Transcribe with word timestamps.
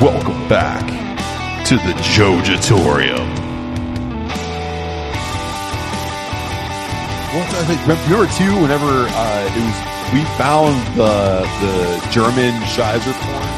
Welcome 0.00 0.48
back 0.48 0.80
to 1.66 1.76
the 1.76 1.92
Jojatorium. 2.00 3.28
Well, 7.30 7.44
I 7.44 7.64
think 7.68 7.80
remember 7.82 8.26
too. 8.32 8.52
Whenever 8.62 8.88
uh, 9.12 9.52
it 9.52 9.60
was, 9.60 9.76
we 10.16 10.24
found 10.40 10.74
the 10.96 11.44
the 11.60 12.08
German 12.10 12.56
Shizer 12.64 13.12
porn. 13.12 13.48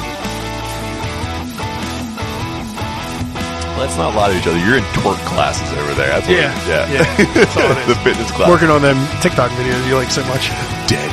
Let's 3.78 3.96
not 3.96 4.14
lie 4.16 4.32
to 4.32 4.38
each 4.38 4.46
other. 4.46 4.58
You're 4.58 4.78
in 4.78 4.84
twerk 4.98 5.18
classes 5.30 5.70
over 5.78 5.94
there. 5.94 6.08
That's 6.20 6.26
what 6.26 6.36
Yeah, 6.36 6.50
it- 6.50 6.68
yeah. 6.68 6.92
yeah, 6.92 7.34
that's 7.34 7.56
all 7.56 7.70
it 7.70 7.78
is. 7.78 7.86
the 7.86 7.94
fitness 8.02 8.30
class. 8.32 8.48
Working 8.48 8.70
on 8.70 8.82
them 8.82 8.98
TikTok 9.22 9.50
videos 9.52 9.86
you 9.86 9.94
like 9.94 10.10
so 10.10 10.24
much. 10.26 10.48
dead 10.90 11.10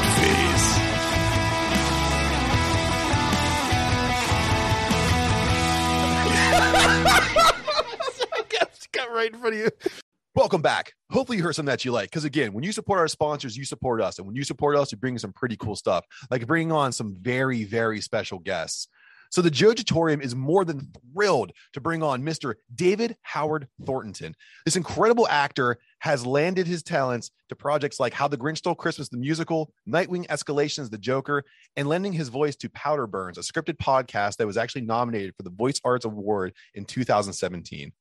Hopefully, 11.30 11.38
you 11.38 11.44
heard 11.44 11.54
something 11.54 11.72
that 11.72 11.86
you 11.86 11.92
like. 11.92 12.10
Because 12.10 12.26
again, 12.26 12.54
when 12.54 12.64
you 12.64 12.72
support 12.72 12.98
our 12.98 13.08
sponsors, 13.08 13.56
you 13.56 13.64
support 13.64 14.02
us, 14.02 14.18
and 14.18 14.26
when 14.26 14.36
you 14.36 14.44
support 14.44 14.76
us, 14.76 14.92
you 14.92 14.98
bring 14.98 15.16
some 15.20 15.32
pretty 15.32 15.56
cool 15.58 15.76
stuff, 15.76 16.04
like 16.32 16.48
bringing 16.48 16.72
on 16.72 16.92
some 16.92 17.18
very, 17.22 17.66
very 17.66 18.02
special 18.02 18.40
guests. 18.40 18.88
So 19.30 19.44
the 19.44 19.52
Jojatorium 19.52 20.24
is 20.24 20.34
more 20.34 20.66
than 20.66 20.92
thrilled 21.14 21.52
to 21.74 21.82
bring 21.82 22.02
on 22.02 22.24
Mr. 22.24 22.56
David 22.74 23.16
Howard 23.22 23.68
Thornton. 23.86 24.34
This 24.66 24.76
incredible 24.76 25.28
actor 25.28 25.78
has 26.00 26.26
landed 26.26 26.66
his 26.66 26.82
talents 26.82 27.30
to 27.50 27.56
projects 27.56 28.00
like 28.00 28.16
How 28.16 28.28
the 28.28 28.36
Grinch 28.36 28.58
Stole 28.58 28.74
Christmas, 28.74 29.10
the 29.10 29.18
musical, 29.18 29.72
Nightwing 29.88 30.26
Escalations, 30.30 30.90
the 30.90 30.98
Joker, 30.98 31.44
and 31.76 31.88
lending 31.88 32.14
his 32.14 32.30
voice 32.30 32.56
to 32.56 32.70
Powder 32.70 33.06
Burns, 33.06 33.38
a 33.38 33.42
scripted 33.42 33.78
podcast 33.78 34.38
that 34.38 34.48
was 34.48 34.58
actually 34.58 34.82
nominated 34.82 35.36
for 35.38 35.44
the 35.44 35.52
Voice 35.52 35.80
Arts 35.86 36.06
Award 36.06 36.54
in 36.74 36.86
2017. 36.86 37.92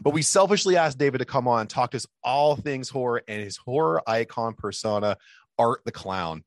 But 0.00 0.12
we 0.14 0.22
selfishly 0.22 0.76
asked 0.76 0.98
David 0.98 1.18
to 1.18 1.24
come 1.24 1.48
on 1.48 1.62
and 1.62 1.70
talk 1.70 1.92
to 1.92 1.96
us 1.96 2.06
all 2.22 2.56
things 2.56 2.88
horror 2.88 3.22
and 3.28 3.42
his 3.42 3.56
horror 3.56 4.02
icon 4.06 4.54
persona, 4.54 5.16
Art 5.58 5.80
the 5.84 5.92
Clown. 5.92 6.44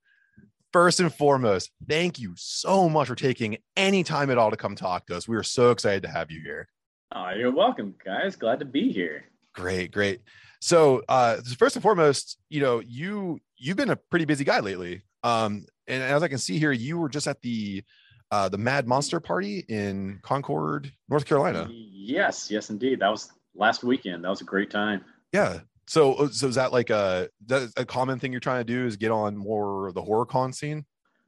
First 0.72 1.00
and 1.00 1.14
foremost, 1.14 1.72
thank 1.88 2.20
you 2.20 2.34
so 2.36 2.90
much 2.90 3.08
for 3.08 3.16
taking 3.16 3.58
any 3.78 4.04
time 4.04 4.32
at 4.32 4.40
all 4.40 4.50
to 4.50 4.58
come 4.58 4.76
talk 4.76 5.06
to 5.08 5.16
us. 5.16 5.28
We 5.28 5.36
are 5.36 5.44
so 5.44 5.70
excited 5.70 6.02
to 6.04 6.10
have 6.10 6.32
you 6.32 6.42
here. 6.42 6.68
Oh, 7.16 7.30
you're 7.30 7.52
welcome, 7.52 7.94
guys. 8.04 8.36
Glad 8.36 8.60
to 8.60 8.66
be 8.66 8.92
here. 8.92 9.26
Great, 9.54 9.92
great. 9.92 10.22
So, 10.62 11.04
uh, 11.08 11.42
first 11.58 11.76
and 11.76 11.84
foremost, 11.84 12.40
you 12.50 12.60
know, 12.60 12.80
you 12.80 13.40
you've 13.58 13.78
been 13.78 13.92
a 13.92 13.96
pretty 13.96 14.26
busy 14.26 14.44
guy 14.44 14.62
lately. 14.62 15.04
Um, 15.22 15.66
and 15.88 16.02
as 16.02 16.24
I 16.24 16.28
can 16.28 16.38
see 16.38 16.58
here, 16.58 16.72
you 16.72 16.98
were 16.98 17.10
just 17.10 17.28
at 17.28 17.42
the 17.42 17.84
uh, 18.32 18.50
the 18.50 18.58
Mad 18.58 18.88
Monster 18.88 19.20
Party 19.20 19.66
in 19.68 20.20
Concord, 20.22 20.92
North 21.10 21.26
Carolina. 21.26 21.70
Yes, 21.72 22.50
yes, 22.50 22.70
indeed. 22.70 23.00
That 23.00 23.10
was 23.10 23.32
last 23.56 23.84
weekend. 23.84 24.24
That 24.24 24.30
was 24.30 24.42
a 24.42 24.46
great 24.46 24.70
time. 24.70 25.04
Yeah. 25.32 25.60
So, 25.88 26.14
uh, 26.14 26.28
so 26.30 26.48
is 26.48 26.56
that 26.56 26.72
like 26.72 26.90
a 26.90 27.30
that 27.48 27.72
a 27.78 27.86
common 27.86 28.20
thing 28.20 28.32
you're 28.32 28.40
trying 28.40 28.66
to 28.66 28.74
do? 28.74 28.86
Is 28.86 28.96
get 28.96 29.12
on 29.12 29.36
more 29.36 29.88
of 29.88 29.94
the 29.94 30.02
horror 30.02 30.26
con 30.26 30.54
scene? 30.54 30.86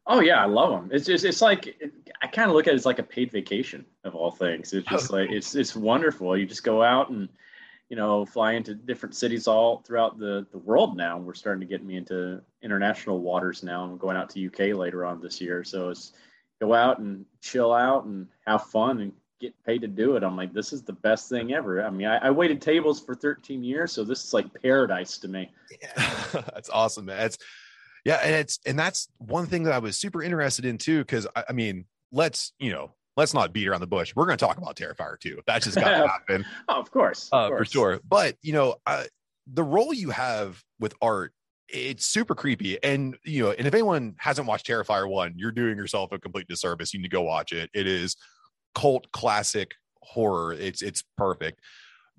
Oh 0.07 0.19
yeah, 0.19 0.41
I 0.41 0.45
love 0.45 0.71
them. 0.71 0.89
It's 0.93 1.05
just 1.05 1.25
it's 1.25 1.41
like 1.41 1.75
I 2.21 2.27
kind 2.27 2.49
of 2.49 2.55
look 2.55 2.67
at 2.67 2.73
it 2.73 2.77
as 2.77 2.85
like 2.85 2.99
a 2.99 3.03
paid 3.03 3.31
vacation 3.31 3.85
of 4.03 4.16
all 4.16 4.31
things. 4.31 4.71
It's 4.73 4.88
just 4.88 5.09
like 5.11 5.31
it's 5.31 5.55
it's 5.55 5.75
wonderful. 5.75 6.38
You 6.38 6.45
just 6.45 6.63
go 6.63 6.83
out 6.83 7.09
and 7.09 7.27
you 7.89 7.95
know 7.95 8.25
fly 8.25 8.53
into 8.53 8.75
different 8.75 9.16
cities 9.16 9.47
all 9.47 9.81
throughout 9.85 10.17
the 10.19 10.45
the 10.51 10.59
world. 10.59 10.95
Now 10.95 11.17
we're 11.17 11.33
starting 11.33 11.61
to 11.61 11.67
get 11.67 11.83
me 11.83 11.97
into 11.97 12.41
international 12.61 13.19
waters 13.19 13.63
now. 13.63 13.83
I'm 13.83 13.97
going 13.97 14.16
out 14.16 14.29
to 14.31 14.45
UK 14.45 14.77
later 14.77 15.05
on 15.05 15.21
this 15.21 15.41
year, 15.41 15.63
so 15.63 15.89
it's 15.89 16.13
go 16.66 16.73
out 16.73 16.99
and 16.99 17.25
chill 17.41 17.73
out 17.73 18.05
and 18.05 18.27
have 18.45 18.63
fun 18.66 19.02
and 19.02 19.11
get 19.39 19.53
paid 19.66 19.81
to 19.81 19.88
do 19.88 20.16
it. 20.16 20.23
I'm 20.23 20.38
like, 20.38 20.53
this 20.53 20.73
is 20.73 20.83
the 20.83 20.94
best 20.94 21.30
thing 21.30 21.53
ever. 21.53 21.83
I 21.83 21.89
mean, 21.89 22.07
I, 22.07 22.17
I 22.17 22.31
waited 22.31 22.61
tables 22.61 22.99
for 22.99 23.16
13 23.16 23.63
years, 23.63 23.91
so 23.91 24.03
this 24.03 24.23
is 24.23 24.33
like 24.33 24.47
paradise 24.61 25.17
to 25.19 25.28
me. 25.28 25.51
that's 26.34 26.69
awesome, 26.69 27.06
man. 27.06 27.25
It's 27.25 27.38
yeah, 28.03 28.19
and 28.23 28.35
it's 28.35 28.59
and 28.66 28.78
that's 28.78 29.07
one 29.17 29.47
thing 29.47 29.63
that 29.63 29.73
I 29.73 29.79
was 29.79 29.97
super 29.97 30.22
interested 30.22 30.66
in 30.66 30.78
too. 30.78 31.00
Because 31.00 31.28
I, 31.35 31.45
I 31.50 31.53
mean, 31.53 31.85
let's 32.12 32.53
you 32.59 32.72
know, 32.72 32.91
let's 33.18 33.34
not 33.34 33.51
beat 33.51 33.68
around 33.68 33.81
the 33.81 33.88
bush. 33.88 34.13
We're 34.16 34.25
going 34.25 34.38
to 34.38 34.45
talk 34.45 34.57
about 34.57 34.75
Terrifier 34.75 35.19
2. 35.19 35.41
That's 35.47 35.66
just 35.66 35.78
got 35.78 35.89
to 35.89 36.07
happen 36.29 36.45
Oh, 36.69 36.79
of 36.79 36.91
course, 36.91 37.29
of 37.31 37.51
uh, 37.51 37.57
for 37.57 37.66
sure. 37.66 38.00
But 38.07 38.38
you 38.41 38.53
know, 38.53 38.75
uh, 38.85 39.06
the 39.47 39.63
role 39.63 39.94
you 39.94 40.12
have 40.12 40.63
with 40.79 40.94
art, 41.01 41.34
it's 41.69 42.05
super 42.05 42.35
creepy. 42.35 42.81
And 42.83 43.17
you 43.23 43.43
know, 43.43 43.51
and 43.51 43.67
if 43.67 43.73
anyone 43.73 44.15
hasn't 44.17 44.47
watched 44.47 44.67
Terrifier 44.67 45.09
one, 45.09 45.33
you're 45.37 45.51
doing 45.51 45.77
yourself 45.77 46.11
a 46.11 46.19
complete 46.19 46.47
disservice. 46.47 46.93
You 46.93 46.99
need 46.99 47.09
to 47.09 47.15
go 47.15 47.21
watch 47.21 47.51
it. 47.51 47.69
It 47.73 47.87
is 47.87 48.15
cult 48.73 49.11
classic 49.11 49.73
horror. 50.01 50.53
It's 50.53 50.81
it's 50.81 51.03
perfect. 51.17 51.59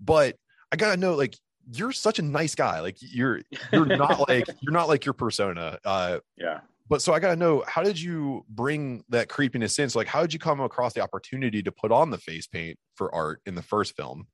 But 0.01 0.37
I 0.73 0.77
gotta 0.77 0.97
know, 0.97 1.15
like, 1.15 1.37
you're 1.73 1.93
such 1.93 2.19
a 2.19 2.23
nice 2.23 2.55
guy. 2.55 2.81
Like 2.81 2.97
you're 3.01 3.41
you're 3.73 3.87
not 3.87 4.29
like 4.29 4.47
you're 4.61 4.73
not 4.73 4.89
like 4.89 5.05
your 5.05 5.15
persona. 5.15 5.79
Uh, 5.85 6.19
Yeah. 6.37 6.61
but 6.89 7.03
so 7.03 7.13
I 7.13 7.21
gotta 7.21 7.37
know, 7.37 7.65
how 7.67 7.83
did 7.83 8.01
you 8.01 8.45
bring 8.49 9.05
that 9.09 9.29
creepiness 9.29 9.79
in? 9.79 9.89
So 9.91 9.99
like, 9.99 10.09
how 10.09 10.21
did 10.23 10.33
you 10.33 10.39
come 10.39 10.61
across 10.61 10.93
the 10.93 11.01
opportunity 11.01 11.63
to 11.63 11.73
put 11.73 11.93
on 11.93 12.11
the 12.11 12.19
face 12.19 12.47
paint 12.47 12.79
for 12.95 13.15
art 13.15 13.41
in 13.47 13.55
the 13.55 13.63
first 13.63 13.97
film? 13.97 14.27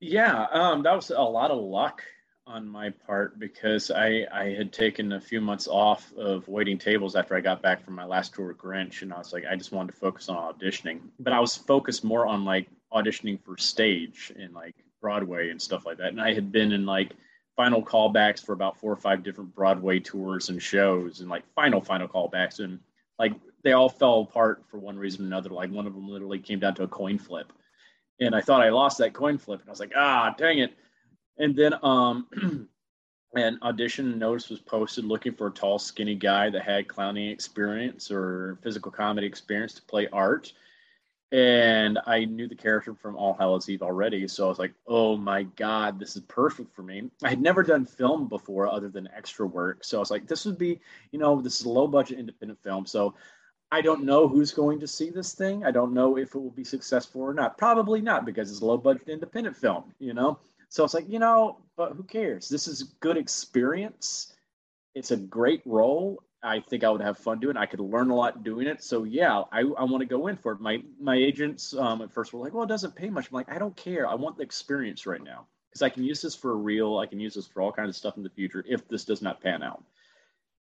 Yeah, 0.00 0.46
um, 0.52 0.82
that 0.82 0.94
was 0.94 1.10
a 1.10 1.20
lot 1.22 1.50
of 1.50 1.58
luck 1.58 2.02
on 2.46 2.68
my 2.68 2.90
part 2.90 3.38
because 3.38 3.90
I 3.90 4.26
I 4.30 4.50
had 4.50 4.72
taken 4.72 5.12
a 5.12 5.20
few 5.20 5.40
months 5.40 5.66
off 5.66 6.12
of 6.16 6.46
waiting 6.46 6.78
tables 6.78 7.16
after 7.16 7.34
I 7.34 7.40
got 7.40 7.62
back 7.62 7.82
from 7.82 7.94
my 7.94 8.04
last 8.04 8.34
tour 8.34 8.48
with 8.48 8.58
Grinch, 8.58 9.02
and 9.02 9.12
I 9.12 9.18
was 9.18 9.32
like, 9.32 9.44
I 9.50 9.56
just 9.56 9.72
wanted 9.72 9.92
to 9.92 9.98
focus 9.98 10.28
on 10.28 10.36
auditioning, 10.54 11.00
but 11.18 11.32
I 11.32 11.40
was 11.40 11.56
focused 11.56 12.04
more 12.04 12.26
on 12.26 12.44
like 12.44 12.68
auditioning 12.92 13.42
for 13.42 13.56
stage 13.56 14.32
and 14.38 14.52
like 14.54 14.74
Broadway 15.00 15.50
and 15.50 15.60
stuff 15.60 15.86
like 15.86 15.98
that, 15.98 16.08
and 16.08 16.20
I 16.20 16.34
had 16.34 16.52
been 16.52 16.72
in 16.72 16.84
like 16.84 17.12
final 17.56 17.82
callbacks 17.82 18.44
for 18.44 18.52
about 18.52 18.78
four 18.78 18.92
or 18.92 18.96
five 18.96 19.22
different 19.22 19.54
Broadway 19.54 20.00
tours 20.00 20.50
and 20.50 20.62
shows, 20.62 21.20
and 21.20 21.30
like 21.30 21.44
final 21.54 21.80
final 21.80 22.08
callbacks, 22.08 22.60
and 22.60 22.78
like 23.18 23.32
they 23.62 23.72
all 23.72 23.88
fell 23.88 24.20
apart 24.20 24.64
for 24.68 24.78
one 24.78 24.98
reason 24.98 25.24
or 25.24 25.28
another. 25.28 25.50
Like 25.50 25.70
one 25.70 25.86
of 25.86 25.94
them 25.94 26.08
literally 26.08 26.40
came 26.40 26.58
down 26.58 26.74
to 26.74 26.82
a 26.82 26.88
coin 26.88 27.18
flip 27.18 27.52
and 28.20 28.34
I 28.34 28.40
thought 28.40 28.62
I 28.62 28.68
lost 28.68 28.98
that 28.98 29.12
coin 29.12 29.38
flip, 29.38 29.60
and 29.60 29.68
I 29.68 29.72
was 29.72 29.80
like, 29.80 29.92
ah, 29.96 30.34
dang 30.38 30.58
it. 30.58 30.72
And 31.38 31.56
then 31.56 31.74
um, 31.82 32.26
an 33.34 33.58
audition 33.62 34.18
notice 34.18 34.48
was 34.48 34.60
posted 34.60 35.04
looking 35.04 35.34
for 35.34 35.48
a 35.48 35.50
tall, 35.50 35.78
skinny 35.78 36.14
guy 36.14 36.50
that 36.50 36.62
had 36.62 36.88
clowning 36.88 37.30
experience 37.30 38.10
or 38.10 38.58
physical 38.62 38.92
comedy 38.92 39.26
experience 39.26 39.74
to 39.74 39.82
play 39.82 40.08
art. 40.12 40.52
And 41.32 41.98
I 42.06 42.26
knew 42.26 42.46
the 42.46 42.54
character 42.54 42.94
from 42.94 43.16
All 43.16 43.34
Hallows 43.34 43.68
Eve 43.68 43.82
already, 43.82 44.28
so 44.28 44.46
I 44.46 44.48
was 44.48 44.60
like, 44.60 44.72
"Oh 44.86 45.16
my 45.16 45.42
god, 45.42 45.98
this 45.98 46.14
is 46.14 46.22
perfect 46.22 46.72
for 46.76 46.82
me." 46.82 47.10
I 47.24 47.30
had 47.30 47.42
never 47.42 47.64
done 47.64 47.86
film 47.86 48.28
before, 48.28 48.68
other 48.68 48.88
than 48.88 49.08
extra 49.12 49.44
work, 49.44 49.82
so 49.82 49.96
I 49.96 50.00
was 50.00 50.12
like, 50.12 50.28
"This 50.28 50.44
would 50.44 50.58
be, 50.58 50.80
you 51.10 51.18
know, 51.18 51.40
this 51.40 51.58
is 51.58 51.66
a 51.66 51.70
low 51.70 51.88
budget 51.88 52.20
independent 52.20 52.62
film, 52.62 52.86
so 52.86 53.14
I 53.72 53.80
don't 53.80 54.04
know 54.04 54.28
who's 54.28 54.52
going 54.52 54.78
to 54.78 54.86
see 54.86 55.10
this 55.10 55.34
thing. 55.34 55.64
I 55.64 55.72
don't 55.72 55.92
know 55.92 56.16
if 56.16 56.36
it 56.36 56.38
will 56.38 56.50
be 56.52 56.62
successful 56.62 57.22
or 57.22 57.34
not. 57.34 57.58
Probably 57.58 58.00
not 58.00 58.24
because 58.24 58.48
it's 58.48 58.60
a 58.60 58.64
low 58.64 58.78
budget 58.78 59.08
independent 59.08 59.56
film, 59.56 59.92
you 59.98 60.14
know? 60.14 60.38
So 60.74 60.82
it's 60.82 60.92
like, 60.92 61.08
you 61.08 61.20
know, 61.20 61.60
but 61.76 61.92
who 61.92 62.02
cares? 62.02 62.48
This 62.48 62.66
is 62.66 62.82
good 62.98 63.16
experience. 63.16 64.34
It's 64.96 65.12
a 65.12 65.16
great 65.16 65.62
role. 65.64 66.20
I 66.42 66.58
think 66.68 66.82
I 66.82 66.90
would 66.90 67.00
have 67.00 67.16
fun 67.16 67.38
doing 67.38 67.54
it. 67.54 67.60
I 67.60 67.66
could 67.66 67.78
learn 67.78 68.10
a 68.10 68.14
lot 68.16 68.42
doing 68.42 68.66
it. 68.66 68.82
So 68.82 69.04
yeah, 69.04 69.44
I, 69.52 69.60
I 69.60 69.84
want 69.84 70.00
to 70.00 70.04
go 70.04 70.26
in 70.26 70.36
for 70.36 70.50
it. 70.50 70.60
My 70.60 70.82
my 71.00 71.14
agents 71.14 71.74
um, 71.74 72.02
at 72.02 72.12
first 72.12 72.32
were 72.32 72.40
like, 72.40 72.54
well, 72.54 72.64
it 72.64 72.68
doesn't 72.68 72.96
pay 72.96 73.08
much. 73.08 73.28
I'm 73.28 73.34
like, 73.36 73.52
I 73.52 73.58
don't 73.60 73.76
care. 73.76 74.08
I 74.08 74.16
want 74.16 74.36
the 74.36 74.42
experience 74.42 75.06
right 75.06 75.22
now 75.22 75.46
because 75.70 75.82
I 75.82 75.90
can 75.90 76.02
use 76.02 76.20
this 76.20 76.34
for 76.34 76.50
a 76.50 76.56
reel. 76.56 76.98
I 76.98 77.06
can 77.06 77.20
use 77.20 77.34
this 77.34 77.46
for 77.46 77.62
all 77.62 77.70
kinds 77.70 77.90
of 77.90 77.94
stuff 77.94 78.16
in 78.16 78.24
the 78.24 78.30
future 78.30 78.64
if 78.68 78.88
this 78.88 79.04
does 79.04 79.22
not 79.22 79.40
pan 79.40 79.62
out. 79.62 79.84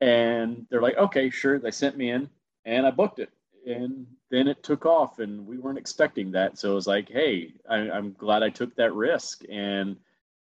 And 0.02 0.66
they're 0.68 0.82
like, 0.82 0.98
okay, 0.98 1.30
sure. 1.30 1.58
They 1.58 1.70
sent 1.70 1.96
me 1.96 2.10
in 2.10 2.28
and 2.66 2.86
I 2.86 2.90
booked 2.90 3.20
it. 3.20 3.30
And 3.66 4.06
then 4.30 4.48
it 4.48 4.62
took 4.62 4.84
off, 4.86 5.18
and 5.20 5.46
we 5.46 5.58
weren't 5.58 5.78
expecting 5.78 6.32
that. 6.32 6.58
So 6.58 6.72
it 6.72 6.74
was 6.74 6.86
like, 6.86 7.08
hey, 7.08 7.54
I, 7.68 7.76
I'm 7.90 8.12
glad 8.12 8.42
I 8.42 8.50
took 8.50 8.74
that 8.76 8.94
risk 8.94 9.42
and 9.50 9.96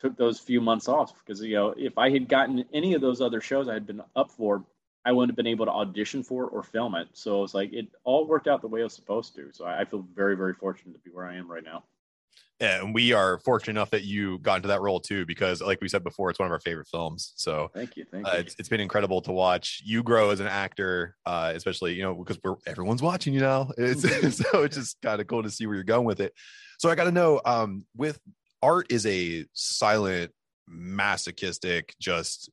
took 0.01 0.17
those 0.17 0.39
few 0.41 0.61
months 0.61 0.89
off 0.89 1.15
because 1.25 1.41
you 1.43 1.55
know 1.55 1.75
if 1.77 1.97
I 1.99 2.11
had 2.11 2.29
gotten 2.29 2.65
any 2.73 2.95
of 2.95 3.01
those 3.01 3.21
other 3.21 3.41
shows 3.41 3.69
I 3.69 3.75
had 3.75 3.87
been 3.87 4.03
up 4.15 4.31
for, 4.31 4.65
I 5.05 5.13
wouldn't 5.13 5.31
have 5.31 5.37
been 5.37 5.47
able 5.47 5.67
to 5.67 5.73
audition 5.73 6.23
for 6.23 6.47
or 6.47 6.63
film 6.63 6.95
it. 6.97 7.09
So 7.13 7.43
it's 7.45 7.55
like 7.55 7.73
it 7.73 7.89
all 8.05 8.27
worked 8.27 8.49
out 8.49 8.61
the 8.61 8.69
way 8.69 8.81
it 8.81 8.85
was 8.85 8.95
supposed 8.95 9.35
to. 9.37 9.51
So 9.53 9.65
I 9.65 9.81
I 9.81 9.85
feel 9.85 10.05
very 10.15 10.37
very 10.37 10.55
fortunate 10.55 10.95
to 10.95 11.01
be 11.01 11.11
where 11.11 11.27
I 11.27 11.37
am 11.37 11.51
right 11.51 11.65
now. 11.65 11.85
And 12.61 12.95
we 12.95 13.13
are 13.13 13.39
fortunate 13.41 13.73
enough 13.73 13.91
that 13.91 14.05
you 14.05 14.39
got 14.39 14.57
into 14.57 14.69
that 14.69 14.81
role 14.81 14.99
too 15.01 15.27
because 15.27 15.61
like 15.61 15.81
we 15.81 15.89
said 15.89 16.03
before 16.03 16.31
it's 16.31 16.39
one 16.39 16.47
of 16.47 16.53
our 16.53 16.61
favorite 16.61 16.87
films 16.89 17.33
so 17.37 17.71
Thank 17.75 17.97
you, 17.97 18.05
thank 18.11 18.27
uh, 18.27 18.33
you. 18.35 18.39
it's, 18.41 18.57
it's 18.59 18.69
been 18.69 18.81
incredible 18.81 19.21
to 19.23 19.33
watch 19.33 19.83
you 19.85 20.03
grow 20.03 20.31
as 20.31 20.41
an 20.41 20.47
actor 20.47 21.17
uh, 21.27 21.53
especially 21.55 21.95
you 21.95 22.03
know 22.03 22.15
because 22.15 22.39
we're 22.43 22.55
everyone's 22.67 23.03
watching 23.03 23.35
you 23.35 23.41
now 23.41 23.71
it's 23.79 24.03
so 24.39 24.63
it's 24.63 24.77
just 24.77 25.01
kind 25.03 25.21
of 25.21 25.27
cool 25.27 25.43
to 25.43 25.51
see 25.51 25.67
where 25.67 25.75
you're 25.75 25.85
going 25.85 26.07
with 26.07 26.21
it 26.21 26.33
so 26.79 26.89
i 26.89 26.95
got 26.95 27.05
to 27.05 27.13
know 27.13 27.41
um 27.45 27.85
with 27.97 28.19
art 28.63 28.87
is 28.91 29.05
a 29.07 29.45
silent 29.53 30.33
masochistic 30.69 31.95
just 32.01 32.51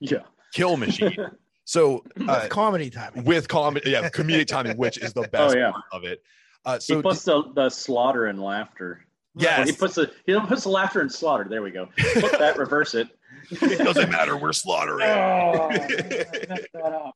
yeah. 0.00 0.18
kill 0.54 0.76
machine 0.76 1.16
so 1.64 2.02
uh, 2.28 2.46
comedy 2.48 2.88
timing. 2.90 3.24
with 3.24 3.48
comedy 3.48 3.90
yeah 3.90 4.08
comedic 4.10 4.46
timing 4.46 4.76
which 4.76 4.96
is 4.98 5.12
the 5.12 5.22
best 5.32 5.54
Oh, 5.54 5.58
yeah. 5.58 5.72
part 5.72 5.84
of 5.92 6.04
it 6.04 6.22
Uh, 6.64 6.78
so 6.78 6.96
he 6.96 7.02
puts 7.02 7.24
the, 7.24 7.42
the 7.54 7.68
slaughter 7.70 8.26
and 8.26 8.40
laughter. 8.40 9.04
Yes. 9.36 9.68
he 9.68 9.76
puts 9.76 9.94
the 9.94 10.10
he 10.26 10.38
puts 10.40 10.64
the 10.64 10.70
laughter 10.70 11.00
in 11.00 11.08
slaughter. 11.10 11.46
There 11.48 11.62
we 11.62 11.70
go. 11.70 11.86
Put 12.14 12.38
that, 12.38 12.56
reverse 12.58 12.94
it. 12.94 13.08
it 13.50 13.78
doesn't 13.78 14.10
matter. 14.10 14.36
We're 14.36 14.52
slaughtering. 14.52 15.06
Oh, 15.08 15.68
I 15.70 15.78
messed 16.48 16.68
that 16.74 16.92
up. 16.92 17.14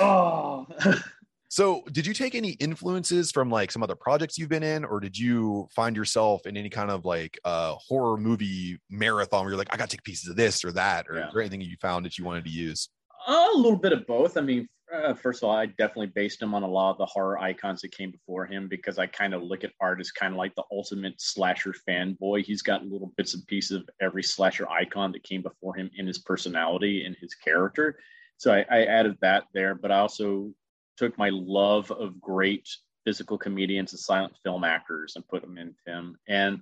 Oh. 0.00 0.66
So, 1.50 1.82
did 1.92 2.06
you 2.06 2.12
take 2.12 2.34
any 2.34 2.50
influences 2.50 3.32
from 3.32 3.48
like 3.48 3.70
some 3.72 3.82
other 3.82 3.94
projects 3.94 4.36
you've 4.36 4.50
been 4.50 4.62
in, 4.62 4.84
or 4.84 5.00
did 5.00 5.16
you 5.16 5.66
find 5.74 5.96
yourself 5.96 6.44
in 6.46 6.58
any 6.58 6.68
kind 6.68 6.90
of 6.90 7.06
like 7.06 7.38
uh, 7.42 7.74
horror 7.78 8.18
movie 8.18 8.78
marathon 8.90 9.44
where 9.44 9.52
you're 9.52 9.58
like, 9.58 9.72
I 9.72 9.78
got 9.78 9.88
to 9.88 9.96
take 9.96 10.04
pieces 10.04 10.28
of 10.28 10.36
this 10.36 10.62
or 10.62 10.72
that, 10.72 11.06
or 11.08 11.14
Yeah. 11.16 11.28
is 11.28 11.34
anything 11.38 11.62
you 11.62 11.76
found 11.80 12.04
that 12.04 12.18
you 12.18 12.24
wanted 12.26 12.44
to 12.44 12.50
use? 12.50 12.90
a 13.26 13.48
little 13.54 13.78
bit 13.78 13.94
of 13.94 14.06
both. 14.06 14.36
I 14.36 14.42
mean, 14.42 14.68
uh, 14.92 15.14
first 15.14 15.42
of 15.42 15.48
all, 15.48 15.56
I 15.56 15.66
definitely 15.66 16.06
based 16.06 16.40
him 16.40 16.54
on 16.54 16.62
a 16.62 16.68
lot 16.68 16.92
of 16.92 16.98
the 16.98 17.06
horror 17.06 17.38
icons 17.38 17.82
that 17.82 17.92
came 17.92 18.10
before 18.10 18.46
him 18.46 18.68
because 18.68 18.98
I 18.98 19.06
kind 19.06 19.34
of 19.34 19.42
look 19.42 19.64
at 19.64 19.72
art 19.80 20.00
as 20.00 20.10
kind 20.10 20.32
of 20.32 20.38
like 20.38 20.54
the 20.54 20.64
ultimate 20.72 21.20
slasher 21.20 21.74
fanboy. 21.88 22.44
He's 22.44 22.62
got 22.62 22.86
little 22.86 23.12
bits 23.16 23.34
and 23.34 23.46
pieces 23.46 23.78
of 23.78 23.88
every 24.00 24.22
slasher 24.22 24.68
icon 24.68 25.12
that 25.12 25.22
came 25.22 25.42
before 25.42 25.74
him 25.74 25.90
in 25.96 26.06
his 26.06 26.18
personality 26.18 27.04
and 27.04 27.16
his 27.20 27.34
character. 27.34 27.98
So 28.38 28.52
I, 28.52 28.64
I 28.70 28.84
added 28.84 29.16
that 29.20 29.44
there, 29.52 29.74
but 29.74 29.92
I 29.92 29.98
also 29.98 30.52
took 30.96 31.16
my 31.18 31.30
love 31.30 31.90
of 31.90 32.20
great 32.20 32.68
physical 33.04 33.38
comedians 33.38 33.92
and 33.92 34.00
silent 34.00 34.34
film 34.42 34.64
actors 34.64 35.14
and 35.16 35.26
put 35.28 35.42
them 35.42 35.58
in 35.58 35.74
him. 35.86 36.16
And 36.28 36.60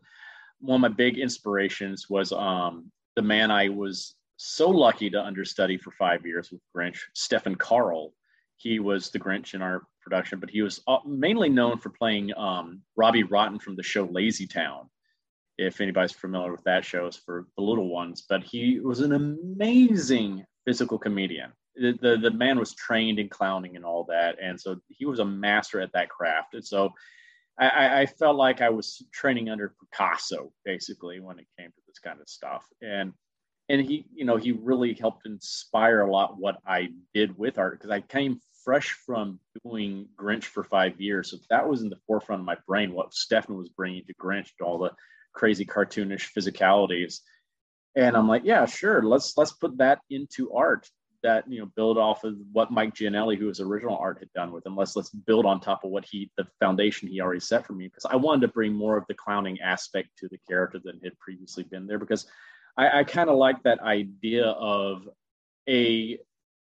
one 0.61 0.77
of 0.77 0.81
my 0.81 0.95
big 0.95 1.19
inspirations 1.19 2.09
was 2.09 2.33
um, 2.33 2.91
the 3.15 3.23
man 3.23 3.51
I 3.51 3.69
was 3.69 4.15
so 4.37 4.69
lucky 4.71 5.11
to 5.11 5.21
understudy 5.23 5.79
for 5.79 5.91
five 5.93 6.27
years 6.27 6.51
with 6.51 6.61
Grinch, 6.77 6.99
Stefan 7.15 7.55
Karl. 7.55 8.13
He 8.57 8.79
was 8.79 9.11
the 9.11 9.19
Grinch 9.19 9.55
in 9.55 9.63
our 9.63 9.83
production, 10.01 10.41
but 10.41 10.51
he 10.51 10.63
was 10.63 10.81
uh, 10.87 10.99
mainly 11.07 11.49
known 11.49 11.79
for 11.79 11.91
playing 11.91 12.37
um, 12.37 12.81
Robbie 12.97 13.23
Rotten 13.23 13.59
from 13.59 13.77
the 13.77 13.83
show 13.83 14.05
Lazy 14.05 14.47
Town. 14.47 14.89
If 15.59 15.81
anybody's 15.81 16.13
familiar 16.13 16.53
with 16.53 16.65
that 16.65 16.85
show, 16.85 17.07
it's 17.07 17.17
for 17.17 17.47
the 17.57 17.63
little 17.63 17.89
ones. 17.89 18.25
But 18.29 18.45
he 18.45 18.79
was 18.81 19.01
an 19.01 19.13
amazing 19.13 20.45
physical 20.65 20.99
comedian. 20.99 21.53
The, 21.77 21.99
the, 22.01 22.17
the 22.17 22.31
man 22.31 22.59
was 22.59 22.75
trained 22.75 23.19
in 23.19 23.29
clowning 23.29 23.77
and 23.77 23.85
all 23.85 24.05
that. 24.05 24.37
And 24.41 24.61
so 24.61 24.77
he 24.89 25.05
was 25.07 25.19
a 25.19 25.25
master 25.25 25.81
at 25.81 25.93
that 25.93 26.09
craft. 26.09 26.55
And 26.55 26.65
so 26.65 26.93
I- 27.59 27.69
I, 27.69 28.01
I 28.01 28.07
felt 28.07 28.37
like 28.37 28.61
I 28.61 28.69
was 28.71 29.03
training 29.13 29.49
under 29.49 29.75
Picasso, 29.81 30.53
basically, 30.65 31.21
when 31.21 31.39
it 31.39 31.47
came 31.59 31.69
to 31.69 31.83
this 31.87 31.99
kind 31.99 32.21
of 32.21 32.29
stuff. 32.29 32.65
And 32.83 33.13
and 33.69 33.81
he 33.81 34.07
you 34.15 34.25
know 34.25 34.37
he 34.37 34.53
really 34.53 34.95
helped 34.95 35.27
inspire 35.27 36.01
a 36.01 36.11
lot 36.11 36.39
what 36.39 36.57
i 36.67 36.89
did 37.15 37.37
with 37.37 37.59
art 37.59 37.79
because 37.79 37.91
i 37.91 38.01
came 38.01 38.41
fresh 38.67 38.97
from 39.07 39.39
doing 39.63 40.09
grinch 40.21 40.43
for 40.43 40.65
five 40.65 41.01
years. 41.01 41.31
So 41.31 41.37
that 41.51 41.69
was 41.69 41.83
in 41.83 41.89
the 41.89 42.01
forefront 42.05 42.41
of 42.41 42.47
my 42.47 42.57
brain 42.67 42.93
what 42.93 43.15
stefan 43.15 43.57
was 43.57 43.69
bringing 43.69 44.05
to 44.07 44.15
grinch 44.15 44.49
to 44.59 44.65
all 44.65 44.79
the 44.79 44.91
crazy 45.33 45.65
cartoonish 45.65 46.33
physicalities. 46.37 47.21
And 47.95 48.17
i'm 48.17 48.29
like 48.29 48.43
yeah 48.45 48.67
sure 48.67 49.03
let's 49.03 49.37
let's 49.37 49.53
put 49.53 49.79
that 49.79 50.01
into 50.11 50.53
art 50.53 50.91
that 51.23 51.51
you 51.51 51.61
know 51.61 51.71
build 51.77 51.97
off 51.97 52.25
of 52.25 52.35
what 52.53 52.71
mike 52.71 52.95
giannelli 52.95 53.39
who 53.39 53.47
his 53.47 53.61
original 53.61 53.97
art 53.97 54.19
had 54.19 54.33
done 54.35 54.53
with 54.53 54.67
him. 54.67 54.77
Let's 54.77 54.97
let's 54.97 55.11
build 55.11 55.47
on 55.47 55.61
top 55.61 55.85
of 55.85 55.91
what 55.91 56.05
he 56.05 56.31
the 56.37 56.47
foundation 56.61 57.09
he 57.09 57.21
already 57.21 57.41
set 57.41 57.65
for 57.67 57.73
me. 57.73 57.87
Because 57.87 58.05
i 58.05 58.17
wanted 58.17 58.43
to 58.43 58.53
bring 58.53 58.73
more 58.73 58.97
of 58.97 59.05
the 59.07 59.15
clowning 59.15 59.61
aspect 59.61 60.09
to 60.19 60.29
the 60.29 60.39
character 60.49 60.81
than 60.83 61.01
had 61.05 61.19
previously 61.21 61.63
been 61.63 61.87
there 61.87 61.99
because 62.01 62.27
I, 62.77 63.01
I 63.01 63.05
kind 63.05 63.31
of 63.31 63.37
like 63.37 63.63
that 63.63 63.81
idea 63.81 64.47
of 64.47 65.09
a, 65.69 66.19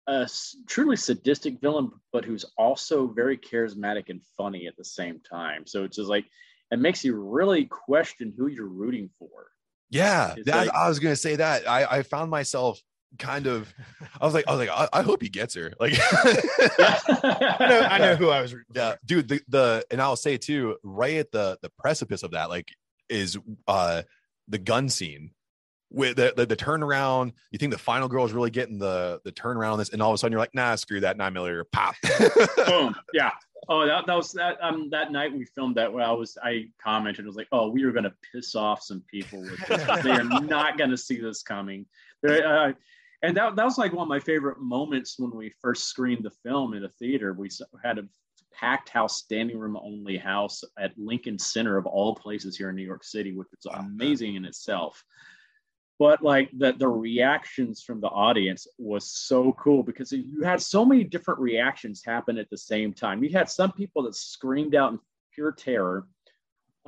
a 0.06 0.28
truly 0.66 0.96
sadistic 0.96 1.60
villain, 1.60 1.90
but 2.12 2.24
who's 2.24 2.44
also 2.56 3.06
very 3.08 3.36
charismatic 3.36 4.08
and 4.10 4.20
funny 4.36 4.66
at 4.66 4.76
the 4.76 4.84
same 4.84 5.20
time. 5.20 5.66
So 5.66 5.84
it's 5.84 5.96
just 5.96 6.08
like 6.08 6.24
it 6.70 6.78
makes 6.78 7.04
you 7.04 7.14
really 7.16 7.64
question 7.66 8.32
who 8.36 8.46
you're 8.46 8.68
rooting 8.68 9.10
for. 9.18 9.28
Yeah, 9.90 10.34
that, 10.46 10.66
like- 10.66 10.74
I 10.74 10.88
was 10.88 10.98
gonna 10.98 11.16
say 11.16 11.36
that. 11.36 11.68
I, 11.68 11.84
I 11.98 12.02
found 12.02 12.30
myself 12.30 12.80
kind 13.18 13.46
of. 13.46 13.72
I 14.20 14.24
was 14.24 14.34
like, 14.34 14.44
I 14.48 14.52
was 14.56 14.66
like, 14.66 14.70
I, 14.76 14.88
I 14.98 15.02
hope 15.02 15.22
he 15.22 15.28
gets 15.28 15.54
her. 15.54 15.72
Like, 15.78 15.94
I 15.98 17.56
know, 17.68 17.80
I 17.90 17.98
know 17.98 18.16
who 18.16 18.30
I 18.30 18.40
was 18.40 18.52
rooting 18.52 18.66
for. 18.72 18.78
yeah, 18.78 18.94
dude. 19.04 19.28
The 19.28 19.40
the 19.48 19.84
and 19.90 20.00
I'll 20.00 20.16
say 20.16 20.36
too, 20.36 20.76
right 20.82 21.16
at 21.16 21.30
the 21.32 21.58
the 21.62 21.70
precipice 21.78 22.22
of 22.22 22.32
that, 22.32 22.48
like, 22.50 22.68
is 23.08 23.38
uh 23.68 24.02
the 24.48 24.58
gun 24.58 24.88
scene 24.88 25.30
with 25.90 26.16
the, 26.16 26.32
the 26.36 26.46
the 26.46 26.56
turnaround. 26.56 27.32
You 27.50 27.58
think 27.58 27.72
the 27.72 27.78
final 27.78 28.08
girl 28.08 28.24
is 28.24 28.32
really 28.32 28.50
getting 28.50 28.78
the 28.78 29.20
the 29.24 29.32
turnaround 29.32 29.72
on 29.72 29.78
this, 29.78 29.90
and 29.90 30.02
all 30.02 30.10
of 30.10 30.14
a 30.14 30.18
sudden 30.18 30.32
you're 30.32 30.40
like, 30.40 30.54
nah, 30.54 30.74
screw 30.74 31.00
that 31.00 31.16
nine 31.16 31.32
millimeter, 31.32 31.64
pop. 31.64 31.94
Boom. 32.66 32.94
Yeah. 33.12 33.30
Oh, 33.68 33.86
that, 33.86 34.06
that 34.06 34.14
was 34.14 34.32
that. 34.32 34.58
Um, 34.60 34.90
that 34.90 35.10
night 35.10 35.32
we 35.32 35.44
filmed 35.46 35.76
that. 35.76 35.92
Where 35.92 36.04
I 36.04 36.12
was, 36.12 36.36
I 36.42 36.66
commented, 36.82 37.24
I 37.24 37.28
was 37.28 37.36
like, 37.36 37.48
"Oh, 37.50 37.68
we 37.68 37.82
are 37.84 37.92
going 37.92 38.04
to 38.04 38.12
piss 38.32 38.54
off 38.54 38.82
some 38.82 39.02
people 39.10 39.40
with 39.40 39.58
this. 39.66 39.84
they 40.02 40.10
are 40.10 40.24
not 40.24 40.76
going 40.76 40.90
to 40.90 40.98
see 40.98 41.18
this 41.18 41.42
coming." 41.42 41.86
Uh, 42.28 42.72
and 43.22 43.36
that 43.36 43.56
that 43.56 43.64
was 43.64 43.78
like 43.78 43.92
one 43.92 44.02
of 44.02 44.08
my 44.08 44.20
favorite 44.20 44.60
moments 44.60 45.16
when 45.18 45.30
we 45.30 45.52
first 45.62 45.84
screened 45.84 46.24
the 46.24 46.30
film 46.30 46.74
in 46.74 46.84
a 46.84 46.88
theater. 46.88 47.32
We 47.32 47.48
had 47.82 47.98
a 47.98 48.04
packed 48.52 48.90
house, 48.90 49.16
standing 49.16 49.58
room 49.58 49.78
only 49.82 50.18
house 50.18 50.62
at 50.78 50.92
Lincoln 50.98 51.38
Center 51.38 51.78
of 51.78 51.86
all 51.86 52.14
places 52.14 52.56
here 52.56 52.68
in 52.68 52.76
New 52.76 52.84
York 52.84 53.02
City, 53.02 53.32
which 53.32 53.48
is 53.58 53.66
amazing 53.72 54.34
in 54.34 54.44
itself 54.44 55.02
but 55.98 56.22
like 56.22 56.50
the 56.56 56.72
the 56.72 56.88
reactions 56.88 57.82
from 57.82 58.00
the 58.00 58.08
audience 58.08 58.66
was 58.78 59.10
so 59.10 59.52
cool 59.52 59.82
because 59.82 60.12
you 60.12 60.42
had 60.42 60.60
so 60.60 60.84
many 60.84 61.04
different 61.04 61.40
reactions 61.40 62.02
happen 62.04 62.38
at 62.38 62.50
the 62.50 62.58
same 62.58 62.92
time. 62.92 63.22
You 63.22 63.30
had 63.30 63.48
some 63.48 63.72
people 63.72 64.02
that 64.04 64.14
screamed 64.14 64.74
out 64.74 64.92
in 64.92 64.98
pure 65.34 65.52
terror, 65.52 66.06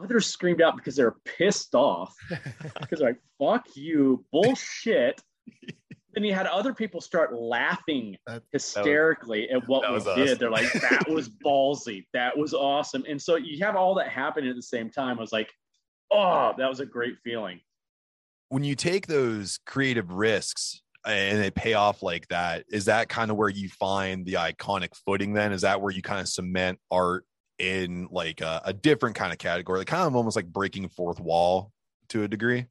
others 0.00 0.26
screamed 0.26 0.60
out 0.60 0.76
because 0.76 0.96
they're 0.96 1.16
pissed 1.24 1.74
off 1.74 2.14
because 2.28 2.98
they're 2.98 3.08
like 3.08 3.20
"fuck 3.38 3.66
you, 3.76 4.24
bullshit." 4.32 5.20
then 6.14 6.24
you 6.24 6.34
had 6.34 6.46
other 6.46 6.74
people 6.74 7.00
start 7.00 7.32
laughing 7.32 8.16
That- 8.26 8.42
hysterically 8.52 9.50
at 9.50 9.68
what 9.68 9.86
we 9.88 9.94
was 9.94 10.04
did. 10.16 10.38
They're 10.40 10.50
like, 10.50 10.72
"That 10.72 11.06
was 11.08 11.28
ballsy. 11.28 12.06
That 12.12 12.36
was 12.36 12.54
awesome." 12.54 13.04
And 13.08 13.22
so 13.22 13.36
you 13.36 13.64
have 13.64 13.76
all 13.76 13.94
that 13.96 14.08
happening 14.08 14.50
at 14.50 14.56
the 14.56 14.62
same 14.62 14.90
time. 14.90 15.18
I 15.18 15.20
was 15.20 15.32
like, 15.32 15.52
"Oh, 16.10 16.54
that 16.58 16.68
was 16.68 16.80
a 16.80 16.86
great 16.86 17.18
feeling." 17.22 17.60
When 18.48 18.64
you 18.64 18.75
take 18.75 19.06
those 19.06 19.58
creative 19.66 20.10
risks 20.10 20.82
uh, 21.06 21.10
and 21.10 21.43
they 21.43 21.50
pay 21.50 21.75
off 21.75 22.02
like 22.02 22.28
that, 22.28 22.64
is 22.70 22.87
that 22.87 23.08
kind 23.08 23.31
of 23.31 23.37
where 23.37 23.48
you 23.48 23.69
find 23.69 24.25
the 24.25 24.34
iconic 24.34 24.94
footing? 25.04 25.32
Then 25.32 25.52
is 25.52 25.62
that 25.62 25.81
where 25.81 25.93
you 25.93 26.02
kind 26.02 26.20
of 26.20 26.28
cement 26.28 26.78
art 26.90 27.25
in 27.58 28.08
like 28.10 28.40
a, 28.40 28.62
a 28.64 28.72
different 28.72 29.16
kind 29.16 29.32
of 29.32 29.38
category, 29.38 29.78
like 29.78 29.88
kind 29.88 30.06
of 30.06 30.14
almost 30.14 30.37
like 30.37 30.47
breaking 30.47 30.88
fourth 30.88 31.20
wall 31.20 31.73
to 32.09 32.23
a 32.23 32.28
degree? 32.28 32.66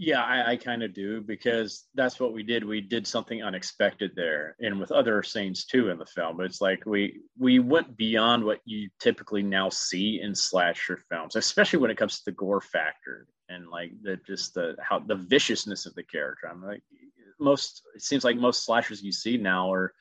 Yeah, 0.00 0.22
I, 0.22 0.52
I 0.52 0.56
kind 0.56 0.84
of 0.84 0.94
do 0.94 1.20
because 1.20 1.88
that's 1.96 2.20
what 2.20 2.32
we 2.32 2.44
did. 2.44 2.64
We 2.64 2.80
did 2.80 3.04
something 3.04 3.42
unexpected 3.42 4.12
there, 4.14 4.54
and 4.60 4.78
with 4.78 4.92
other 4.92 5.24
scenes 5.24 5.64
too 5.64 5.90
in 5.90 5.98
the 5.98 6.06
film. 6.06 6.36
But 6.36 6.46
it's 6.46 6.60
like 6.60 6.86
we 6.86 7.18
we 7.36 7.58
went 7.58 7.96
beyond 7.96 8.44
what 8.44 8.60
you 8.64 8.90
typically 9.00 9.42
now 9.42 9.70
see 9.70 10.20
in 10.22 10.36
slasher 10.36 11.02
films, 11.10 11.34
especially 11.34 11.80
when 11.80 11.90
it 11.90 11.96
comes 11.96 12.18
to 12.18 12.26
the 12.26 12.32
gore 12.32 12.60
factor 12.60 13.26
and 13.48 13.68
like 13.68 13.92
the 14.02 14.16
just 14.26 14.54
the 14.54 14.76
how 14.80 14.98
the 14.98 15.14
viciousness 15.14 15.86
of 15.86 15.94
the 15.94 16.02
character. 16.02 16.48
I'm 16.48 16.64
like 16.64 16.82
most. 17.40 17.82
It 17.94 18.02
seems 18.02 18.24
like 18.24 18.36
most 18.36 18.64
slashers 18.64 19.02
you 19.02 19.12
see 19.12 19.36
now 19.36 19.72
are 19.72 19.94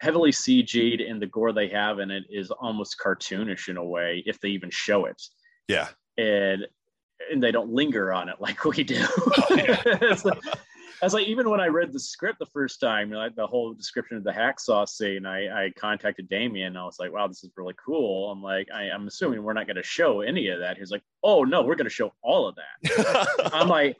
heavily 0.00 0.30
CG'd, 0.30 1.00
and 1.00 1.20
the 1.20 1.26
gore 1.26 1.52
they 1.52 1.68
have 1.68 1.98
in 1.98 2.10
it 2.10 2.24
is 2.28 2.50
almost 2.50 2.96
cartoonish 3.04 3.68
in 3.68 3.76
a 3.76 3.84
way, 3.84 4.22
if 4.26 4.40
they 4.40 4.48
even 4.48 4.70
show 4.70 5.06
it 5.06 5.22
Yeah. 5.68 5.88
and 6.18 6.66
and 7.30 7.42
they 7.42 7.52
don't 7.52 7.70
linger 7.70 8.12
on 8.12 8.28
it 8.28 8.36
like 8.40 8.64
we 8.64 8.82
do. 8.84 9.00
Oh, 9.16 9.46
it's 9.50 10.24
like, 10.24 10.38
I 11.02 11.06
was 11.06 11.14
like, 11.14 11.26
even 11.26 11.50
when 11.50 11.60
I 11.60 11.66
read 11.66 11.92
the 11.92 12.00
script 12.00 12.38
the 12.38 12.46
first 12.46 12.80
time, 12.80 13.10
like 13.10 13.34
the 13.34 13.46
whole 13.46 13.72
description 13.74 14.16
of 14.16 14.24
the 14.24 14.32
hacksaw 14.32 14.88
scene, 14.88 15.26
I, 15.26 15.66
I 15.66 15.70
contacted 15.76 16.28
Damien. 16.28 16.68
And 16.68 16.78
I 16.78 16.84
was 16.84 16.98
like, 16.98 17.12
wow, 17.12 17.26
this 17.26 17.44
is 17.44 17.50
really 17.56 17.74
cool. 17.84 18.30
I'm 18.30 18.42
like, 18.42 18.68
I, 18.72 18.84
I'm 18.90 19.06
assuming 19.06 19.42
we're 19.42 19.52
not 19.52 19.66
going 19.66 19.76
to 19.76 19.82
show 19.82 20.20
any 20.20 20.48
of 20.48 20.60
that. 20.60 20.78
He's 20.78 20.90
like, 20.90 21.02
oh 21.22 21.44
no, 21.44 21.62
we're 21.62 21.74
going 21.74 21.84
to 21.84 21.90
show 21.90 22.12
all 22.22 22.48
of 22.48 22.56
that. 22.56 23.50
I'm 23.54 23.68
like, 23.68 23.96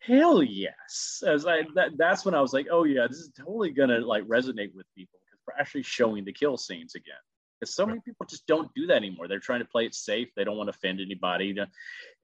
hell 0.00 0.42
yes. 0.42 1.22
As 1.26 1.46
I 1.46 1.62
that, 1.74 1.96
that's 1.96 2.24
when 2.24 2.34
I 2.34 2.40
was 2.40 2.52
like, 2.52 2.66
oh 2.70 2.84
yeah, 2.84 3.06
this 3.08 3.18
is 3.18 3.30
totally 3.36 3.70
going 3.70 3.90
to 3.90 3.98
like 3.98 4.24
resonate 4.24 4.74
with 4.74 4.86
people 4.94 5.18
because 5.24 5.40
we're 5.46 5.60
actually 5.60 5.82
showing 5.82 6.24
the 6.24 6.32
kill 6.32 6.56
scenes 6.56 6.94
again. 6.94 7.14
Because 7.58 7.74
so 7.74 7.86
many 7.86 8.00
people 8.00 8.26
just 8.26 8.46
don't 8.46 8.72
do 8.74 8.86
that 8.88 8.96
anymore. 8.96 9.28
They're 9.28 9.40
trying 9.40 9.60
to 9.60 9.66
play 9.66 9.86
it 9.86 9.94
safe. 9.94 10.28
They 10.36 10.44
don't 10.44 10.56
want 10.56 10.68
to 10.70 10.76
offend 10.76 11.00
anybody. 11.00 11.56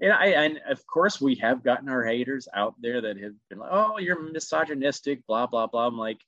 And 0.01 0.13
I 0.13 0.27
and 0.27 0.61
of 0.69 0.87
course 0.87 1.21
we 1.21 1.37
have 1.37 1.65
gotten 1.65 1.89
our 1.89 2.05
haters 2.05 2.49
out 2.55 2.75
there 2.81 3.01
that 3.01 3.17
have 3.19 3.35
been 3.49 3.59
like, 3.59 3.71
"Oh, 3.73 3.99
you're 3.99 4.21
misogynistic," 4.21 5.27
blah 5.27 5.47
blah 5.47 5.67
blah. 5.67 5.87
I'm 5.87 5.99
like, 5.99 6.19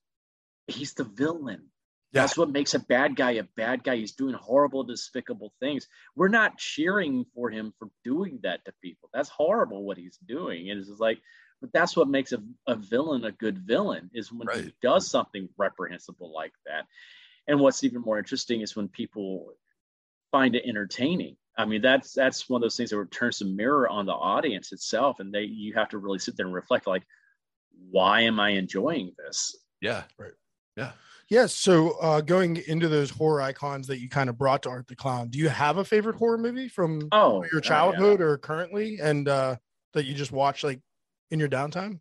he's 0.66 0.94
the 0.94 1.04
villain. 1.04 1.70
Yeah. 2.12 2.22
That's 2.22 2.38
what 2.38 2.50
makes 2.50 2.74
a 2.74 2.78
bad 2.78 3.16
guy 3.16 3.32
a 3.32 3.42
bad 3.42 3.82
guy. 3.82 3.96
He's 3.96 4.12
doing 4.12 4.34
horrible, 4.34 4.84
despicable 4.84 5.52
things. 5.60 5.88
We're 6.14 6.28
not 6.28 6.58
cheering 6.58 7.26
for 7.34 7.50
him 7.50 7.74
for 7.78 7.88
doing 8.04 8.38
that 8.44 8.64
to 8.64 8.72
people. 8.80 9.10
That's 9.12 9.28
horrible 9.28 9.82
what 9.82 9.98
he's 9.98 10.16
doing. 10.24 10.70
And 10.70 10.78
it's 10.78 10.88
just 10.88 11.00
like, 11.00 11.18
but 11.60 11.72
that's 11.72 11.96
what 11.96 12.08
makes 12.08 12.32
a, 12.32 12.42
a 12.66 12.76
villain 12.76 13.24
a 13.24 13.32
good 13.32 13.58
villain 13.58 14.10
is 14.14 14.30
when 14.30 14.48
he 14.64 14.72
does 14.80 15.10
something 15.10 15.48
reprehensible 15.56 16.32
like 16.32 16.52
that. 16.66 16.84
And 17.46 17.60
what's 17.60 17.84
even 17.84 18.02
more 18.02 18.18
interesting 18.18 18.62
is 18.62 18.76
when 18.76 18.88
people 18.88 19.54
find 20.32 20.54
it 20.56 20.66
entertaining 20.66 21.36
I 21.56 21.64
mean, 21.66 21.82
that's 21.82 22.12
that's 22.12 22.48
one 22.48 22.58
of 22.58 22.62
those 22.62 22.76
things 22.76 22.90
that 22.90 23.10
turns 23.12 23.38
the 23.38 23.44
mirror 23.44 23.88
on 23.88 24.06
the 24.06 24.12
audience 24.12 24.72
itself, 24.72 25.20
and 25.20 25.32
they 25.32 25.44
you 25.44 25.72
have 25.74 25.88
to 25.90 25.98
really 25.98 26.18
sit 26.18 26.36
there 26.36 26.46
and 26.46 26.54
reflect, 26.54 26.88
like, 26.88 27.04
why 27.90 28.22
am 28.22 28.40
I 28.40 28.50
enjoying 28.50 29.14
this? 29.18 29.56
Yeah. 29.80 30.04
Right. 30.18 30.32
Yeah. 30.76 30.92
Yes. 31.28 31.54
So 31.54 31.98
uh, 32.00 32.20
going 32.20 32.56
into 32.66 32.88
those 32.88 33.10
horror 33.10 33.40
icons 33.40 33.86
that 33.86 34.00
you 34.00 34.08
kind 34.08 34.28
of 34.28 34.36
brought 34.36 34.64
to 34.64 34.68
Art 34.70 34.88
the 34.88 34.96
Clown, 34.96 35.28
do 35.30 35.38
you 35.38 35.48
have 35.48 35.78
a 35.78 35.84
favorite 35.84 36.16
horror 36.16 36.38
movie 36.38 36.68
from 36.68 37.12
Oh, 37.12 37.42
your 37.52 37.60
uh, 37.60 37.60
childhood 37.60 38.20
or 38.20 38.36
currently 38.38 38.98
and 39.00 39.28
uh, 39.28 39.56
that 39.92 40.04
you 40.04 40.14
just 40.14 40.32
watch 40.32 40.64
like 40.64 40.80
in 41.30 41.38
your 41.38 41.48
downtime? 41.48 42.00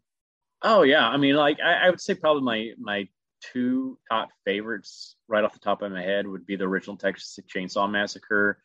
Oh 0.62 0.83
yeah, 0.83 1.07
I 1.07 1.17
mean, 1.17 1.35
like 1.35 1.59
I, 1.59 1.88
I 1.88 1.89
would 1.89 2.01
say 2.01 2.15
probably 2.15 2.41
my 2.41 2.73
my 2.79 3.09
two 3.51 3.97
top 4.09 4.29
favorites 4.45 5.15
right 5.27 5.43
off 5.43 5.53
the 5.53 5.59
top 5.59 5.81
of 5.81 5.91
my 5.91 6.01
head 6.01 6.27
would 6.27 6.45
be 6.45 6.55
the 6.55 6.65
original 6.65 6.95
Texas 6.95 7.38
Chainsaw 7.53 7.89
Massacre, 7.89 8.62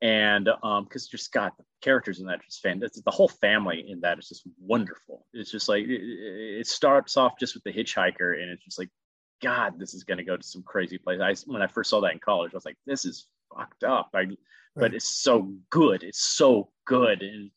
and 0.00 0.48
um, 0.62 0.84
because 0.84 1.06
just 1.06 1.32
got 1.32 1.56
the 1.56 1.64
characters 1.80 2.20
in 2.20 2.26
that 2.26 2.42
just 2.44 2.60
fan, 2.60 2.80
the 2.80 3.10
whole 3.10 3.28
family 3.28 3.84
in 3.88 4.00
that 4.00 4.18
is 4.18 4.28
just 4.28 4.42
wonderful. 4.60 5.26
It's 5.32 5.50
just 5.50 5.68
like 5.68 5.84
it, 5.84 6.00
it 6.00 6.66
starts 6.66 7.16
off 7.16 7.38
just 7.38 7.54
with 7.54 7.64
the 7.64 7.72
hitchhiker, 7.72 8.40
and 8.40 8.50
it's 8.50 8.64
just 8.64 8.78
like, 8.78 8.90
God, 9.42 9.78
this 9.78 9.94
is 9.94 10.04
gonna 10.04 10.24
go 10.24 10.36
to 10.36 10.42
some 10.42 10.62
crazy 10.62 10.98
place. 10.98 11.20
I 11.20 11.34
when 11.46 11.62
I 11.62 11.66
first 11.66 11.90
saw 11.90 12.00
that 12.00 12.12
in 12.12 12.18
college, 12.18 12.52
I 12.52 12.56
was 12.56 12.64
like, 12.64 12.78
this 12.86 13.04
is 13.04 13.26
fucked 13.54 13.84
up. 13.84 14.10
I, 14.14 14.26
but 14.74 14.94
it's 14.94 15.22
so 15.22 15.52
good. 15.70 16.02
It's 16.02 16.22
so 16.22 16.70
good, 16.86 17.22
and 17.22 17.50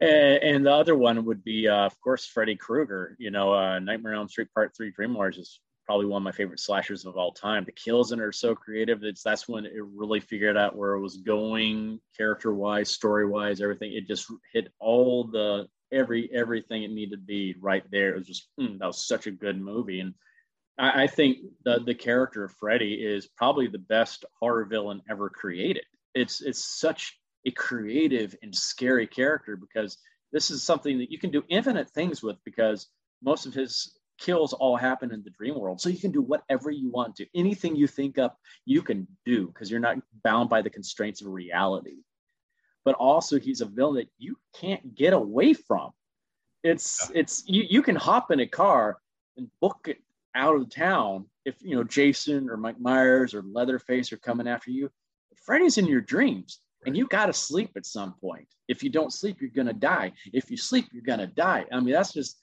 and, 0.00 0.42
and 0.42 0.66
the 0.66 0.72
other 0.72 0.96
one 0.96 1.24
would 1.24 1.44
be, 1.44 1.68
uh, 1.68 1.86
of 1.86 2.00
course, 2.00 2.26
Freddy 2.26 2.56
Krueger. 2.56 3.16
You 3.18 3.30
know, 3.30 3.52
uh, 3.54 3.78
Nightmare 3.78 4.14
on 4.14 4.20
Elm 4.20 4.28
Street 4.28 4.48
Part 4.54 4.74
Three: 4.76 4.90
Dream 4.90 5.14
Warriors 5.14 5.38
is 5.38 5.60
probably 5.88 6.06
one 6.06 6.20
of 6.20 6.24
my 6.24 6.32
favorite 6.32 6.60
slashers 6.60 7.06
of 7.06 7.16
all 7.16 7.32
time. 7.32 7.64
The 7.64 7.72
kills 7.72 8.12
in 8.12 8.20
it 8.20 8.22
are 8.22 8.30
so 8.30 8.54
creative. 8.54 9.02
It's 9.02 9.22
that's 9.22 9.48
when 9.48 9.64
it 9.64 9.72
really 9.82 10.20
figured 10.20 10.56
out 10.56 10.76
where 10.76 10.92
it 10.92 11.00
was 11.00 11.16
going, 11.16 11.98
character 12.16 12.52
wise, 12.52 12.90
story 12.90 13.26
wise, 13.26 13.60
everything. 13.60 13.94
It 13.94 14.06
just 14.06 14.30
hit 14.52 14.68
all 14.78 15.24
the 15.24 15.66
every 15.90 16.30
everything 16.32 16.82
it 16.82 16.90
needed 16.90 17.12
to 17.12 17.16
be 17.16 17.56
right 17.58 17.84
there. 17.90 18.10
It 18.10 18.18
was 18.18 18.26
just 18.26 18.48
mm, 18.60 18.78
that 18.78 18.86
was 18.86 19.06
such 19.06 19.26
a 19.26 19.32
good 19.32 19.60
movie, 19.60 20.00
and 20.00 20.14
I, 20.78 21.04
I 21.04 21.06
think 21.06 21.38
the 21.64 21.80
the 21.84 21.94
character 21.94 22.44
of 22.44 22.52
Freddy 22.52 22.94
is 22.94 23.26
probably 23.26 23.66
the 23.66 23.78
best 23.78 24.24
horror 24.38 24.64
villain 24.64 25.02
ever 25.10 25.30
created. 25.30 25.84
It's 26.14 26.40
it's 26.42 26.64
such 26.64 27.18
a 27.48 27.50
creative 27.52 28.36
and 28.42 28.54
scary 28.54 29.06
character 29.06 29.56
because 29.56 29.98
this 30.32 30.50
is 30.50 30.62
something 30.62 30.98
that 30.98 31.10
you 31.10 31.18
can 31.18 31.30
do 31.30 31.42
infinite 31.48 31.90
things 31.90 32.22
with 32.22 32.36
because 32.44 32.88
most 33.22 33.46
of 33.46 33.54
his 33.54 33.98
kills 34.18 34.52
all 34.52 34.76
happen 34.76 35.12
in 35.12 35.22
the 35.22 35.30
dream 35.30 35.58
world. 35.58 35.80
So 35.80 35.88
you 35.88 35.98
can 35.98 36.10
do 36.10 36.20
whatever 36.20 36.70
you 36.70 36.90
want 36.90 37.16
to. 37.16 37.26
Anything 37.34 37.74
you 37.74 37.86
think 37.86 38.18
up 38.18 38.38
you 38.66 38.82
can 38.82 39.06
do 39.24 39.46
because 39.46 39.70
you're 39.70 39.80
not 39.80 39.96
bound 40.22 40.50
by 40.50 40.60
the 40.60 40.70
constraints 40.70 41.22
of 41.22 41.28
reality. 41.28 42.02
But 42.84 42.96
also 42.96 43.38
he's 43.38 43.60
a 43.60 43.66
villain 43.66 43.96
that 43.96 44.10
you 44.18 44.36
can't 44.54 44.94
get 44.94 45.12
away 45.12 45.54
from. 45.54 45.90
It's 46.62 47.10
it's 47.14 47.44
you, 47.46 47.64
you 47.68 47.82
can 47.82 47.96
hop 47.96 48.30
in 48.30 48.40
a 48.40 48.46
car 48.46 48.98
and 49.36 49.48
book 49.60 49.86
it 49.86 49.98
out 50.34 50.56
of 50.56 50.68
town 50.68 51.26
if 51.44 51.56
you 51.62 51.74
know 51.74 51.84
jason 51.84 52.50
or 52.50 52.56
mike 52.56 52.78
myers 52.78 53.32
or 53.34 53.42
leatherface 53.42 54.12
are 54.12 54.18
coming 54.18 54.48
after 54.48 54.70
you. 54.70 54.90
Freddy's 55.44 55.78
in 55.78 55.86
your 55.86 56.00
dreams 56.00 56.60
and 56.86 56.96
you 56.96 57.06
got 57.08 57.26
to 57.26 57.32
sleep 57.32 57.70
at 57.76 57.84
some 57.86 58.14
point 58.20 58.46
if 58.68 58.82
you 58.82 58.90
don't 58.90 59.12
sleep 59.12 59.40
you're 59.40 59.50
going 59.50 59.66
to 59.66 59.72
die 59.72 60.12
if 60.32 60.50
you 60.50 60.56
sleep 60.56 60.86
you're 60.92 61.02
going 61.02 61.18
to 61.18 61.26
die 61.26 61.64
i 61.72 61.80
mean 61.80 61.92
that's 61.92 62.12
just 62.12 62.38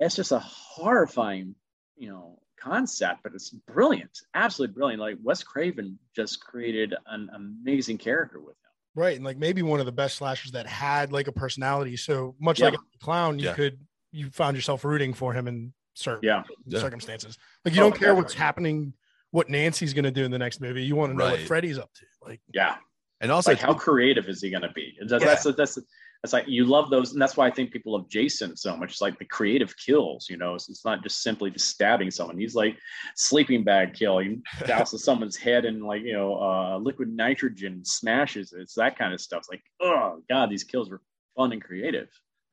that's 0.00 0.16
just 0.16 0.32
a 0.32 0.38
horrifying 0.38 1.54
you 1.96 2.08
know 2.08 2.38
concept 2.58 3.20
but 3.22 3.32
it's 3.34 3.50
brilliant 3.50 4.18
absolutely 4.34 4.74
brilliant 4.74 5.00
like 5.00 5.16
wes 5.22 5.42
craven 5.42 5.98
just 6.14 6.40
created 6.44 6.94
an 7.08 7.28
amazing 7.34 7.98
character 7.98 8.38
with 8.40 8.48
him 8.56 8.60
Right. 8.96 9.16
And 9.16 9.24
like 9.24 9.38
maybe 9.38 9.60
one 9.62 9.80
of 9.80 9.86
the 9.86 9.92
best 9.92 10.14
slashers 10.14 10.52
that 10.52 10.68
had 10.68 11.10
like 11.10 11.26
a 11.26 11.32
personality. 11.32 11.96
So 11.96 12.36
much 12.38 12.60
Yeah. 12.60 12.66
like 12.66 12.74
a 12.74 12.98
clown, 13.04 13.40
you 13.40 13.46
Yeah. 13.46 13.54
could, 13.54 13.80
you 14.12 14.30
found 14.30 14.56
yourself 14.56 14.84
rooting 14.84 15.12
for 15.12 15.32
him 15.32 15.48
in 15.48 15.72
certain 15.94 16.28
yeah 16.28 16.44
Yeah. 16.66 16.78
circumstances. 16.78 17.36
Like 17.64 17.74
you 17.74 17.80
Oh, 17.80 17.90
don't 17.90 17.98
care 17.98 18.14
what's 18.14 18.34
happening, 18.34 18.94
what 19.32 19.48
Nancy's 19.50 19.94
going 19.94 20.04
to 20.04 20.12
do 20.12 20.24
in 20.24 20.30
the 20.30 20.38
next 20.38 20.60
movie. 20.60 20.84
You 20.84 20.94
want 20.94 21.10
to 21.10 21.16
know 21.16 21.28
what 21.32 21.40
Freddy's 21.40 21.76
up 21.76 21.92
to. 21.94 22.04
Like, 22.22 22.40
yeah 22.52 22.76
And 23.20 23.30
also, 23.30 23.52
like 23.52 23.60
how 23.60 23.74
creative 23.74 24.28
is 24.28 24.42
he 24.42 24.50
going 24.50 24.62
to 24.62 24.72
be? 24.72 24.96
That's, 25.06 25.24
Yeah. 25.24 25.34
that's 25.34 25.44
that's 25.56 25.78
that's 26.22 26.32
like 26.32 26.48
you 26.48 26.64
love 26.64 26.88
those 26.88 27.12
and 27.12 27.20
that's 27.20 27.36
why 27.36 27.46
i 27.46 27.50
think 27.50 27.70
people 27.70 27.92
love 27.92 28.08
jason 28.08 28.56
so 28.56 28.74
much. 28.76 28.92
It's 28.92 29.00
like 29.02 29.18
the 29.18 29.26
creative 29.26 29.76
kills 29.76 30.28
you 30.30 30.38
know? 30.38 30.54
It's, 30.54 30.70
it's 30.70 30.84
not 30.84 31.02
just 31.02 31.22
simply 31.22 31.50
just 31.50 31.68
stabbing 31.68 32.10
someone. 32.10 32.38
He's 32.38 32.54
like 32.54 32.78
sleeping 33.14 33.62
bag 33.62 33.92
kill. 33.92 34.18
He 34.20 34.38
douses 34.60 35.00
someone's 35.00 35.36
head 35.36 35.64
in 35.66 35.80
like 35.82 36.02
you 36.02 36.14
know 36.14 36.34
uh, 36.40 36.78
liquid 36.78 37.08
nitrogen 37.14 37.84
smashes 37.84 38.52
it. 38.52 38.60
it's 38.60 38.74
that 38.74 38.98
kind 38.98 39.12
of 39.12 39.20
stuff. 39.20 39.40
It's 39.40 39.50
like 39.50 39.62
oh 39.80 40.22
god 40.30 40.50
these 40.50 40.64
kills 40.64 40.88
were 40.90 41.02
fun 41.36 41.52
and 41.52 41.62
creative. 41.62 42.08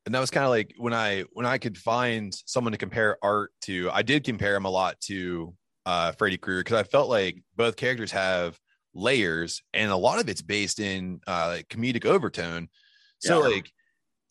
And 0.05 0.15
that 0.15 0.19
was 0.19 0.31
kind 0.31 0.43
of 0.43 0.49
like 0.49 0.73
when 0.77 0.93
I 0.93 1.23
when 1.31 1.45
I 1.45 1.57
could 1.57 1.77
find 1.77 2.33
someone 2.45 2.71
to 2.71 2.77
compare 2.77 3.17
art 3.23 3.51
to, 3.63 3.89
I 3.91 4.01
did 4.01 4.23
compare 4.23 4.55
him 4.55 4.65
a 4.65 4.69
lot 4.69 4.99
to 5.01 5.53
uh 5.85 6.11
Freddy 6.13 6.37
Krueger 6.37 6.61
because 6.63 6.77
I 6.79 6.83
felt 6.83 7.09
like 7.09 7.41
both 7.55 7.75
characters 7.77 8.11
have 8.11 8.59
layers 8.93 9.61
and 9.73 9.91
a 9.91 9.95
lot 9.95 10.19
of 10.19 10.27
it's 10.29 10.41
based 10.41 10.79
in 10.79 11.21
uh 11.27 11.47
like 11.57 11.67
comedic 11.69 12.05
overtone. 12.05 12.67
So 13.19 13.41
Yeah. 13.47 13.55
like 13.55 13.71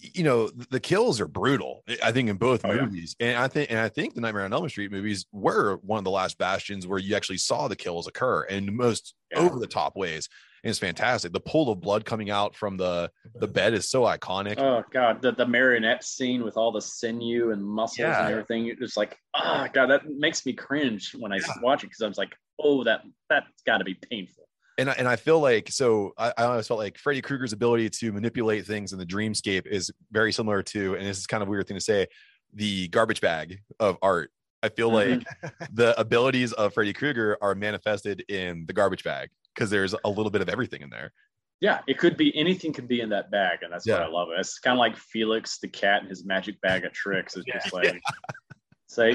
you 0.02 0.22
know 0.24 0.48
the 0.70 0.80
kills 0.80 1.20
are 1.20 1.28
brutal 1.28 1.84
i 2.02 2.10
think 2.10 2.30
in 2.30 2.36
both 2.38 2.62
Oh, 2.64 2.72
yeah. 2.72 2.86
movies 2.86 3.14
and 3.20 3.36
i 3.36 3.46
think 3.48 3.70
and 3.70 3.78
i 3.78 3.86
think 3.90 4.14
the 4.14 4.22
nightmare 4.22 4.46
on 4.46 4.52
elm 4.54 4.66
street 4.70 4.90
movies 4.90 5.26
were 5.30 5.76
one 5.82 5.98
of 5.98 6.04
the 6.04 6.10
last 6.10 6.38
bastions 6.38 6.86
where 6.86 6.98
you 6.98 7.14
actually 7.14 7.36
saw 7.36 7.68
the 7.68 7.76
kills 7.76 8.06
occur 8.06 8.44
in 8.44 8.64
the 8.64 8.72
most 8.72 9.14
Yeah. 9.30 9.40
over 9.40 9.58
the 9.58 9.66
top 9.66 9.96
ways 9.98 10.26
and 10.64 10.70
it's 10.70 10.78
fantastic 10.78 11.34
the 11.34 11.40
pool 11.40 11.70
of 11.70 11.82
blood 11.82 12.06
coming 12.06 12.30
out 12.30 12.56
from 12.56 12.78
the 12.78 13.10
the 13.40 13.46
bed 13.46 13.74
is 13.74 13.90
so 13.90 14.04
iconic 14.04 14.58
oh 14.58 14.82
god 14.90 15.20
the, 15.20 15.32
the 15.32 15.46
marionette 15.46 16.02
scene 16.02 16.44
with 16.44 16.56
all 16.56 16.72
the 16.72 16.80
sinew 16.80 17.50
and 17.52 17.62
muscles 17.62 17.98
Yeah. 17.98 18.22
and 18.24 18.30
everything 18.32 18.74
it's 18.80 18.96
like 18.96 19.18
oh 19.34 19.66
god 19.74 19.88
that 19.88 20.08
makes 20.08 20.46
me 20.46 20.54
cringe 20.54 21.14
when 21.14 21.30
i 21.30 21.40
watch 21.60 21.84
it 21.84 21.88
because 21.88 22.00
i 22.00 22.08
was 22.08 22.16
like 22.16 22.34
oh 22.58 22.84
that 22.84 23.02
that's 23.28 23.62
got 23.66 23.76
to 23.78 23.84
be 23.84 23.92
painful 24.10 24.44
and 24.80 24.88
I, 24.90 24.92
and 24.94 25.06
I 25.06 25.16
feel 25.16 25.40
like 25.40 25.70
so 25.70 26.12
I, 26.16 26.32
I 26.38 26.44
always 26.44 26.66
felt 26.66 26.80
like 26.80 26.96
Freddy 26.96 27.20
Krueger's 27.20 27.52
ability 27.52 27.90
to 27.90 28.12
manipulate 28.12 28.66
things 28.66 28.92
in 28.94 28.98
the 28.98 29.04
dreamscape 29.06 29.66
is 29.66 29.90
very 30.10 30.32
similar 30.32 30.62
to, 30.64 30.94
and 30.94 31.06
this 31.06 31.18
is 31.18 31.26
kind 31.26 31.42
of 31.42 31.48
a 31.48 31.50
weird 31.50 31.68
thing 31.68 31.76
to 31.76 31.80
say, 31.82 32.06
the 32.54 32.88
garbage 32.88 33.20
bag 33.20 33.60
of 33.78 33.98
art. 34.02 34.30
I 34.62 34.70
feel 34.70 34.90
Mhm. 34.90 35.24
like 35.50 35.70
the 35.72 35.98
abilities 36.00 36.52
of 36.54 36.72
Freddy 36.74 36.92
Krueger 36.92 37.36
are 37.42 37.54
manifested 37.54 38.24
in 38.28 38.64
the 38.66 38.72
garbage 38.72 39.04
bag 39.04 39.28
because 39.54 39.70
there's 39.70 39.94
a 40.04 40.08
little 40.08 40.30
bit 40.30 40.40
of 40.40 40.48
everything 40.48 40.80
in 40.82 40.90
there. 40.90 41.12
Yeah, 41.60 41.80
it 41.86 41.98
could 41.98 42.16
be 42.16 42.34
anything 42.36 42.72
could 42.72 42.88
be 42.88 43.02
in 43.02 43.10
that 43.10 43.30
bag, 43.30 43.58
and 43.62 43.70
that's 43.72 43.86
what 43.86 44.00
I 44.02 44.06
love. 44.06 44.28
It. 44.30 44.40
It's 44.40 44.58
kind 44.58 44.74
of 44.74 44.78
like 44.78 44.96
Felix 44.96 45.58
the 45.58 45.68
cat 45.68 46.00
and 46.00 46.08
his 46.08 46.24
magic 46.24 46.58
bag 46.62 46.86
of 46.86 46.92
tricks. 46.92 47.36
It's 47.36 47.44
just 47.44 47.72
like 47.74 48.00
say 48.90 49.14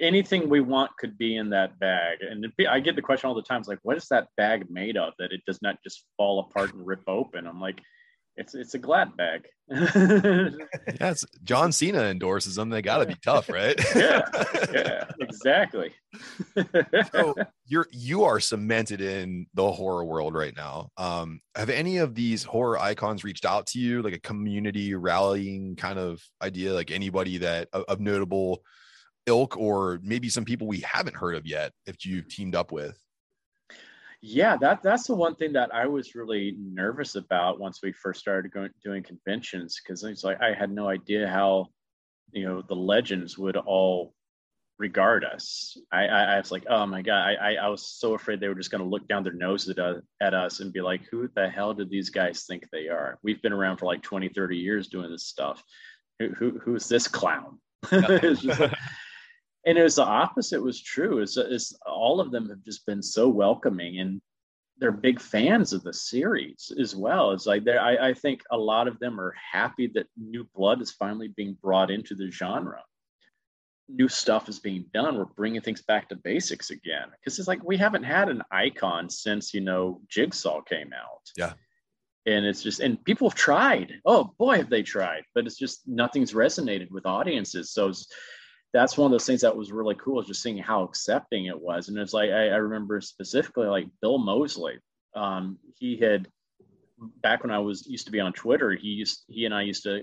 anything 0.00 0.48
we 0.48 0.60
want 0.60 0.90
could 0.98 1.18
be 1.18 1.36
in 1.36 1.50
that 1.50 1.78
bag. 1.78 2.18
And 2.22 2.46
be- 2.56 2.66
I 2.66 2.80
get 2.80 2.96
the 2.96 3.02
question 3.02 3.28
all 3.28 3.34
the 3.34 3.42
time: 3.42 3.60
it's 3.60 3.68
like, 3.68 3.78
what 3.82 3.96
is 3.96 4.08
that 4.08 4.28
bag 4.36 4.70
made 4.70 4.96
of 4.96 5.12
that 5.18 5.32
it 5.32 5.42
does 5.46 5.60
not 5.62 5.76
just 5.84 6.04
fall 6.16 6.40
apart 6.40 6.72
and 6.74 6.86
rip 6.86 7.02
open? 7.06 7.46
I'm 7.46 7.60
like, 7.60 7.80
it's 8.36 8.54
it's 8.54 8.74
a 8.74 8.78
glad 8.78 9.16
bag. 9.16 9.46
It's, 11.02 11.24
John 11.44 11.70
Cena 11.72 12.02
endorses 12.04 12.56
them. 12.56 12.70
They 12.70 12.82
got 12.82 12.98
to 12.98 13.06
be 13.06 13.16
tough, 13.24 13.48
right? 13.48 13.78
Yeah, 13.94 14.22
yeah, 14.72 15.04
exactly. 15.20 15.92
so 17.12 17.34
you're 17.66 17.86
you 17.92 18.24
are 18.24 18.40
cemented 18.40 19.00
in 19.00 19.46
the 19.54 19.70
horror 19.70 20.04
world 20.04 20.34
right 20.34 20.56
now 20.56 20.88
um 20.96 21.40
have 21.54 21.70
any 21.70 21.98
of 21.98 22.14
these 22.14 22.42
horror 22.42 22.78
icons 22.78 23.22
reached 23.22 23.44
out 23.44 23.66
to 23.68 23.78
you 23.78 24.02
like 24.02 24.14
a 24.14 24.20
community 24.20 24.94
rallying 24.94 25.76
kind 25.76 25.98
of 25.98 26.20
idea 26.42 26.74
like 26.74 26.90
anybody 26.90 27.38
that 27.38 27.68
of, 27.72 27.84
of 27.84 28.00
notable 28.00 28.62
ilk 29.26 29.56
or 29.56 30.00
maybe 30.02 30.28
some 30.28 30.44
people 30.44 30.66
we 30.66 30.80
haven't 30.80 31.16
heard 31.16 31.34
of 31.34 31.46
yet 31.46 31.72
if 31.86 32.04
you've 32.04 32.28
teamed 32.28 32.54
up 32.54 32.72
with 32.72 32.98
Yeah, 34.22 34.56
that 34.60 34.82
that's 34.82 35.06
the 35.06 35.14
one 35.14 35.34
thing 35.34 35.52
that 35.54 35.74
I 35.74 35.86
was 35.86 36.14
really 36.14 36.54
nervous 36.58 37.14
about 37.14 37.58
once 37.58 37.80
we 37.82 37.92
first 37.92 38.20
started 38.20 38.52
going 38.52 38.70
doing 38.84 39.02
conventions 39.02 39.80
because 39.82 40.04
it's 40.04 40.24
like 40.24 40.40
I 40.42 40.52
had 40.52 40.70
no 40.70 40.88
idea 40.88 41.26
how 41.28 41.66
you 42.32 42.44
know 42.46 42.62
the 42.62 42.76
legends 42.76 43.38
would 43.38 43.56
all 43.56 44.14
regard 44.78 45.24
us. 45.24 45.76
I 45.92 46.06
I, 46.06 46.22
I 46.34 46.38
was 46.38 46.50
like, 46.50 46.64
oh 46.68 46.86
my 46.86 47.02
god, 47.02 47.36
I 47.40 47.54
I, 47.54 47.68
was 47.68 47.86
so 47.86 48.14
afraid 48.14 48.40
they 48.40 48.48
were 48.48 48.54
just 48.54 48.70
going 48.70 48.82
to 48.82 48.88
look 48.88 49.06
down 49.06 49.22
their 49.22 49.32
nose 49.32 49.68
at, 49.68 49.78
at 50.20 50.34
us 50.34 50.60
and 50.60 50.72
be 50.72 50.80
like, 50.80 51.02
who 51.10 51.28
the 51.34 51.48
hell 51.48 51.74
do 51.74 51.84
these 51.84 52.10
guys 52.10 52.44
think 52.44 52.64
they 52.72 52.88
are? 52.88 53.18
We've 53.22 53.40
been 53.42 53.52
around 53.52 53.76
for 53.76 53.86
like 53.86 54.02
20, 54.02 54.30
30 54.30 54.56
years 54.56 54.88
doing 54.88 55.10
this 55.10 55.26
stuff. 55.26 55.62
Who 56.18 56.30
who 56.30 56.58
who's 56.58 56.88
this 56.88 57.06
clown? 57.06 57.58
It's 57.92 58.42
just 58.42 58.60
like- 58.60 58.74
and 59.66 59.76
it 59.76 59.82
was 59.82 59.96
the 59.96 60.04
opposite 60.04 60.62
was 60.62 60.80
true 60.82 61.20
is 61.20 61.36
is 61.36 61.78
all 61.86 62.20
of 62.20 62.30
them 62.30 62.48
have 62.48 62.62
just 62.64 62.86
been 62.86 63.02
so 63.02 63.28
welcoming 63.28 64.00
and 64.00 64.20
they're 64.78 64.92
big 64.92 65.20
fans 65.20 65.74
of 65.74 65.82
the 65.82 65.92
series 65.92 66.72
as 66.80 66.96
well. 66.96 67.32
It's 67.32 67.44
like 67.44 67.64
they 67.64 67.76
I, 67.76 68.08
I 68.08 68.14
think 68.14 68.40
a 68.50 68.56
lot 68.56 68.88
of 68.88 68.98
them 68.98 69.20
are 69.20 69.34
happy 69.52 69.86
that 69.94 70.06
new 70.16 70.48
blood 70.54 70.80
is 70.80 70.90
finally 70.90 71.28
being 71.28 71.56
brought 71.62 71.90
into 71.90 72.14
the 72.14 72.30
genre. 72.30 72.82
New 73.90 74.08
stuff 74.08 74.48
is 74.48 74.58
being 74.58 74.86
done. 74.94 75.18
We're 75.18 75.26
bringing 75.26 75.60
things 75.60 75.82
back 75.82 76.08
to 76.08 76.16
basics 76.16 76.70
again 76.70 77.08
because 77.12 77.38
it's 77.38 77.48
like 77.48 77.62
we 77.62 77.76
haven't 77.76 78.04
had 78.04 78.30
an 78.30 78.42
icon 78.50 79.10
since 79.10 79.52
you 79.52 79.60
know 79.60 80.00
jigsaw 80.08 80.62
came 80.62 80.92
out. 80.94 81.30
Yeah. 81.36 81.52
and 82.24 82.46
it's 82.46 82.62
just 82.62 82.80
and 82.80 83.04
people 83.04 83.28
have 83.28 83.36
tried. 83.38 83.92
Oh 84.06 84.32
boy 84.38 84.56
have 84.58 84.70
they 84.70 84.82
tried. 84.82 85.24
But 85.34 85.46
it's 85.46 85.58
just 85.58 85.86
nothing's 85.86 86.32
resonated 86.32 86.90
with 86.90 87.04
audiences. 87.04 87.72
So 87.72 87.92
that's 88.72 88.96
one 88.96 89.06
of 89.06 89.12
those 89.12 89.26
things 89.26 89.40
that 89.40 89.56
was 89.56 89.72
really 89.72 89.96
cool 89.96 90.20
is 90.20 90.26
just 90.26 90.42
seeing 90.42 90.58
how 90.58 90.84
accepting 90.84 91.46
it 91.46 91.60
was. 91.60 91.88
And 91.88 91.98
it's 91.98 92.12
like 92.12 92.30
i, 92.30 92.48
I 92.48 92.56
remember 92.56 93.00
specifically 93.00 93.66
like 93.66 93.86
bill 94.00 94.18
moseley 94.18 94.78
um, 95.14 95.58
he 95.78 95.96
had 95.96 96.28
back 97.22 97.42
when 97.42 97.50
i 97.50 97.58
was 97.58 97.86
used 97.86 98.06
to 98.06 98.12
be 98.12 98.20
on 98.20 98.32
twitter 98.32 98.72
he 98.72 98.88
used 98.88 99.24
he 99.28 99.46
and 99.46 99.54
i 99.54 99.62
used 99.62 99.82
to 99.84 100.02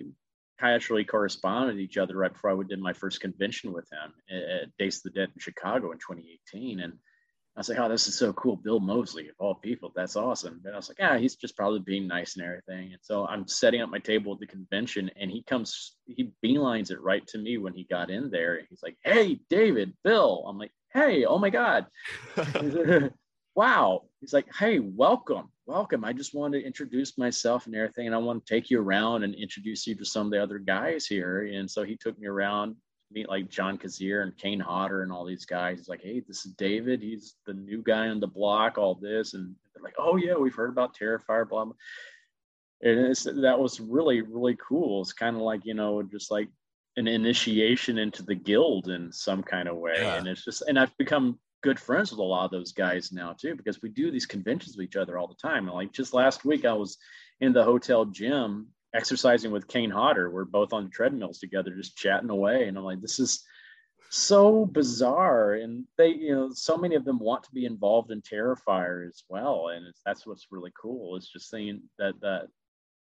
casually 0.59 1.03
correspond 1.03 1.67
with 1.67 1.79
each 1.79 1.97
other 1.97 2.17
right 2.17 2.33
before 2.33 2.49
i 2.51 2.63
did 2.67 2.79
my 2.79 2.93
first 2.93 3.21
convention 3.21 3.71
with 3.71 3.87
him 3.91 4.11
at 4.35 4.75
days 4.79 4.97
of 4.97 5.03
the 5.03 5.09
dead 5.11 5.29
in 5.33 5.39
chicago 5.39 5.91
in 5.91 5.99
2018 5.99 6.79
and 6.79 6.93
I 7.57 7.59
was 7.59 7.69
like, 7.69 7.79
oh, 7.79 7.89
this 7.89 8.07
is 8.07 8.15
so 8.15 8.33
cool. 8.33 8.55
Bill 8.55 8.79
Moseley, 8.79 9.29
of 9.29 9.35
all 9.39 9.55
people, 9.55 9.91
that's 9.95 10.15
awesome. 10.15 10.61
But 10.63 10.73
I 10.73 10.75
was 10.75 10.89
like, 10.89 10.99
yeah, 10.99 11.17
he's 11.17 11.35
just 11.35 11.57
probably 11.57 11.79
being 11.79 12.05
nice 12.05 12.35
and 12.35 12.45
everything. 12.45 12.93
And 12.93 12.99
so 13.01 13.25
I'm 13.25 13.47
setting 13.47 13.81
up 13.81 13.89
my 13.89 13.97
table 13.97 14.33
at 14.33 14.39
the 14.39 14.45
convention, 14.45 15.09
and 15.19 15.31
he 15.31 15.41
comes, 15.41 15.93
he 16.05 16.33
beelines 16.45 16.91
it 16.91 17.01
right 17.01 17.25
to 17.29 17.39
me 17.39 17.57
when 17.57 17.73
he 17.73 17.83
got 17.85 18.11
in 18.11 18.29
there. 18.29 18.61
He's 18.69 18.83
like, 18.83 18.95
hey, 19.03 19.39
David, 19.49 19.93
Bill. 20.03 20.45
I'm 20.47 20.59
like, 20.59 20.71
hey, 20.93 21.25
oh 21.25 21.39
my 21.39 21.49
God. 21.49 21.87
wow. 23.55 24.03
He's 24.21 24.33
like, 24.33 24.53
hey, 24.53 24.77
welcome, 24.77 25.51
welcome. 25.65 26.05
I 26.05 26.13
just 26.13 26.35
wanted 26.35 26.59
to 26.59 26.67
introduce 26.67 27.17
myself 27.17 27.65
and 27.65 27.75
everything, 27.75 28.05
and 28.05 28.13
I 28.13 28.19
want 28.19 28.45
to 28.45 28.53
take 28.53 28.69
you 28.69 28.79
around 28.79 29.23
and 29.23 29.33
introduce 29.33 29.87
you 29.87 29.95
to 29.95 30.05
some 30.05 30.27
of 30.27 30.31
the 30.31 30.43
other 30.43 30.59
guys 30.59 31.07
here. 31.07 31.49
And 31.51 31.67
so 31.69 31.81
he 31.81 31.97
took 31.97 32.19
me 32.19 32.27
around 32.27 32.75
meet 33.11 33.29
like 33.29 33.49
John 33.49 33.77
Kassir 33.77 34.23
and 34.23 34.37
Kane 34.37 34.59
Hodder 34.59 35.01
and 35.01 35.11
all 35.11 35.25
these 35.25 35.45
guys. 35.45 35.77
He's 35.77 35.89
like, 35.89 36.01
hey, 36.01 36.21
this 36.27 36.45
is 36.45 36.53
David. 36.53 37.01
He's 37.01 37.35
the 37.45 37.53
new 37.53 37.81
guy 37.81 38.07
on 38.07 38.19
the 38.19 38.27
block, 38.27 38.77
all 38.77 38.95
this. 38.95 39.33
And 39.33 39.55
they're 39.73 39.83
like, 39.83 39.95
oh, 39.97 40.17
yeah, 40.17 40.35
we've 40.35 40.55
heard 40.55 40.71
about 40.71 40.95
Terrifier, 40.95 41.47
blah, 41.47 41.65
blah. 41.65 41.73
And 42.81 43.15
that 43.43 43.59
was 43.59 43.79
really, 43.79 44.21
really 44.21 44.55
cool. 44.55 45.01
It's 45.01 45.13
kind 45.13 45.35
of 45.35 45.41
like, 45.41 45.65
you 45.65 45.73
know, 45.73 46.03
just 46.03 46.29
like 46.29 46.49
an 46.95 47.07
initiation 47.07 47.97
into 47.97 48.23
the 48.23 48.35
guild 48.35 48.89
in 48.89 49.11
some 49.11 49.41
kind 49.41 49.67
of 49.67 49.77
way. 49.77 49.95
Yeah. 49.97 50.15
And 50.15 50.27
it's 50.27 50.43
just, 50.43 50.63
and 50.67 50.77
I've 50.77 50.95
become 50.97 51.39
good 51.63 51.79
friends 51.79 52.11
with 52.11 52.19
a 52.19 52.23
lot 52.23 52.45
of 52.45 52.51
those 52.51 52.71
guys 52.71 53.11
now 53.11 53.33
too, 53.33 53.55
because 53.55 53.81
we 53.81 53.89
do 53.89 54.11
these 54.11 54.25
conventions 54.25 54.77
with 54.77 54.85
each 54.85 54.95
other 54.95 55.17
all 55.17 55.27
the 55.27 55.35
time. 55.35 55.65
And 55.67 55.75
like 55.75 55.91
just 55.91 56.13
last 56.13 56.45
week, 56.45 56.65
I 56.65 56.73
was 56.73 56.97
in 57.39 57.53
the 57.53 57.63
hotel 57.63 58.05
gym 58.05 58.67
exercising 58.93 59.51
with 59.51 59.67
Kane 59.67 59.89
Hodder. 59.89 60.29
We're 60.29 60.45
both 60.45 60.73
on 60.73 60.89
treadmills 60.89 61.39
together, 61.39 61.73
just 61.75 61.97
chatting 61.97 62.29
away. 62.29 62.67
And 62.67 62.77
I'm 62.77 62.83
like, 62.83 63.01
this 63.01 63.19
is 63.19 63.43
so 64.09 64.65
bizarre. 64.65 65.53
And 65.53 65.85
they, 65.97 66.09
you 66.09 66.33
know, 66.33 66.49
so 66.53 66.77
many 66.77 66.95
of 66.95 67.05
them 67.05 67.19
want 67.19 67.43
to 67.43 67.51
be 67.51 67.65
involved 67.65 68.11
in 68.11 68.21
Terrifier 68.21 69.07
as 69.07 69.23
well. 69.29 69.69
And 69.69 69.85
that's 70.05 70.25
what's 70.25 70.47
really 70.51 70.71
cool 70.79 71.17
is 71.17 71.27
just 71.27 71.49
seeing 71.49 71.83
that, 71.99 72.19
that, 72.21 72.47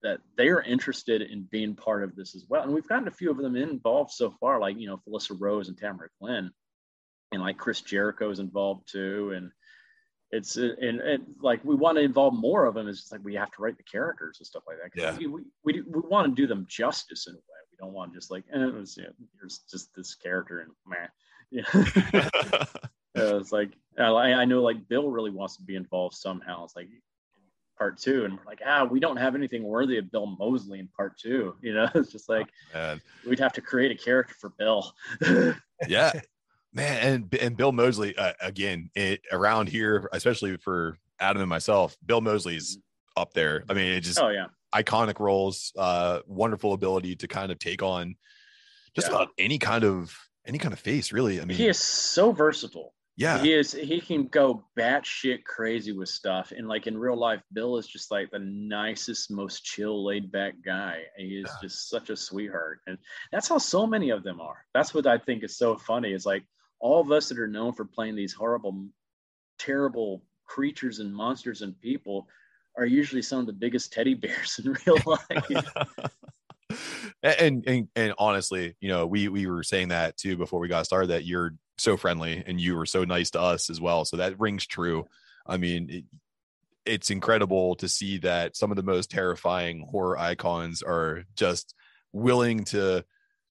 that 0.04 0.20
they're 0.38 0.62
interested 0.62 1.22
in 1.22 1.48
being 1.52 1.76
part 1.76 2.04
of 2.04 2.16
this 2.16 2.36
as 2.36 2.46
well. 2.48 2.64
And 2.64 2.74
we've 2.74 2.88
gotten 2.88 3.08
a 3.08 3.12
few 3.12 3.32
of 3.32 3.38
them 3.38 3.56
involved 3.56 4.12
so 4.12 4.32
far, 4.40 4.60
like, 4.60 4.78
you 4.78 4.88
know, 4.88 5.02
Felissa 5.08 5.36
Rose 5.38 5.68
and 5.68 5.78
Tamara 5.78 6.10
Glynn. 6.22 6.52
And 7.32 7.42
like 7.42 7.58
Chris 7.58 7.82
Jericho 7.82 8.30
is 8.30 8.40
involved 8.40 8.90
too. 8.90 9.34
And 9.36 9.52
it's 10.36 10.58
uh, 10.58 10.76
and, 10.82 11.00
and 11.00 11.26
like 11.42 11.64
we 11.64 11.76
want 11.76 11.98
to 11.98 12.04
involve 12.04 12.34
more 12.34 12.66
of 12.66 12.76
them. 12.76 12.88
It's 12.88 13.00
just 13.00 13.12
like 13.12 13.24
we 13.24 13.36
have 13.36 13.52
to 13.52 13.62
write 13.62 13.78
the 13.78 13.84
characters 13.84 14.38
and 14.40 14.48
stuff 14.48 14.64
like 14.68 14.78
that. 14.82 15.00
Yeah. 15.00 15.16
We, 15.18 15.28
we, 15.28 15.42
we, 15.64 15.82
we, 15.82 16.02
want 16.02 16.28
to 16.28 16.42
do 16.42 16.48
them 16.48 16.66
justice 16.70 17.28
in 17.28 17.34
a 17.34 17.38
way. 17.38 17.42
We 17.72 17.78
don't 17.80 17.94
want 17.94 18.12
to 18.12 18.18
just 18.18 18.32
like 18.32 18.44
eh, 18.54 18.68
it 18.68 18.74
was, 18.74 18.98
you 18.98 19.04
know, 19.04 19.10
here's 19.40 19.60
just 19.72 19.96
this 19.96 20.16
character 20.16 20.60
and 20.60 20.72
man, 20.86 21.10
yeah. 21.52 22.66
it's 23.16 23.52
like 23.52 23.72
I, 23.98 24.04
I 24.04 24.46
know 24.46 24.62
like 24.62 24.88
Bill 24.88 25.10
really 25.10 25.32
wants 25.32 25.56
to 25.58 25.64
be 25.64 25.76
involved 25.76 26.16
somehow. 26.16 26.66
It's 26.66 26.76
like 26.76 26.90
part 27.78 27.98
two 27.98 28.24
and 28.24 28.34
we're 28.38 28.46
like 28.46 28.62
ah 28.66 28.86
we 28.86 29.02
don't 29.02 29.18
have 29.18 29.36
anything 29.36 29.62
worthy 29.62 29.98
of 29.98 30.10
bill 30.10 30.28
moseley 30.40 30.80
in 30.80 30.88
part 30.96 31.18
two 31.18 31.54
you 31.62 31.74
know 31.74 31.90
it's 31.96 32.10
just 32.10 32.30
like 32.30 32.48
oh, 32.74 32.98
we'd 33.28 33.38
have 33.38 33.52
to 33.52 33.60
create 33.60 33.92
a 33.92 34.02
character 34.02 34.34
for 34.40 34.50
bill 34.58 34.94
yeah 35.90 36.14
man 36.76 36.98
and 37.02 37.34
and 37.42 37.58
bill 37.58 37.72
moseley 37.72 38.16
uh, 38.18 38.34
again 38.42 38.90
it, 38.94 39.22
around 39.32 39.70
here 39.70 40.08
especially 40.14 40.56
for 40.58 40.98
adam 41.20 41.42
and 41.42 41.50
myself 41.50 41.98
bill 42.06 42.22
moseley's 42.22 42.78
up 43.16 43.34
there. 43.34 43.64
I 43.70 43.74
mean 43.74 43.94
it 43.94 44.02
just 44.02 44.20
oh 44.20 44.30
yeah. 44.30 44.48
iconic 44.74 45.20
roles 45.20 45.72
uh 45.78 46.20
wonderful 46.28 46.74
ability 46.74 47.16
to 47.18 47.28
kind 47.28 47.52
of 47.52 47.60
take 47.60 47.82
on 47.82 48.16
just 48.96 49.08
yeah. 49.08 49.16
about 49.16 49.30
any 49.38 49.58
kind 49.58 49.84
of 49.84 50.16
any 50.46 50.58
kind 50.58 50.74
of 50.74 50.80
face 50.80 51.12
really. 51.12 51.42
I 51.42 51.46
mean 51.46 51.58
he 51.58 51.68
is 51.68 51.80
so 51.80 52.32
versatile. 52.32 52.94
Yeah. 53.18 53.42
He 53.42 53.54
is 53.54 53.72
he 53.72 54.02
can 54.02 54.28
go 54.28 54.66
batshit 54.78 55.46
crazy 55.46 55.94
with 55.94 56.10
stuff 56.10 56.52
and 56.52 56.68
like 56.68 56.88
in 56.88 56.98
real 56.98 57.18
life 57.18 57.42
bill 57.54 57.78
is 57.78 57.88
just 57.88 58.12
like 58.12 58.30
the 58.32 58.40
nicest 58.40 59.32
most 59.32 59.64
chill 59.64 60.06
laid 60.06 60.32
back 60.32 60.56
guy. 60.66 61.04
He 61.18 61.38
is 61.40 61.48
yeah. 61.48 61.68
just 61.68 61.90
such 61.90 62.10
a 62.10 62.18
sweetheart 62.18 62.80
and 62.88 62.98
that's 63.32 63.48
how 63.48 63.58
so 63.58 63.88
many 63.88 64.10
of 64.10 64.24
them 64.24 64.42
are. 64.42 64.66
That's 64.74 64.94
what 64.94 65.08
i 65.08 65.18
think 65.18 65.44
is 65.44 65.58
so 65.58 65.78
funny 65.78 66.12
is 66.12 66.26
like 66.26 66.44
all 66.80 67.02
of 67.02 67.12
us 67.12 67.30
that 67.30 67.40
are 67.40 67.48
known 67.48 67.74
for 67.74 67.86
playing 67.86 68.16
these 68.16 68.34
horrible, 68.34 68.88
terrible 69.58 70.24
creatures 70.46 71.00
and 71.00 71.14
monsters 71.14 71.62
and 71.62 71.80
people 71.82 72.28
are 72.78 72.86
usually 72.86 73.22
some 73.22 73.40
of 73.40 73.46
the 73.46 73.54
biggest 73.54 73.94
teddy 73.94 74.14
bears 74.14 74.60
in 74.64 74.76
real 74.86 74.98
life. 75.06 75.66
and, 77.24 77.64
and 77.68 77.88
and 77.96 78.14
honestly, 78.18 78.76
you 78.80 78.90
know, 78.90 79.08
we 79.08 79.28
we 79.28 79.48
were 79.48 79.64
saying 79.64 79.90
that 79.90 80.18
too 80.18 80.38
before 80.38 80.60
we 80.60 80.68
got 80.68 80.86
started 80.86 81.08
that 81.08 81.26
you're 81.26 81.54
so 81.78 81.98
friendly 81.98 82.44
and 82.46 82.60
you 82.60 82.76
were 82.76 82.86
so 82.86 83.04
nice 83.04 83.30
to 83.32 83.42
us 83.42 83.70
as 83.70 83.82
well. 83.82 84.06
So 84.06 84.18
that 84.18 84.40
rings 84.40 84.66
true. 84.66 85.08
I 85.46 85.58
mean, 85.58 85.90
it, 85.90 86.04
it's 86.86 87.10
incredible 87.10 87.76
to 87.76 87.90
see 87.90 88.20
that 88.20 88.56
some 88.56 88.72
of 88.72 88.78
the 88.78 88.84
most 88.84 89.10
terrifying 89.10 89.88
horror 89.90 90.18
icons 90.18 90.82
are 90.84 91.24
just 91.36 91.74
willing 92.14 92.64
to 92.66 93.04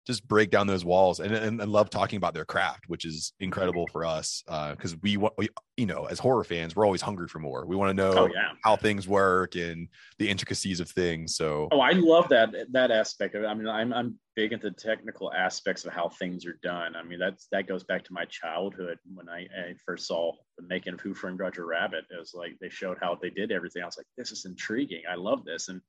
just 0.06 0.26
break 0.28 0.50
down 0.50 0.66
those 0.66 0.84
walls 0.84 1.20
and, 1.20 1.34
and, 1.34 1.60
and 1.60 1.72
love 1.72 1.88
talking 1.88 2.18
about 2.18 2.34
their 2.34 2.44
craft, 2.44 2.84
which 2.88 3.04
is 3.04 3.32
incredible 3.40 3.86
for 3.86 4.04
us. 4.04 4.42
Uh, 4.46 4.74
cause 4.74 4.96
we 5.02 5.16
want, 5.16 5.32
we, 5.38 5.48
you 5.76 5.86
know, 5.86 6.04
as 6.04 6.18
horror 6.18 6.44
fans, 6.44 6.76
we're 6.76 6.84
always 6.84 7.00
hungry 7.00 7.26
for 7.26 7.38
more. 7.38 7.64
We 7.66 7.74
want 7.74 7.90
to 7.90 7.94
know 7.94 8.12
oh, 8.12 8.26
yeah. 8.26 8.52
how 8.62 8.76
things 8.76 9.08
work 9.08 9.56
and 9.56 9.88
the 10.18 10.28
intricacies 10.28 10.78
of 10.80 10.90
things. 10.90 11.36
So, 11.36 11.68
oh, 11.72 11.80
I 11.80 11.92
love 11.92 12.28
that, 12.28 12.54
that 12.72 12.90
aspect 12.90 13.34
of 13.34 13.44
it. 13.44 13.46
I 13.46 13.54
mean, 13.54 13.66
I'm, 13.66 13.92
I'm 13.92 14.18
big 14.36 14.52
into 14.52 14.70
technical 14.70 15.32
aspects 15.32 15.84
of 15.86 15.92
how 15.92 16.10
things 16.10 16.44
are 16.44 16.58
done. 16.62 16.96
I 16.96 17.02
mean, 17.02 17.18
that's, 17.18 17.46
that 17.52 17.66
goes 17.66 17.84
back 17.84 18.04
to 18.04 18.12
my 18.12 18.26
childhood 18.26 18.98
when 19.14 19.28
I, 19.28 19.40
I 19.40 19.74
first 19.86 20.06
saw 20.06 20.32
the 20.58 20.66
making 20.66 20.94
of 20.94 21.00
Who 21.00 21.14
Framed 21.14 21.40
Roger 21.40 21.64
Rabbit. 21.64 22.04
It 22.10 22.18
was 22.18 22.34
like, 22.34 22.58
they 22.60 22.68
showed 22.68 22.98
how 23.00 23.18
they 23.20 23.30
did 23.30 23.52
everything. 23.52 23.82
I 23.82 23.86
was 23.86 23.96
like, 23.96 24.06
this 24.18 24.32
is 24.32 24.44
intriguing. 24.44 25.02
I 25.10 25.14
love 25.14 25.44
this. 25.44 25.68
And 25.68 25.80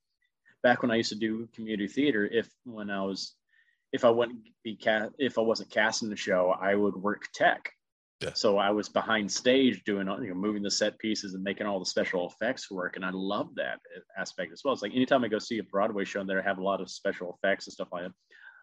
back 0.63 0.81
when 0.81 0.91
I 0.91 0.95
used 0.95 1.09
to 1.09 1.15
do 1.15 1.49
community 1.53 1.87
theater, 1.87 2.25
if, 2.31 2.49
when 2.63 2.89
I 2.89 3.01
was 3.03 3.35
if 3.91 4.03
I 4.03 4.09
wouldn't 4.09 4.39
be 4.63 4.75
cast, 4.75 5.11
if 5.17 5.37
I 5.37 5.41
wasn't 5.41 5.69
casting 5.69 6.09
the 6.09 6.15
show, 6.15 6.53
I 6.59 6.75
would 6.75 6.95
work 6.95 7.23
tech. 7.33 7.71
Yeah. 8.21 8.31
So 8.33 8.57
I 8.57 8.69
was 8.69 8.87
behind 8.87 9.29
stage 9.31 9.83
doing, 9.83 10.07
you 10.07 10.29
know, 10.29 10.35
moving 10.35 10.63
the 10.63 10.71
set 10.71 10.97
pieces 10.99 11.33
and 11.33 11.43
making 11.43 11.67
all 11.67 11.79
the 11.79 11.85
special 11.85 12.27
effects 12.27 12.71
work, 12.71 12.95
and 12.95 13.05
I 13.05 13.11
love 13.11 13.49
that 13.55 13.79
aspect 14.17 14.53
as 14.53 14.61
well. 14.63 14.73
It's 14.73 14.81
like 14.81 14.95
anytime 14.95 15.23
I 15.23 15.27
go 15.27 15.39
see 15.39 15.59
a 15.59 15.63
Broadway 15.63 16.05
show 16.05 16.21
and 16.21 16.29
they 16.29 16.35
have 16.41 16.57
a 16.57 16.63
lot 16.63 16.81
of 16.81 16.89
special 16.89 17.37
effects 17.37 17.67
and 17.67 17.73
stuff 17.73 17.89
like 17.91 18.03
that, 18.03 18.13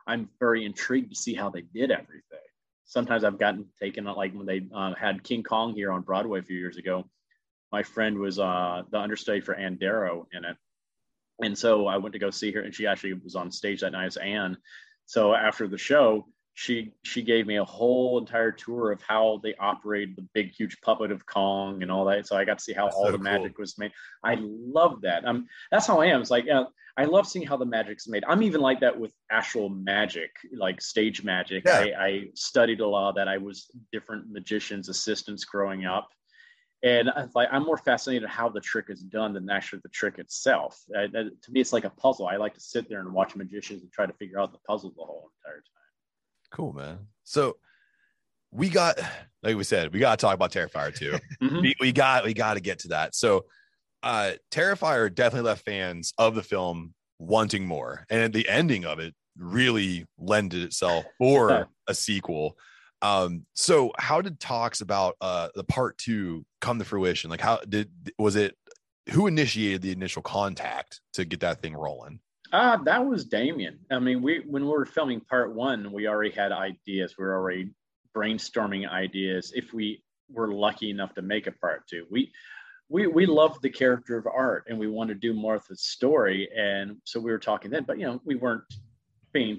I'm 0.06 0.28
very 0.40 0.64
intrigued 0.64 1.10
to 1.10 1.16
see 1.16 1.34
how 1.34 1.50
they 1.50 1.60
did 1.60 1.90
everything. 1.90 2.38
Sometimes 2.86 3.24
I've 3.24 3.38
gotten 3.38 3.66
taken 3.80 4.04
like 4.04 4.34
when 4.34 4.46
they 4.46 4.62
uh, 4.74 4.94
had 4.94 5.22
King 5.22 5.42
Kong 5.42 5.74
here 5.74 5.92
on 5.92 6.02
Broadway 6.02 6.40
a 6.40 6.42
few 6.42 6.58
years 6.58 6.76
ago. 6.76 7.04
My 7.70 7.82
friend 7.82 8.18
was 8.18 8.38
uh, 8.38 8.82
the 8.90 8.98
understudy 8.98 9.40
for 9.40 9.54
Ann 9.54 9.76
Darrow 9.76 10.26
in 10.32 10.44
it, 10.44 10.56
and 11.40 11.56
so 11.56 11.86
I 11.86 11.98
went 11.98 12.14
to 12.14 12.18
go 12.18 12.30
see 12.30 12.52
her, 12.52 12.60
and 12.60 12.74
she 12.74 12.86
actually 12.86 13.14
was 13.14 13.34
on 13.34 13.50
stage 13.50 13.80
that 13.80 13.92
night 13.92 14.06
as 14.06 14.16
Ann 14.16 14.56
so 15.06 15.34
after 15.34 15.68
the 15.68 15.78
show, 15.78 16.26
she 16.54 16.92
she 17.02 17.22
gave 17.22 17.46
me 17.46 17.56
a 17.56 17.64
whole 17.64 18.18
entire 18.18 18.52
tour 18.52 18.92
of 18.92 19.00
how 19.02 19.40
they 19.42 19.54
operated 19.54 20.16
the 20.16 20.28
big 20.34 20.52
huge 20.52 20.80
puppet 20.82 21.10
of 21.10 21.24
Kong 21.24 21.82
and 21.82 21.90
all 21.90 22.04
that. 22.06 22.26
So 22.26 22.36
I 22.36 22.44
got 22.44 22.58
to 22.58 22.64
see 22.64 22.72
how 22.72 22.84
that's 22.84 22.96
all 22.96 23.06
so 23.06 23.12
the 23.12 23.18
magic 23.18 23.58
was 23.58 23.78
made. 23.78 23.92
I 24.22 24.36
love 24.40 25.00
that. 25.02 25.24
Um, 25.24 25.46
that's 25.70 25.86
how 25.86 26.00
I 26.00 26.06
am. 26.06 26.20
It's 26.20 26.30
like 26.30 26.48
uh, 26.48 26.64
I 26.96 27.04
love 27.04 27.26
seeing 27.26 27.46
how 27.46 27.56
the 27.56 27.64
magic's 27.64 28.06
made. 28.06 28.24
I'm 28.28 28.42
even 28.42 28.60
like 28.60 28.80
that 28.80 28.98
with 28.98 29.12
actual 29.30 29.70
magic, 29.70 30.30
like 30.54 30.82
stage 30.82 31.24
magic. 31.24 31.64
Yeah. 31.64 31.86
I, 31.98 32.04
I 32.04 32.24
studied 32.34 32.80
a 32.80 32.86
lot 32.86 33.10
of 33.10 33.14
that. 33.14 33.28
I 33.28 33.38
was 33.38 33.70
different 33.90 34.30
magicians' 34.30 34.90
assistants 34.90 35.44
growing 35.44 35.86
up 35.86 36.08
and 36.82 37.10
like 37.34 37.48
I'm 37.52 37.64
more 37.64 37.78
fascinated 37.78 38.28
how 38.28 38.48
the 38.48 38.60
trick 38.60 38.86
is 38.88 39.02
done 39.02 39.32
than 39.34 39.48
actually 39.50 39.80
the 39.82 39.88
trick 39.88 40.18
itself. 40.18 40.82
To 40.92 41.30
me, 41.50 41.60
it's 41.60 41.72
like 41.72 41.84
a 41.84 41.90
puzzle. 41.90 42.26
I 42.26 42.36
like 42.36 42.54
to 42.54 42.60
sit 42.60 42.88
there 42.88 43.00
and 43.00 43.12
watch 43.12 43.36
magicians 43.36 43.82
and 43.82 43.92
try 43.92 44.06
to 44.06 44.12
figure 44.14 44.40
out 44.40 44.52
the 44.52 44.58
puzzle 44.66 44.92
the 44.96 45.04
whole 45.04 45.30
entire 45.38 45.58
time. 45.58 45.64
Cool, 46.50 46.72
man. 46.72 46.98
So 47.24 47.56
we 48.50 48.68
got, 48.68 48.98
like 49.42 49.56
we 49.56 49.64
said, 49.64 49.92
we 49.92 50.00
got 50.00 50.18
to 50.18 50.22
talk 50.22 50.34
about 50.34 50.52
Terrifier 50.52 50.94
2. 50.94 51.12
mm-hmm. 51.42 51.60
we, 51.60 51.74
we 51.80 51.92
got 51.92 52.24
we 52.24 52.34
got 52.34 52.54
to 52.54 52.60
get 52.60 52.80
to 52.80 52.88
that. 52.88 53.14
So, 53.14 53.46
uh, 54.02 54.32
Terrifier 54.50 55.12
definitely 55.12 55.48
left 55.48 55.64
fans 55.64 56.12
of 56.18 56.34
the 56.34 56.42
film 56.42 56.94
wanting 57.18 57.64
more, 57.64 58.04
and 58.10 58.32
the 58.32 58.48
ending 58.48 58.84
of 58.84 58.98
it 58.98 59.14
really 59.38 60.04
lended 60.18 60.62
itself 60.62 61.04
for 61.18 61.68
a 61.88 61.94
sequel. 61.94 62.56
Um, 63.02 63.46
so 63.54 63.92
how 63.98 64.22
did 64.22 64.38
talks 64.40 64.80
about 64.80 65.16
uh 65.20 65.48
the 65.54 65.64
part 65.64 65.98
two 65.98 66.44
come 66.60 66.78
to 66.78 66.84
fruition? 66.84 67.30
Like 67.30 67.40
how 67.40 67.58
did 67.68 67.90
was 68.18 68.36
it 68.36 68.56
who 69.10 69.26
initiated 69.26 69.82
the 69.82 69.92
initial 69.92 70.22
contact 70.22 71.00
to 71.14 71.24
get 71.24 71.40
that 71.40 71.60
thing 71.60 71.74
rolling? 71.74 72.20
Uh, 72.52 72.76
that 72.84 73.04
was 73.04 73.24
Damien. 73.24 73.78
I 73.90 73.98
mean, 73.98 74.22
we 74.22 74.42
when 74.46 74.64
we 74.64 74.70
were 74.70 74.86
filming 74.86 75.20
part 75.20 75.54
one, 75.54 75.90
we 75.90 76.06
already 76.06 76.30
had 76.30 76.52
ideas. 76.52 77.14
We 77.18 77.24
were 77.24 77.34
already 77.34 77.70
brainstorming 78.14 78.88
ideas. 78.88 79.52
If 79.54 79.72
we 79.72 80.02
were 80.30 80.52
lucky 80.52 80.90
enough 80.90 81.14
to 81.14 81.22
make 81.22 81.46
a 81.46 81.52
part 81.52 81.88
two, 81.88 82.06
we 82.10 82.30
we 82.90 83.06
we 83.06 83.24
loved 83.24 83.62
the 83.62 83.70
character 83.70 84.18
of 84.18 84.26
Art, 84.26 84.66
and 84.68 84.78
we 84.78 84.86
wanted 84.86 85.14
to 85.14 85.20
do 85.20 85.32
more 85.32 85.54
of 85.54 85.66
the 85.66 85.76
story. 85.76 86.48
And 86.54 86.98
so 87.04 87.18
we 87.18 87.32
were 87.32 87.38
talking 87.38 87.70
then, 87.70 87.84
but 87.84 87.98
you 87.98 88.04
know, 88.04 88.20
we 88.24 88.34
weren't 88.34 88.64
being, 89.32 89.58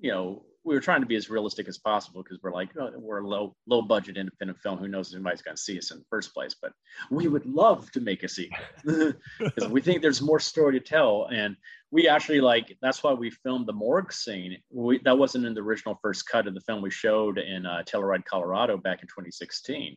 you 0.00 0.10
know, 0.10 0.44
we 0.64 0.74
were 0.74 0.80
trying 0.80 1.00
to 1.00 1.06
be 1.06 1.16
as 1.16 1.30
realistic 1.30 1.68
as 1.68 1.78
possible 1.78 2.22
because 2.22 2.38
we're 2.42 2.52
like 2.52 2.70
oh, 2.78 2.90
we're 2.96 3.20
a 3.20 3.26
low 3.26 3.56
low 3.66 3.82
budget 3.82 4.16
independent 4.16 4.58
film. 4.58 4.78
Who 4.78 4.88
knows 4.88 5.08
if 5.08 5.14
anybody's 5.14 5.42
going 5.42 5.56
to 5.56 5.62
see 5.62 5.78
us 5.78 5.90
in 5.90 5.98
the 5.98 6.04
first 6.10 6.34
place? 6.34 6.54
But 6.60 6.72
we 7.10 7.28
would 7.28 7.46
love 7.46 7.90
to 7.92 8.00
make 8.00 8.22
a 8.22 8.28
sequel 8.28 8.58
because 9.38 9.68
we 9.68 9.80
think 9.80 10.02
there's 10.02 10.20
more 10.20 10.40
story 10.40 10.78
to 10.78 10.84
tell. 10.84 11.28
And 11.32 11.56
we 11.90 12.08
actually 12.08 12.40
like 12.40 12.76
that's 12.82 13.02
why 13.02 13.12
we 13.12 13.30
filmed 13.30 13.66
the 13.66 13.72
morgue 13.72 14.12
scene. 14.12 14.58
We, 14.70 14.98
that 15.04 15.16
wasn't 15.16 15.46
in 15.46 15.54
the 15.54 15.62
original 15.62 15.98
first 16.02 16.28
cut 16.28 16.46
of 16.46 16.54
the 16.54 16.60
film 16.60 16.82
we 16.82 16.90
showed 16.90 17.38
in 17.38 17.64
uh, 17.64 17.82
Telluride, 17.86 18.24
Colorado, 18.24 18.76
back 18.76 19.00
in 19.02 19.08
2016. 19.08 19.96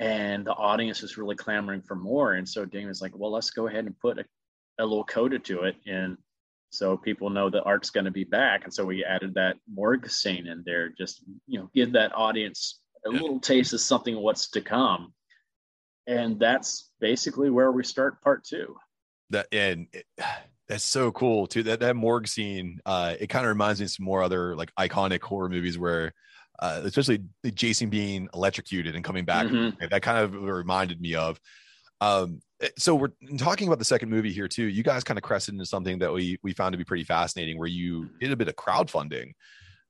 And 0.00 0.44
the 0.44 0.52
audience 0.52 1.02
was 1.02 1.18
really 1.18 1.36
clamoring 1.36 1.82
for 1.82 1.96
more. 1.96 2.34
And 2.34 2.48
so 2.48 2.64
Damien's 2.64 3.02
like, 3.02 3.16
well, 3.16 3.32
let's 3.32 3.50
go 3.50 3.66
ahead 3.66 3.84
and 3.86 3.98
put 3.98 4.18
a, 4.18 4.24
a 4.78 4.84
little 4.84 5.04
coda 5.04 5.38
to 5.40 5.62
it 5.62 5.76
and 5.86 6.16
so 6.70 6.96
people 6.96 7.30
know 7.30 7.48
that 7.48 7.64
art's 7.64 7.90
going 7.90 8.04
to 8.04 8.10
be 8.10 8.24
back 8.24 8.64
and 8.64 8.72
so 8.72 8.84
we 8.84 9.04
added 9.04 9.34
that 9.34 9.56
morgue 9.72 10.08
scene 10.10 10.46
in 10.46 10.62
there 10.66 10.90
just 10.90 11.22
you 11.46 11.58
know 11.58 11.70
give 11.74 11.92
that 11.92 12.14
audience 12.14 12.80
a 13.06 13.08
little 13.08 13.40
taste 13.40 13.72
of 13.72 13.80
something 13.80 14.16
what's 14.16 14.50
to 14.50 14.60
come 14.60 15.12
and 16.06 16.38
that's 16.38 16.90
basically 17.00 17.50
where 17.50 17.72
we 17.72 17.84
start 17.84 18.20
part 18.22 18.44
two 18.44 18.76
that 19.30 19.46
and 19.52 19.86
it, 19.92 20.04
that's 20.68 20.84
so 20.84 21.10
cool 21.12 21.46
too 21.46 21.62
that 21.62 21.80
that 21.80 21.96
morgue 21.96 22.28
scene 22.28 22.80
uh 22.84 23.14
it 23.18 23.28
kind 23.28 23.44
of 23.44 23.48
reminds 23.48 23.80
me 23.80 23.84
of 23.84 23.90
some 23.90 24.04
more 24.04 24.22
other 24.22 24.54
like 24.54 24.72
iconic 24.78 25.22
horror 25.22 25.48
movies 25.48 25.78
where 25.78 26.12
uh, 26.60 26.80
especially 26.84 27.22
Jason 27.54 27.88
being 27.88 28.28
electrocuted 28.34 28.96
and 28.96 29.04
coming 29.04 29.24
back. 29.24 29.46
Mm-hmm. 29.46 29.84
That 29.90 30.02
kind 30.02 30.18
of 30.18 30.34
reminded 30.34 31.00
me 31.00 31.14
of. 31.14 31.38
Um, 32.00 32.40
so 32.76 32.94
we're 32.94 33.12
talking 33.36 33.68
about 33.68 33.78
the 33.78 33.84
second 33.84 34.10
movie 34.10 34.32
here 34.32 34.48
too. 34.48 34.64
You 34.64 34.82
guys 34.82 35.04
kind 35.04 35.18
of 35.18 35.22
crested 35.22 35.54
into 35.54 35.66
something 35.66 35.98
that 36.00 36.12
we 36.12 36.38
we 36.42 36.52
found 36.52 36.72
to 36.72 36.78
be 36.78 36.84
pretty 36.84 37.04
fascinating, 37.04 37.58
where 37.58 37.68
you 37.68 38.08
did 38.20 38.32
a 38.32 38.36
bit 38.36 38.48
of 38.48 38.56
crowdfunding. 38.56 39.32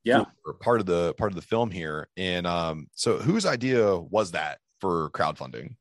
Yeah, 0.05 0.25
for, 0.45 0.55
part 0.55 0.81
of 0.81 0.87
the 0.87 1.15
part 1.15 1.33
of 1.33 1.37
the 1.37 1.43
film 1.43 1.71
here, 1.71 2.09
and 2.17 2.47
um, 2.47 2.87
so 2.95 3.19
whose 3.19 3.45
idea 3.45 3.97
was 3.97 4.31
that 4.33 4.59
for 4.81 5.11
crowdfunding? 5.11 5.75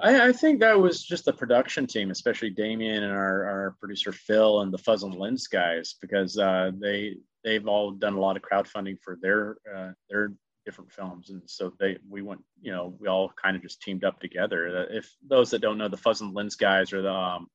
I, 0.00 0.28
I 0.28 0.32
think 0.32 0.60
that 0.60 0.78
was 0.78 1.02
just 1.02 1.24
the 1.24 1.32
production 1.32 1.86
team, 1.86 2.10
especially 2.10 2.50
Damien 2.50 3.02
and 3.02 3.12
our, 3.12 3.44
our 3.44 3.76
producer 3.80 4.12
Phil 4.12 4.60
and 4.60 4.72
the 4.72 4.78
Fuzz 4.78 5.02
and 5.02 5.14
Lens 5.14 5.46
guys, 5.46 5.96
because 6.00 6.38
uh, 6.38 6.70
they 6.78 7.16
they've 7.44 7.66
all 7.66 7.92
done 7.92 8.14
a 8.14 8.20
lot 8.20 8.36
of 8.36 8.42
crowdfunding 8.42 8.96
for 9.02 9.18
their 9.20 9.56
uh, 9.74 9.92
their 10.08 10.32
different 10.68 10.92
films, 10.92 11.30
and 11.30 11.40
so 11.46 11.72
they 11.80 11.96
we 12.10 12.20
went, 12.20 12.42
you 12.60 12.70
know, 12.70 12.94
we 13.00 13.08
all 13.08 13.32
kind 13.42 13.56
of 13.56 13.62
just 13.62 13.80
teamed 13.80 14.04
up 14.04 14.20
together. 14.20 14.86
If 14.90 15.10
those 15.26 15.52
that 15.52 15.62
don't 15.62 15.78
know, 15.78 15.88
the 15.88 15.96
Fuzz 15.96 16.20
and 16.20 16.34
Lens 16.34 16.56
guys 16.56 16.92
are 16.92 17.00
the 17.00 17.10
um, 17.10 17.46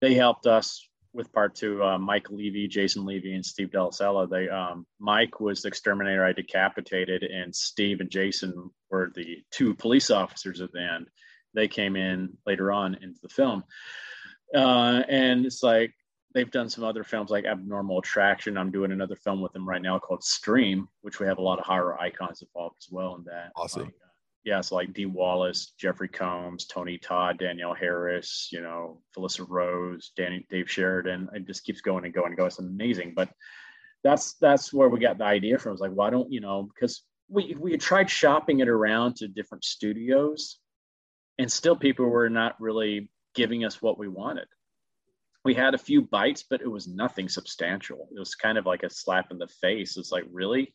they 0.00 0.14
helped 0.14 0.46
us 0.46 0.88
with 1.12 1.30
part 1.34 1.54
two. 1.54 1.84
Uh, 1.84 1.98
Mike 1.98 2.28
Leavy, 2.30 2.70
Jason 2.70 3.04
Leavy, 3.04 3.34
and 3.34 3.44
Steve 3.44 3.70
Della 3.70 3.92
Salla. 3.92 4.26
They 4.26 4.48
um, 4.48 4.86
Mike 4.98 5.38
was 5.38 5.60
the 5.60 5.68
exterminator 5.68 6.24
I 6.24 6.32
decapitated, 6.32 7.22
and 7.22 7.54
Steve 7.54 8.00
and 8.00 8.10
Jason 8.10 8.70
were 8.90 9.12
the 9.14 9.42
two 9.50 9.74
police 9.74 10.10
officers 10.10 10.62
at 10.62 10.72
the 10.72 10.80
end. 10.80 11.08
They 11.52 11.68
came 11.68 11.96
in 11.96 12.38
later 12.46 12.72
on 12.72 12.94
into 12.94 13.20
the 13.22 13.28
film, 13.28 13.64
uh, 14.54 15.02
and 15.06 15.44
it's 15.44 15.62
like 15.62 15.92
they've 16.34 16.50
done 16.50 16.68
some 16.68 16.84
other 16.84 17.04
films 17.04 17.30
like 17.30 17.44
Abnormal 17.44 17.98
Attraction. 17.98 18.56
I'm 18.56 18.70
doing 18.70 18.92
another 18.92 19.16
film 19.16 19.40
with 19.40 19.52
them 19.52 19.68
right 19.68 19.82
now 19.82 19.98
called 19.98 20.24
Stream, 20.24 20.88
which 21.02 21.20
we 21.20 21.26
have 21.26 21.38
a 21.38 21.42
lot 21.42 21.58
of 21.58 21.64
horror 21.64 22.00
icons 22.00 22.42
involved 22.42 22.76
as 22.80 22.88
well 22.90 23.16
in 23.16 23.24
that. 23.24 23.52
Awesome. 23.56 23.84
Like, 23.84 23.88
uh, 23.88 24.08
yeah, 24.44 24.60
so 24.60 24.74
like 24.74 24.92
Dee 24.92 25.06
Wallace, 25.06 25.72
Jeffrey 25.78 26.08
Combs, 26.08 26.66
Tony 26.66 26.98
Todd, 26.98 27.38
Danielle 27.38 27.74
Harris, 27.74 28.48
you 28.50 28.60
know, 28.60 29.00
Felissa 29.16 29.46
Rose, 29.48 30.12
Danny, 30.16 30.44
Dave 30.50 30.70
Sheridan. 30.70 31.28
It 31.32 31.46
just 31.46 31.64
keeps 31.64 31.80
going 31.80 32.04
and 32.04 32.14
going 32.14 32.28
and 32.28 32.36
going. 32.36 32.48
It's 32.48 32.58
amazing. 32.58 33.12
But 33.14 33.30
that's 34.02 34.34
that's 34.34 34.72
where 34.72 34.88
we 34.88 34.98
got 34.98 35.18
the 35.18 35.24
idea 35.24 35.58
from. 35.58 35.70
It 35.70 35.74
was 35.74 35.80
like, 35.80 35.92
why 35.92 36.10
don't 36.10 36.32
you 36.32 36.40
know? 36.40 36.68
Because 36.74 37.02
we 37.28 37.54
we 37.58 37.76
tried 37.76 38.10
shopping 38.10 38.60
it 38.60 38.68
around 38.68 39.16
to 39.16 39.28
different 39.28 39.64
studios, 39.64 40.58
and 41.38 41.50
still 41.50 41.76
people 41.76 42.06
were 42.06 42.28
not 42.28 42.60
really 42.60 43.10
giving 43.34 43.64
us 43.64 43.80
what 43.80 43.96
we 43.96 44.08
wanted 44.08 44.46
we 45.44 45.54
had 45.54 45.74
a 45.74 45.78
few 45.78 46.02
bites, 46.02 46.44
but 46.48 46.60
it 46.60 46.70
was 46.70 46.86
nothing 46.86 47.28
substantial. 47.28 48.08
It 48.14 48.18
was 48.18 48.34
kind 48.34 48.58
of 48.58 48.66
like 48.66 48.82
a 48.82 48.90
slap 48.90 49.30
in 49.30 49.38
the 49.38 49.48
face. 49.48 49.96
It's 49.96 50.12
like, 50.12 50.24
really? 50.30 50.72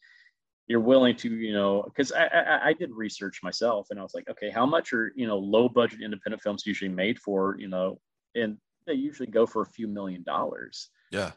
You're 0.68 0.82
willing 0.82 1.16
to, 1.18 1.34
you 1.34 1.54
know, 1.54 1.84
because 1.84 2.12
I, 2.12 2.26
I, 2.26 2.68
I 2.68 2.74
did 2.74 2.92
research 2.92 3.40
myself 3.42 3.88
and 3.90 4.00
I 4.00 4.04
was 4.04 4.14
like, 4.14 4.30
okay, 4.30 4.50
how 4.50 4.66
much 4.66 4.92
are, 4.92 5.14
you 5.16 5.26
know, 5.26 5.38
low 5.38 5.70
budget 5.70 6.02
independent 6.02 6.42
films 6.42 6.64
usually 6.66 6.90
made 6.90 7.18
for, 7.20 7.56
you 7.58 7.70
know, 7.70 8.00
and 8.36 8.58
they 8.86 8.94
usually 8.94 9.30
go 9.30 9.46
for 9.46 9.62
a 9.62 9.66
few 9.66 9.88
million 9.88 10.24
dollars. 10.24 10.90
Yeah. 11.12 11.32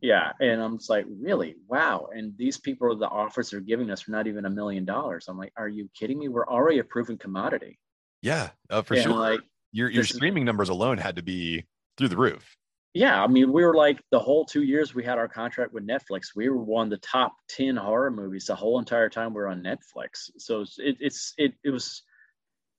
Yeah. 0.00 0.30
And 0.40 0.62
I'm 0.62 0.78
just 0.78 0.90
like, 0.90 1.06
really? 1.08 1.56
Wow. 1.66 2.10
And 2.14 2.34
these 2.36 2.58
people, 2.58 2.96
the 2.96 3.08
offers 3.08 3.50
they're 3.50 3.60
giving 3.60 3.90
us 3.90 4.08
are 4.08 4.12
not 4.12 4.28
even 4.28 4.44
a 4.44 4.50
million 4.50 4.84
dollars. 4.84 5.26
I'm 5.26 5.38
like, 5.38 5.52
are 5.56 5.68
you 5.68 5.88
kidding 5.98 6.20
me? 6.20 6.28
We're 6.28 6.46
already 6.46 6.78
a 6.78 6.84
proven 6.84 7.18
commodity. 7.18 7.80
Yeah, 8.22 8.50
uh, 8.70 8.82
for 8.82 8.94
and 8.94 9.02
sure. 9.04 9.12
Like 9.12 9.40
your 9.72 9.88
your 9.90 10.04
streaming 10.04 10.44
numbers 10.44 10.68
alone 10.68 10.98
had 10.98 11.16
to 11.16 11.22
be 11.22 11.64
through 11.96 12.08
the 12.08 12.16
roof 12.16 12.56
yeah, 12.96 13.22
I 13.22 13.26
mean, 13.26 13.52
we 13.52 13.62
were 13.62 13.74
like 13.74 14.00
the 14.10 14.18
whole 14.18 14.46
two 14.46 14.62
years 14.62 14.94
we 14.94 15.04
had 15.04 15.18
our 15.18 15.28
contract 15.28 15.74
with 15.74 15.86
Netflix, 15.86 16.28
we 16.34 16.48
were 16.48 16.56
one 16.56 16.86
of 16.86 16.90
the 16.90 17.06
top 17.06 17.36
10 17.50 17.76
horror 17.76 18.10
movies 18.10 18.46
the 18.46 18.54
whole 18.54 18.78
entire 18.78 19.10
time 19.10 19.34
we 19.34 19.42
were 19.42 19.48
on 19.48 19.62
Netflix. 19.62 20.30
So 20.38 20.62
it, 20.78 20.96
it's, 20.98 21.34
it, 21.36 21.52
it 21.62 21.68
was 21.68 22.02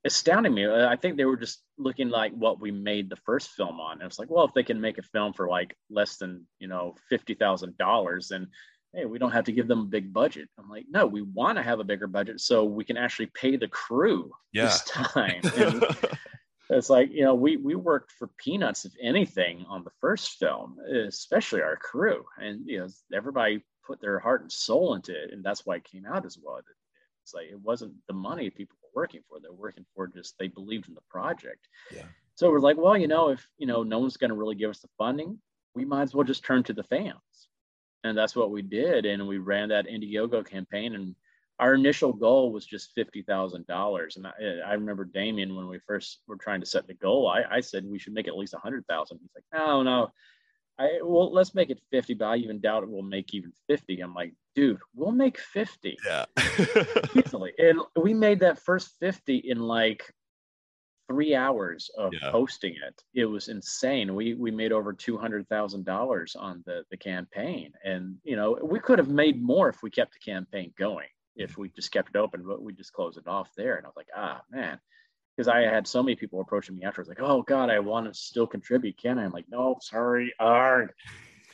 astounding 0.06 0.56
me. 0.56 0.68
I 0.68 0.96
think 0.96 1.18
they 1.18 1.26
were 1.26 1.38
just 1.38 1.62
looking 1.78 2.10
like 2.10 2.32
what 2.34 2.60
we 2.60 2.72
made 2.72 3.12
the 3.12 3.16
first 3.28 3.52
film 3.52 3.80
on. 3.80 4.00
And 4.00 4.08
it's 4.08 4.18
like, 4.18 4.32
well, 4.32 4.46
if 4.46 4.56
they 4.56 4.64
can 4.64 4.82
make 4.82 4.98
a 4.98 5.04
film 5.04 5.34
for 5.34 5.48
like 5.48 5.78
less 5.92 6.18
than, 6.18 6.48
you 6.58 6.68
know, 6.68 6.96
$50,000, 7.12 8.28
then 8.28 8.48
hey, 8.96 9.06
we 9.06 9.20
don't 9.20 9.32
have 9.32 9.46
to 9.46 9.52
give 9.52 9.68
them 9.68 9.82
a 9.82 9.86
big 9.86 10.12
budget. 10.12 10.50
I'm 10.58 10.68
like, 10.68 10.86
no, 10.90 11.06
we 11.06 11.22
want 11.22 11.60
to 11.60 11.64
have 11.64 11.80
a 11.80 11.84
bigger 11.84 12.08
budget 12.08 12.42
so 12.42 12.64
we 12.64 12.86
can 12.86 12.98
actually 12.98 13.28
pay 13.36 13.56
the 13.56 13.68
crew 13.68 14.32
yeah. 14.52 14.64
this 14.64 14.84
time. 14.86 15.42
And, 15.56 15.84
it's 16.70 16.90
like 16.90 17.12
you 17.12 17.24
know 17.24 17.36
we 17.36 17.58
we 17.58 17.76
worked 17.76 18.12
for 18.12 18.28
peanuts 18.38 18.86
if 18.86 18.94
anything 19.02 19.66
on 19.70 19.84
the 19.84 19.92
first 20.02 20.32
film 20.38 20.78
especially 21.08 21.62
our 21.62 21.78
crew. 21.78 22.26
And 22.38 22.62
you 22.66 22.80
know 22.80 22.88
everybody 23.14 23.64
put 23.86 24.02
their 24.02 24.20
heart 24.20 24.42
and 24.42 24.52
soul 24.52 24.96
into 24.96 25.12
it 25.12 25.32
and 25.32 25.44
that's 25.44 25.66
why 25.66 25.78
it 25.78 25.84
came 25.84 26.06
out 26.06 26.26
as 26.26 26.38
well. 26.42 26.60
It's 27.24 27.34
like 27.34 27.48
it 27.50 27.60
wasn't 27.60 27.94
the 28.08 28.14
money 28.14 28.50
people 28.50 28.78
were 28.82 29.02
working 29.02 29.22
for. 29.30 29.40
They're 29.40 29.52
working 29.52 29.86
for 29.96 30.08
just 30.08 30.38
they 30.38 30.48
believed 30.48 30.90
in 30.90 30.96
the 30.96 31.02
project. 31.10 31.68
Yeah. 31.94 32.06
So 32.36 32.52
we're 32.52 32.60
like 32.60 32.78
well 32.78 32.98
you 32.98 33.08
know 33.08 33.30
if 33.30 33.48
you 33.58 33.68
know 33.68 33.84
no 33.84 34.00
one's 34.00 34.18
going 34.18 34.32
to 34.32 34.36
really 34.36 34.56
give 34.56 34.70
us 34.70 34.80
the 34.80 34.90
funding 34.98 35.40
we 35.76 35.86
might 35.86 36.04
as 36.04 36.16
well 36.16 36.24
just 36.24 36.44
turn 36.44 36.64
to 36.64 36.74
the 36.74 36.84
fans. 36.84 37.16
And 38.04 38.18
that's 38.18 38.36
what 38.36 38.52
we 38.52 38.62
did 38.62 39.06
and 39.06 39.28
we 39.28 39.38
ran 39.38 39.70
that 39.70 39.88
indiegogo 39.88 40.46
campaign 40.46 40.96
and 40.96 41.16
our 41.60 41.74
initial 41.74 42.14
goal 42.14 42.52
was 42.52 42.66
just 42.66 42.94
fifty 42.94 43.24
thousand 43.24 43.66
dollars, 43.68 44.18
and 44.18 44.28
I, 44.28 44.34
I, 44.66 44.74
remember 44.74 45.06
Damien 45.06 45.56
when 45.56 45.68
we 45.68 45.80
first 45.80 46.20
were 46.28 46.38
trying 46.38 46.60
to 46.60 46.68
set 46.68 46.88
the 46.88 46.94
goal. 46.94 47.28
I, 47.28 47.44
I 47.50 47.62
said 47.62 47.86
we 47.86 48.00
should 48.00 48.14
make 48.14 48.28
at 48.28 48.38
least 48.38 48.54
a 48.54 48.60
hundred 48.60 48.86
thousand. 48.88 49.20
He's 49.22 49.32
like, 49.36 49.44
no, 49.60 49.82
no, 49.82 50.12
I 50.78 51.00
well 51.04 51.34
let's 51.34 51.56
make 51.56 51.70
it 51.70 51.82
fifty, 51.92 52.14
but 52.14 52.26
I 52.26 52.36
even 52.38 52.60
doubt 52.60 52.84
it 52.84 52.90
will 52.90 53.02
make 53.02 53.34
even 53.34 53.52
fifty. 53.68 54.00
I'm 54.02 54.14
like, 54.14 54.34
dude, 54.56 54.80
we'll 54.94 55.12
make 55.12 55.40
fifty, 55.40 55.98
yeah, 56.06 56.26
easily. 57.16 57.54
And 57.58 57.80
we 58.00 58.14
made 58.14 58.40
that 58.42 58.60
first 58.60 58.92
fifty 59.00 59.38
in 59.38 59.60
like 59.60 60.04
three 61.10 61.34
hours 61.34 61.90
of 61.98 62.14
yeah. 62.14 62.30
posting 62.30 62.76
it. 62.88 63.02
It 63.16 63.26
was 63.26 63.48
insane. 63.48 64.14
We 64.14 64.36
we 64.36 64.52
made 64.52 64.72
over 64.72 64.94
two 64.94 65.18
hundred 65.18 65.50
thousand 65.50 65.86
dollars 65.86 66.36
on 66.36 66.62
the 66.68 66.84
the 66.92 66.98
campaign, 66.98 67.72
and 67.84 68.18
you 68.24 68.36
know 68.36 68.60
we 68.62 68.80
could 68.80 69.00
have 69.00 69.10
made 69.10 69.42
more 69.42 69.70
if 69.70 69.82
we 69.82 69.90
kept 69.90 70.14
the 70.14 70.20
campaign 70.20 70.72
going 70.78 71.08
if 71.38 71.58
we 71.58 71.70
just 71.70 71.92
kept 71.92 72.10
it 72.10 72.18
open, 72.18 72.44
but 72.46 72.62
we 72.62 72.74
just 72.74 72.94
closed 72.94 73.18
it 73.18 73.28
off 73.28 73.50
there. 73.56 73.76
And 73.76 73.86
I 73.86 73.90
was 73.90 73.96
like, 73.96 74.10
ah, 74.16 74.42
man, 74.52 74.80
because 75.36 75.48
I 75.48 75.62
had 75.62 75.88
so 75.88 76.02
many 76.02 76.16
people 76.16 76.42
approaching 76.42 76.76
me 76.76 76.84
afterwards, 76.84 77.10
like, 77.10 77.22
oh 77.22 77.44
God, 77.44 77.70
I 77.70 77.80
want 77.80 78.08
to 78.08 78.14
still 78.14 78.48
contribute. 78.48 78.98
Can 78.98 79.20
I? 79.20 79.26
I'm 79.26 79.32
like, 79.32 79.46
no, 79.50 79.78
sorry, 79.82 80.34
arg. 80.40 80.92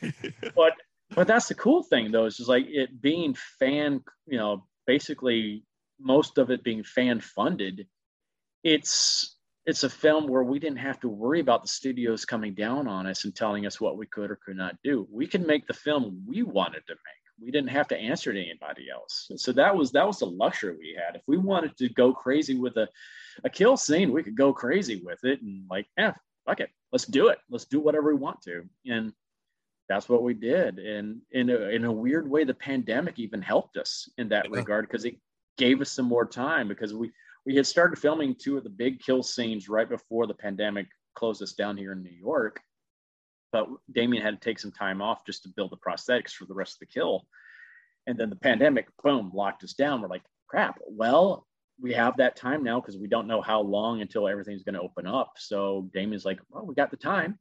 but 0.00 0.72
but 1.14 1.26
that's 1.26 1.48
the 1.48 1.54
cool 1.54 1.82
thing 1.82 2.10
though, 2.10 2.24
is 2.24 2.36
just 2.36 2.48
like 2.48 2.66
it 2.66 3.00
being 3.00 3.36
fan, 3.58 4.02
you 4.26 4.38
know, 4.38 4.66
basically 4.86 5.64
most 6.00 6.38
of 6.38 6.50
it 6.50 6.64
being 6.64 6.82
fan 6.82 7.20
funded. 7.20 7.86
It's 8.62 9.36
it's 9.66 9.82
a 9.82 9.90
film 9.90 10.28
where 10.28 10.42
we 10.44 10.58
didn't 10.58 10.78
have 10.78 11.00
to 11.00 11.08
worry 11.08 11.40
about 11.40 11.62
the 11.62 11.68
studios 11.68 12.24
coming 12.24 12.54
down 12.54 12.86
on 12.86 13.06
us 13.06 13.24
and 13.24 13.34
telling 13.34 13.66
us 13.66 13.80
what 13.80 13.96
we 13.96 14.06
could 14.06 14.30
or 14.30 14.38
could 14.44 14.56
not 14.56 14.76
do. 14.82 15.06
We 15.10 15.26
could 15.26 15.46
make 15.46 15.66
the 15.66 15.72
film 15.74 16.22
we 16.26 16.42
wanted 16.42 16.82
to 16.86 16.94
make 16.94 17.23
we 17.40 17.50
didn't 17.50 17.70
have 17.70 17.88
to 17.88 17.96
answer 17.96 18.32
to 18.32 18.40
anybody 18.40 18.88
else. 18.90 19.30
So 19.36 19.52
that 19.52 19.74
was 19.76 19.92
that 19.92 20.06
was 20.06 20.18
the 20.18 20.26
luxury 20.26 20.76
we 20.76 20.96
had. 20.98 21.16
If 21.16 21.22
we 21.26 21.36
wanted 21.36 21.76
to 21.78 21.88
go 21.88 22.12
crazy 22.12 22.54
with 22.58 22.76
a, 22.76 22.88
a 23.44 23.50
kill 23.50 23.76
scene, 23.76 24.12
we 24.12 24.22
could 24.22 24.36
go 24.36 24.52
crazy 24.52 25.02
with 25.04 25.24
it 25.24 25.42
and 25.42 25.64
like, 25.68 25.86
yeah, 25.98 26.14
fuck 26.46 26.60
it, 26.60 26.70
let's 26.92 27.06
do 27.06 27.28
it. 27.28 27.38
Let's 27.50 27.64
do 27.64 27.80
whatever 27.80 28.14
we 28.14 28.20
want 28.20 28.40
to. 28.42 28.64
And 28.86 29.12
that's 29.88 30.08
what 30.08 30.22
we 30.22 30.34
did. 30.34 30.78
And 30.78 31.20
in 31.32 31.50
a, 31.50 31.54
uh, 31.54 31.68
in 31.68 31.84
a 31.84 31.92
weird 31.92 32.28
way, 32.28 32.44
the 32.44 32.54
pandemic 32.54 33.18
even 33.18 33.42
helped 33.42 33.76
us 33.76 34.08
in 34.16 34.28
that 34.30 34.46
yeah. 34.50 34.56
regard 34.56 34.88
because 34.88 35.04
it 35.04 35.16
gave 35.58 35.80
us 35.80 35.90
some 35.90 36.06
more 36.06 36.26
time 36.26 36.68
because 36.68 36.94
we, 36.94 37.10
we 37.44 37.54
had 37.54 37.66
started 37.66 37.98
filming 37.98 38.34
two 38.34 38.56
of 38.56 38.64
the 38.64 38.70
big 38.70 39.00
kill 39.00 39.22
scenes 39.22 39.68
right 39.68 39.88
before 39.88 40.26
the 40.26 40.34
pandemic 40.34 40.86
closed 41.14 41.42
us 41.42 41.52
down 41.52 41.76
here 41.76 41.92
in 41.92 42.02
New 42.02 42.10
York. 42.10 42.60
But 43.54 43.68
Damien 43.92 44.20
had 44.20 44.42
to 44.42 44.44
take 44.44 44.58
some 44.58 44.72
time 44.72 45.00
off 45.00 45.24
just 45.24 45.44
to 45.44 45.48
build 45.48 45.70
the 45.70 45.76
prosthetics 45.76 46.32
for 46.32 46.44
the 46.44 46.54
rest 46.54 46.74
of 46.74 46.78
the 46.80 46.86
kill. 46.86 47.24
And 48.08 48.18
then 48.18 48.28
the 48.28 48.34
pandemic, 48.34 48.88
boom, 49.00 49.30
locked 49.32 49.62
us 49.62 49.74
down. 49.74 50.02
We're 50.02 50.08
like, 50.08 50.24
crap. 50.48 50.80
Well, 50.88 51.46
we 51.80 51.92
have 51.92 52.16
that 52.16 52.34
time 52.34 52.64
now 52.64 52.80
because 52.80 52.98
we 52.98 53.06
don't 53.06 53.28
know 53.28 53.40
how 53.40 53.60
long 53.60 54.00
until 54.00 54.26
everything's 54.26 54.64
going 54.64 54.74
to 54.74 54.80
open 54.80 55.06
up. 55.06 55.34
So 55.36 55.88
Damien's 55.94 56.24
like, 56.24 56.40
well, 56.50 56.66
we 56.66 56.74
got 56.74 56.90
the 56.90 56.96
time. 56.96 57.38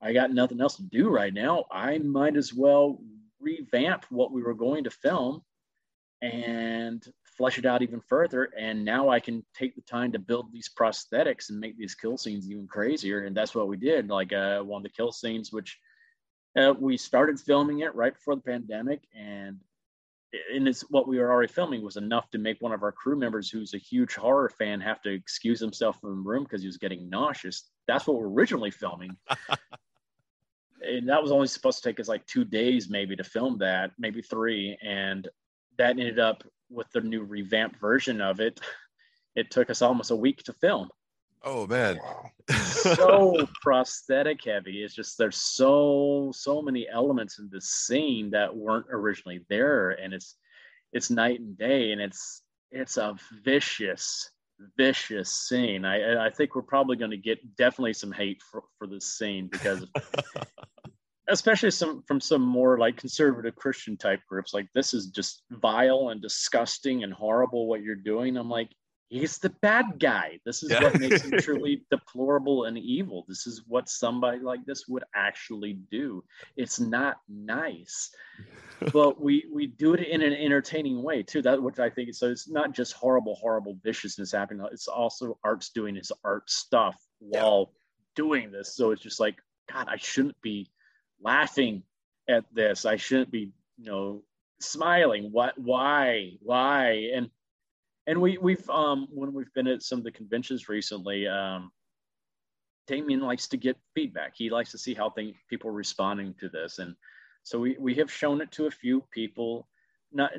I 0.00 0.14
got 0.14 0.32
nothing 0.32 0.62
else 0.62 0.76
to 0.76 0.82
do 0.82 1.10
right 1.10 1.34
now. 1.34 1.66
I 1.70 1.98
might 1.98 2.38
as 2.38 2.54
well 2.54 2.98
revamp 3.38 4.06
what 4.08 4.32
we 4.32 4.42
were 4.42 4.54
going 4.54 4.84
to 4.84 4.90
film 4.90 5.42
and 6.22 7.06
flesh 7.36 7.58
it 7.58 7.66
out 7.66 7.82
even 7.82 8.00
further. 8.00 8.50
And 8.58 8.84
now 8.84 9.08
I 9.08 9.20
can 9.20 9.44
take 9.54 9.74
the 9.74 9.82
time 9.82 10.12
to 10.12 10.18
build 10.18 10.52
these 10.52 10.70
prosthetics 10.78 11.50
and 11.50 11.60
make 11.60 11.76
these 11.76 11.94
kill 11.94 12.16
scenes 12.16 12.50
even 12.50 12.66
crazier. 12.66 13.24
And 13.24 13.36
that's 13.36 13.54
what 13.54 13.68
we 13.68 13.76
did. 13.76 14.08
Like 14.08 14.32
uh, 14.32 14.60
one 14.60 14.80
of 14.80 14.82
the 14.84 14.96
kill 14.96 15.12
scenes, 15.12 15.52
which 15.52 15.78
uh, 16.56 16.74
we 16.78 16.96
started 16.96 17.40
filming 17.40 17.80
it 17.80 17.94
right 17.94 18.14
before 18.14 18.36
the 18.36 18.42
pandemic, 18.42 19.02
and 19.14 19.58
and 20.52 20.66
it's 20.66 20.82
what 20.90 21.06
we 21.06 21.18
were 21.18 21.30
already 21.30 21.52
filming 21.52 21.82
was 21.82 21.96
enough 21.96 22.30
to 22.30 22.38
make 22.38 22.60
one 22.60 22.72
of 22.72 22.82
our 22.82 22.92
crew 22.92 23.16
members 23.16 23.48
who's 23.50 23.74
a 23.74 23.78
huge 23.78 24.14
horror 24.14 24.48
fan 24.48 24.80
have 24.80 25.00
to 25.02 25.10
excuse 25.10 25.60
himself 25.60 26.00
from 26.00 26.10
the 26.10 26.28
room 26.28 26.42
because 26.42 26.60
he 26.60 26.66
was 26.66 26.76
getting 26.76 27.08
nauseous 27.08 27.70
that's 27.86 28.06
what 28.06 28.16
we're 28.16 28.28
originally 28.28 28.70
filming 28.70 29.16
and 30.82 31.08
that 31.08 31.22
was 31.22 31.30
only 31.30 31.46
supposed 31.46 31.82
to 31.82 31.88
take 31.88 32.00
us 32.00 32.08
like 32.08 32.26
two 32.26 32.44
days 32.44 32.90
maybe 32.90 33.14
to 33.14 33.24
film 33.24 33.58
that 33.58 33.92
maybe 33.98 34.22
three 34.22 34.76
and 34.82 35.28
that 35.78 35.90
ended 35.90 36.18
up 36.18 36.42
with 36.70 36.90
the 36.92 37.00
new 37.00 37.24
revamped 37.24 37.80
version 37.80 38.20
of 38.20 38.40
it 38.40 38.60
it 39.34 39.50
took 39.50 39.70
us 39.70 39.82
almost 39.82 40.10
a 40.10 40.16
week 40.16 40.42
to 40.42 40.52
film 40.52 40.88
Oh 41.44 41.66
man. 41.66 42.00
so 42.48 43.46
prosthetic 43.62 44.44
heavy. 44.44 44.82
It's 44.82 44.94
just 44.94 45.18
there's 45.18 45.36
so 45.36 46.32
so 46.34 46.62
many 46.62 46.88
elements 46.88 47.38
in 47.38 47.50
this 47.52 47.68
scene 47.68 48.30
that 48.30 48.54
weren't 48.54 48.86
originally 48.90 49.44
there. 49.50 49.90
And 49.90 50.14
it's 50.14 50.36
it's 50.92 51.10
night 51.10 51.40
and 51.40 51.56
day 51.58 51.92
and 51.92 52.00
it's 52.00 52.42
it's 52.70 52.96
a 52.96 53.14
vicious, 53.44 54.30
vicious 54.78 55.30
scene. 55.30 55.84
I 55.84 56.26
I 56.26 56.30
think 56.30 56.54
we're 56.54 56.62
probably 56.62 56.96
gonna 56.96 57.18
get 57.18 57.56
definitely 57.56 57.92
some 57.92 58.12
hate 58.12 58.42
for, 58.50 58.62
for 58.78 58.86
this 58.86 59.18
scene 59.18 59.48
because 59.48 59.86
especially 61.28 61.70
some 61.70 62.02
from 62.06 62.20
some 62.20 62.42
more 62.42 62.78
like 62.78 62.96
conservative 62.96 63.56
Christian 63.56 63.96
type 63.96 64.20
groups, 64.28 64.54
like 64.54 64.68
this 64.74 64.94
is 64.94 65.06
just 65.06 65.42
vile 65.50 66.10
and 66.10 66.20
disgusting 66.20 67.04
and 67.04 67.12
horrible 67.12 67.66
what 67.66 67.82
you're 67.82 67.94
doing. 67.94 68.36
I'm 68.36 68.50
like, 68.50 68.70
he's 69.08 69.38
the 69.38 69.50
bad 69.62 69.98
guy. 69.98 70.38
This 70.44 70.62
is 70.62 70.70
yeah. 70.70 70.82
what 70.82 70.98
makes 70.98 71.22
him 71.22 71.32
truly 71.40 71.84
deplorable 71.90 72.64
and 72.64 72.76
evil. 72.76 73.24
This 73.28 73.46
is 73.46 73.62
what 73.66 73.88
somebody 73.88 74.40
like 74.40 74.64
this 74.66 74.86
would 74.88 75.04
actually 75.14 75.74
do. 75.90 76.24
It's 76.56 76.80
not 76.80 77.16
nice, 77.28 78.10
but 78.92 79.20
we 79.20 79.46
we 79.52 79.66
do 79.66 79.94
it 79.94 80.06
in 80.06 80.20
an 80.20 80.32
entertaining 80.32 81.02
way 81.02 81.22
too. 81.22 81.42
That 81.42 81.62
which 81.62 81.78
I 81.78 81.90
think 81.90 82.14
so. 82.14 82.30
It's 82.30 82.48
not 82.48 82.72
just 82.72 82.92
horrible, 82.92 83.36
horrible 83.36 83.78
viciousness 83.82 84.32
happening. 84.32 84.66
It's 84.72 84.88
also 84.88 85.38
art's 85.44 85.70
doing 85.70 85.94
his 85.94 86.12
art 86.24 86.50
stuff 86.50 86.96
while 87.18 87.70
yeah. 87.70 87.78
doing 88.16 88.52
this. 88.52 88.76
So 88.76 88.90
it's 88.90 89.02
just 89.02 89.20
like 89.20 89.36
God, 89.72 89.86
I 89.88 89.96
shouldn't 89.96 90.40
be 90.42 90.68
laughing 91.20 91.82
at 92.28 92.44
this. 92.52 92.84
I 92.84 92.96
shouldn't 92.96 93.30
be, 93.30 93.52
you 93.78 93.86
know, 93.86 94.22
smiling. 94.60 95.30
What? 95.32 95.58
Why? 95.58 96.32
Why? 96.40 97.10
And 97.14 97.30
and 98.06 98.20
we 98.20 98.38
we've 98.38 98.68
um 98.70 99.08
when 99.10 99.32
we've 99.32 99.52
been 99.54 99.66
at 99.66 99.82
some 99.82 99.98
of 99.98 100.04
the 100.04 100.12
conventions 100.12 100.68
recently 100.68 101.26
um 101.26 101.70
Damien 102.86 103.20
likes 103.20 103.48
to 103.48 103.56
get 103.56 103.78
feedback. 103.94 104.34
He 104.36 104.50
likes 104.50 104.70
to 104.72 104.78
see 104.78 104.92
how 104.94 105.08
thing, 105.10 105.34
people 105.48 105.70
are 105.70 105.74
responding 105.74 106.34
to 106.40 106.48
this, 106.48 106.78
and 106.78 106.94
so 107.42 107.58
we 107.58 107.76
we 107.78 107.94
have 107.94 108.12
shown 108.12 108.40
it 108.40 108.50
to 108.52 108.66
a 108.66 108.70
few 108.70 109.02
people, 109.10 109.66
not 110.12 110.32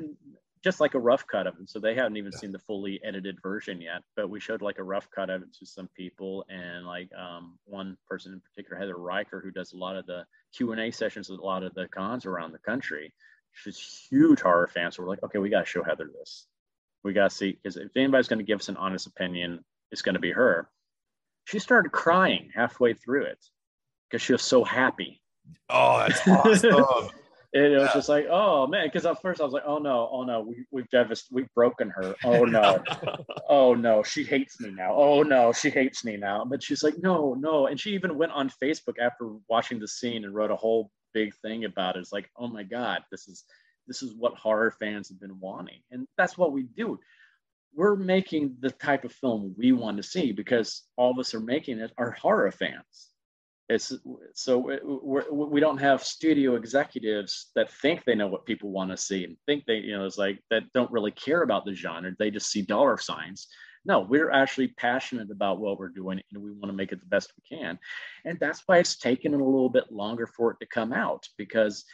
just 0.64 0.80
like 0.80 0.94
a 0.94 0.98
rough 0.98 1.26
cut 1.26 1.46
of 1.46 1.54
it. 1.60 1.68
So 1.68 1.78
they 1.78 1.94
haven't 1.94 2.16
even 2.16 2.32
yeah. 2.32 2.38
seen 2.38 2.52
the 2.52 2.58
fully 2.58 3.00
edited 3.04 3.40
version 3.42 3.80
yet, 3.80 4.02
but 4.16 4.30
we 4.30 4.40
showed 4.40 4.62
like 4.62 4.78
a 4.78 4.84
rough 4.84 5.08
cut 5.10 5.30
of 5.30 5.42
it 5.42 5.52
to 5.58 5.66
some 5.66 5.88
people, 5.96 6.44
and 6.48 6.86
like 6.86 7.10
um, 7.14 7.58
one 7.64 7.96
person 8.08 8.32
in 8.32 8.40
particular, 8.40 8.78
Heather 8.78 8.96
Riker, 8.96 9.40
who 9.40 9.50
does 9.50 9.72
a 9.72 9.76
lot 9.76 9.96
of 9.96 10.06
the 10.06 10.24
Q 10.54 10.72
and 10.72 10.80
A 10.80 10.90
sessions 10.90 11.30
at 11.30 11.38
a 11.38 11.42
lot 11.42 11.62
of 11.62 11.74
the 11.74 11.88
cons 11.88 12.26
around 12.26 12.52
the 12.52 12.58
country. 12.58 13.12
She's 13.52 14.06
huge 14.10 14.40
horror 14.40 14.66
fan, 14.66 14.92
so 14.92 15.02
we're 15.02 15.08
like, 15.08 15.22
okay, 15.22 15.38
we 15.38 15.48
got 15.48 15.60
to 15.60 15.66
show 15.66 15.82
Heather 15.82 16.10
this 16.18 16.46
we 17.06 17.12
got 17.12 17.30
to 17.30 17.36
see 17.36 17.52
because 17.52 17.76
if 17.76 17.96
anybody's 17.96 18.28
going 18.28 18.40
to 18.40 18.44
give 18.44 18.58
us 18.58 18.68
an 18.68 18.76
honest 18.76 19.06
opinion, 19.06 19.64
it's 19.92 20.02
going 20.02 20.14
to 20.14 20.20
be 20.20 20.32
her. 20.32 20.68
She 21.44 21.60
started 21.60 21.92
crying 21.92 22.50
halfway 22.52 22.94
through 22.94 23.26
it 23.26 23.38
because 24.10 24.20
she 24.20 24.32
was 24.32 24.42
so 24.42 24.64
happy. 24.64 25.22
Oh, 25.70 25.98
that's 25.98 26.26
awesome. 26.28 27.10
it 27.64 27.78
was 27.78 27.88
yeah. 27.88 27.92
just 27.94 28.08
like, 28.08 28.26
oh 28.30 28.66
man, 28.66 28.86
because 28.86 29.06
at 29.06 29.20
first 29.22 29.40
I 29.40 29.44
was 29.44 29.52
like, 29.52 29.64
oh 29.66 29.78
no, 29.78 30.08
oh 30.10 30.24
no, 30.24 30.40
we, 30.40 30.66
we've 30.70 30.88
devastated, 30.90 31.34
we've 31.34 31.54
broken 31.54 31.90
her. 31.90 32.14
Oh 32.24 32.44
no, 32.44 32.82
oh 33.48 33.74
no, 33.74 34.02
she 34.02 34.24
hates 34.24 34.60
me 34.60 34.70
now. 34.70 34.94
Oh 34.94 35.22
no, 35.22 35.52
she 35.52 35.70
hates 35.70 36.04
me 36.04 36.16
now. 36.16 36.44
But 36.44 36.62
she's 36.62 36.82
like, 36.82 36.98
no, 36.98 37.34
no, 37.34 37.66
and 37.66 37.78
she 37.78 37.90
even 37.94 38.18
went 38.18 38.32
on 38.32 38.50
Facebook 38.62 38.98
after 39.00 39.30
watching 39.48 39.78
the 39.78 39.88
scene 39.88 40.24
and 40.24 40.34
wrote 40.34 40.50
a 40.50 40.56
whole 40.56 40.90
big 41.14 41.34
thing 41.36 41.64
about 41.64 41.96
it. 41.96 42.00
It's 42.00 42.12
like, 42.12 42.30
oh 42.36 42.48
my 42.48 42.62
god, 42.62 43.02
this 43.10 43.28
is 43.28 43.44
this 43.86 44.02
is 44.02 44.14
what 44.14 44.34
horror 44.34 44.70
fans 44.70 45.08
have 45.08 45.20
been 45.20 45.38
wanting. 45.40 45.80
And 45.90 46.06
that's 46.18 46.36
what 46.36 46.52
we 46.52 46.64
do. 46.64 46.98
We're 47.74 47.96
making 47.96 48.56
the 48.60 48.70
type 48.70 49.04
of 49.04 49.12
film 49.12 49.54
we 49.56 49.72
want 49.72 49.98
to 49.98 50.02
see 50.02 50.32
because 50.32 50.82
all 50.96 51.12
of 51.12 51.18
us 51.18 51.34
are 51.34 51.40
making 51.40 51.78
it 51.78 51.92
are 51.96 52.10
horror 52.10 52.50
fans. 52.50 53.10
It's 53.68 53.92
so 54.34 54.58
we 54.58 55.60
do 55.60 55.66
not 55.66 55.80
have 55.80 56.04
studio 56.04 56.54
executives 56.54 57.50
that 57.56 57.72
think 57.72 58.04
they 58.04 58.14
know 58.14 58.28
what 58.28 58.46
people 58.46 58.70
want 58.70 58.90
to 58.92 58.96
see 58.96 59.24
and 59.24 59.36
think 59.44 59.64
they, 59.66 59.78
you 59.78 59.96
know, 59.98 60.06
it's 60.06 60.18
like 60.18 60.38
that 60.50 60.72
don't 60.72 60.90
really 60.92 61.10
care 61.10 61.42
about 61.42 61.64
the 61.64 61.74
genre. 61.74 62.12
They 62.16 62.30
just 62.30 62.50
see 62.50 62.62
dollar 62.62 62.96
signs. 62.96 63.48
No, 63.84 64.00
we're 64.00 64.30
actually 64.30 64.68
passionate 64.68 65.30
about 65.30 65.58
what 65.58 65.78
we're 65.78 65.88
doing 65.88 66.20
and 66.32 66.42
we 66.42 66.52
want 66.52 66.66
to 66.66 66.72
make 66.72 66.92
it 66.92 67.00
the 67.00 67.06
best 67.06 67.32
we 67.36 67.56
can. 67.56 67.78
And 68.24 68.38
that's 68.40 68.62
why 68.66 68.78
it's 68.78 68.96
taken 68.96 69.34
a 69.34 69.36
little 69.36 69.68
bit 69.68 69.92
longer 69.92 70.26
for 70.26 70.52
it 70.52 70.58
to 70.60 70.66
come 70.66 70.92
out 70.92 71.28
because 71.36 71.84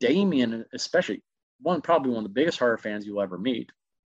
Damien, 0.00 0.64
especially 0.72 1.22
one 1.60 1.80
probably 1.80 2.10
one 2.10 2.24
of 2.24 2.30
the 2.30 2.34
biggest 2.34 2.58
horror 2.58 2.78
fans 2.78 3.06
you'll 3.06 3.22
ever 3.22 3.38
meet. 3.38 3.70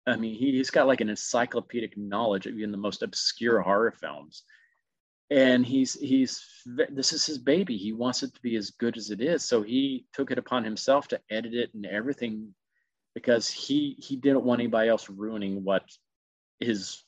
I 0.07 0.15
mean, 0.17 0.35
he, 0.35 0.57
has 0.57 0.69
got 0.69 0.87
like 0.87 1.01
an 1.01 1.09
encyclopedic 1.09 1.97
knowledge 1.97 2.45
of 2.45 2.57
even 2.57 2.71
the 2.71 2.77
most 2.77 3.01
obscure 3.01 3.61
horror 3.61 3.91
films. 3.91 4.43
And 5.31 5.65
he's 5.65 5.99
he's 5.99 6.43
this 6.65 7.11
is 7.11 7.25
his 7.25 7.39
baby. 7.39 7.77
He 7.77 7.93
wants 7.93 8.21
it 8.21 8.33
to 8.35 8.41
be 8.41 8.55
as 8.57 8.71
good 8.71 8.95
as 8.95 9.09
it 9.09 9.21
is. 9.21 9.43
So 9.43 9.63
he 9.63 10.05
took 10.13 10.29
it 10.31 10.37
upon 10.37 10.63
himself 10.63 11.07
to 11.09 11.19
edit 11.31 11.53
it 11.53 11.71
and 11.73 11.85
everything 11.85 12.53
because 13.15 13.49
he 13.49 13.95
he 13.97 14.17
didn't 14.17 14.43
want 14.43 14.61
anybody 14.61 14.89
else 14.89 15.09
ruining 15.09 15.63
what 15.63 15.83
his 16.59 17.03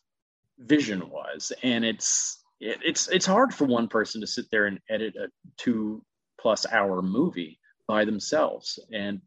vision 0.57 1.09
was. 1.09 1.51
And 1.61 1.85
it's 1.85 2.43
it, 2.59 2.79
it's 2.83 3.07
it's 3.09 3.25
hard 3.25 3.53
for 3.53 3.65
one 3.65 3.87
person 3.87 4.21
to 4.21 4.27
sit 4.27 4.45
there 4.51 4.65
and 4.65 4.79
edit 4.89 5.15
a 5.15 5.27
two 5.57 6.03
plus 6.39 6.65
hour 6.71 7.01
movie 7.01 7.59
by 7.87 8.05
themselves. 8.05 8.79
And 8.91 9.21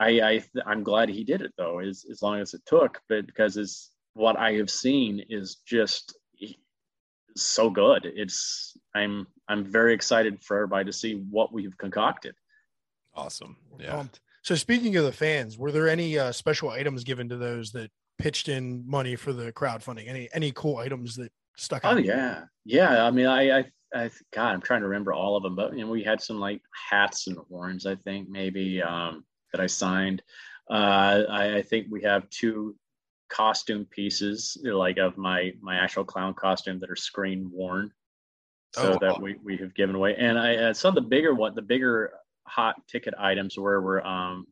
I, 0.00 0.42
I 0.66 0.72
am 0.72 0.82
glad 0.82 1.08
he 1.08 1.24
did 1.24 1.42
it 1.42 1.52
though, 1.56 1.78
as 1.78 2.04
as 2.10 2.22
long 2.22 2.40
as 2.40 2.54
it 2.54 2.62
took, 2.66 3.00
but 3.08 3.26
because 3.26 3.56
it's 3.56 3.92
what 4.14 4.36
I 4.38 4.54
have 4.54 4.70
seen 4.70 5.24
is 5.28 5.56
just 5.66 6.16
so 7.36 7.70
good. 7.70 8.04
It's 8.04 8.76
I'm 8.94 9.26
I'm 9.48 9.64
very 9.64 9.94
excited 9.94 10.42
for 10.42 10.56
everybody 10.56 10.86
to 10.86 10.92
see 10.92 11.14
what 11.14 11.52
we've 11.52 11.76
concocted. 11.76 12.34
Awesome. 13.14 13.56
Yeah. 13.78 14.04
So 14.42 14.54
speaking 14.54 14.96
of 14.96 15.04
the 15.04 15.12
fans, 15.12 15.56
were 15.58 15.70
there 15.70 15.88
any 15.88 16.18
uh, 16.18 16.32
special 16.32 16.70
items 16.70 17.04
given 17.04 17.28
to 17.28 17.36
those 17.36 17.72
that 17.72 17.90
pitched 18.18 18.48
in 18.48 18.84
money 18.86 19.16
for 19.16 19.32
the 19.32 19.52
crowdfunding? 19.52 20.08
Any 20.08 20.28
any 20.32 20.52
cool 20.52 20.78
items 20.78 21.16
that 21.16 21.32
stuck 21.56 21.84
out? 21.84 21.94
Oh 21.94 21.98
yeah, 21.98 22.44
yeah. 22.64 23.04
I 23.04 23.10
mean, 23.10 23.26
I, 23.26 23.58
I, 23.58 23.64
I, 23.94 24.10
God, 24.32 24.52
I'm 24.52 24.62
trying 24.62 24.80
to 24.80 24.88
remember 24.88 25.12
all 25.12 25.36
of 25.36 25.42
them, 25.42 25.54
but 25.54 25.76
you 25.76 25.84
know, 25.84 25.90
we 25.90 26.02
had 26.02 26.20
some 26.20 26.40
like 26.40 26.62
hats 26.90 27.26
and 27.26 27.38
horns. 27.48 27.86
I 27.86 27.96
think 27.96 28.28
maybe. 28.28 28.82
Um, 28.82 29.24
that 29.52 29.60
I 29.60 29.66
signed. 29.66 30.22
Uh, 30.70 31.24
I, 31.28 31.56
I, 31.56 31.62
think 31.62 31.88
we 31.90 32.02
have 32.02 32.28
two 32.30 32.74
costume 33.32 33.86
pieces, 33.86 34.56
like 34.64 34.98
of 34.98 35.16
my 35.16 35.52
my 35.60 35.76
actual 35.76 36.04
clown 36.04 36.34
costume 36.34 36.78
that 36.80 36.90
are 36.90 36.96
screen 36.96 37.50
worn, 37.52 37.90
so 38.74 38.92
oh, 38.94 38.98
that 39.00 39.20
we 39.20 39.36
we 39.42 39.56
have 39.58 39.74
given 39.74 39.94
away. 39.94 40.14
And 40.18 40.38
I 40.38 40.56
uh, 40.56 40.74
some 40.74 40.96
of 40.96 41.02
the 41.02 41.08
bigger 41.08 41.34
one, 41.34 41.54
the 41.54 41.62
bigger 41.62 42.12
hot 42.46 42.76
ticket 42.88 43.14
items 43.18 43.56
were 43.56 43.80
we're 43.80 44.02
um 44.02 44.46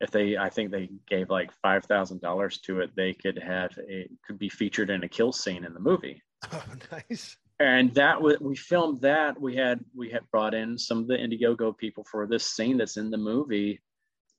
if 0.00 0.12
they 0.12 0.36
i 0.36 0.48
think 0.48 0.70
they 0.70 0.88
gave 1.08 1.28
like 1.28 1.50
five 1.60 1.84
thousand 1.84 2.20
dollars 2.20 2.58
to 2.58 2.78
it 2.78 2.90
they 2.94 3.12
could 3.12 3.36
have 3.36 3.72
a 3.90 4.08
could 4.24 4.38
be 4.38 4.48
featured 4.48 4.90
in 4.90 5.02
a 5.02 5.08
kill 5.08 5.32
scene 5.32 5.64
in 5.64 5.74
the 5.74 5.80
movie 5.80 6.22
oh 6.52 6.62
nice 6.92 7.36
and 7.60 7.94
that 7.94 8.20
was 8.20 8.38
we 8.40 8.56
filmed 8.56 9.02
that. 9.02 9.38
We 9.38 9.54
had 9.54 9.84
we 9.94 10.10
had 10.10 10.28
brought 10.32 10.54
in 10.54 10.78
some 10.78 10.98
of 10.98 11.06
the 11.06 11.14
Indiegogo 11.14 11.76
people 11.76 12.04
for 12.10 12.26
this 12.26 12.46
scene 12.46 12.78
that's 12.78 12.96
in 12.96 13.10
the 13.10 13.18
movie, 13.18 13.82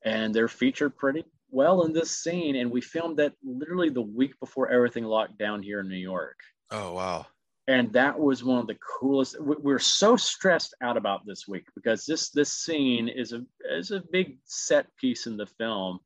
and 0.03 0.33
they're 0.33 0.47
featured 0.47 0.97
pretty 0.97 1.23
well 1.51 1.83
in 1.83 1.93
this 1.93 2.17
scene. 2.17 2.55
And 2.55 2.71
we 2.71 2.81
filmed 2.81 3.17
that 3.17 3.33
literally 3.43 3.89
the 3.89 4.01
week 4.01 4.39
before 4.39 4.69
everything 4.69 5.03
locked 5.03 5.37
down 5.37 5.61
here 5.61 5.81
in 5.81 5.89
New 5.89 5.95
York. 5.95 6.39
Oh 6.71 6.93
wow! 6.93 7.27
and 7.67 7.93
that 7.93 8.19
was 8.19 8.43
one 8.43 8.59
of 8.59 8.67
the 8.67 8.77
coolest 8.99 9.39
we- 9.39 9.55
we're 9.57 9.79
so 9.79 10.15
stressed 10.15 10.73
out 10.81 10.97
about 10.97 11.25
this 11.25 11.47
week 11.47 11.67
because 11.75 12.05
this 12.05 12.29
this 12.29 12.51
scene 12.51 13.07
is 13.07 13.33
a 13.33 13.45
is 13.69 13.91
a 13.91 14.03
big 14.11 14.37
set 14.45 14.87
piece 14.97 15.27
in 15.27 15.37
the 15.37 15.45
film 15.45 15.99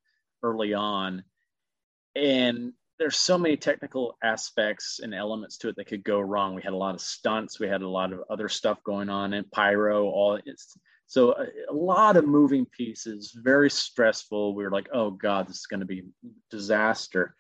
early 0.44 0.74
on 0.74 1.24
and 2.16 2.74
there's 2.98 3.18
so 3.18 3.38
many 3.38 3.58
technical 3.58 4.18
aspects 4.24 5.00
and 5.02 5.14
elements 5.14 5.58
to 5.58 5.70
it 5.70 5.76
that 5.76 5.88
could 5.88 6.04
go 6.04 6.20
wrong 6.20 6.56
we 6.56 6.62
had 6.62 6.74
a 6.74 6.78
lot 6.78 6.96
of 6.96 7.02
stunts 7.02 7.60
we 7.60 7.68
had 7.68 7.82
a 7.82 7.88
lot 7.90 8.14
of 8.14 8.22
other 8.30 8.50
stuff 8.50 8.84
going 8.84 9.10
on 9.10 9.34
and 9.34 9.50
pyro 9.52 10.06
all 10.06 10.40
it's 10.46 10.78
so 11.08 11.34
a, 11.34 11.46
a 11.72 11.74
lot 11.74 12.18
of 12.18 12.28
moving 12.28 12.66
pieces 12.66 13.32
very 13.36 13.70
stressful 13.70 14.56
we 14.56 14.64
were 14.64 14.72
like 14.72 14.90
oh 14.94 15.12
god 15.12 15.48
this 15.48 15.58
is 15.58 15.68
going 15.68 15.80
to 15.80 15.86
be 15.86 16.04
disaster 16.50 17.36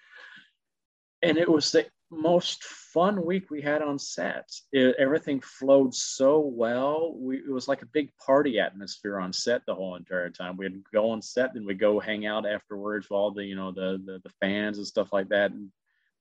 and 1.21 1.38
it 1.38 1.49
was 1.49 1.71
the 1.71 1.86
most 2.12 2.63
fun 2.63 3.25
week 3.25 3.49
we 3.49 3.62
had 3.62 3.82
on 3.82 3.97
set. 3.99 4.49
It, 4.71 4.95
everything 4.97 5.41
flowed 5.41 5.93
so 5.93 6.39
well. 6.39 7.13
We, 7.17 7.38
it 7.38 7.49
was 7.49 7.67
like 7.67 7.82
a 7.82 7.88
big 7.88 8.12
party 8.17 8.60
atmosphere 8.60 9.19
on 9.19 9.34
set 9.34 9.62
the 9.65 9.75
whole 9.75 9.95
entire 9.95 10.30
time. 10.30 10.58
We'd 10.58 10.84
go 10.93 11.12
on 11.12 11.21
set 11.21 11.56
and 11.56 11.65
we'd 11.65 11.80
go 11.80 11.99
hang 11.99 12.25
out 12.25 12.45
afterwards 12.45 13.10
with 13.10 13.15
all 13.15 13.32
the, 13.32 13.43
you 13.43 13.56
know, 13.56 13.71
the, 13.71 14.01
the, 14.06 14.21
the 14.23 14.34
fans 14.41 14.78
and 14.78 14.88
stuff 14.88 15.12
like 15.12 15.30
that 15.30 15.51
and 15.51 15.71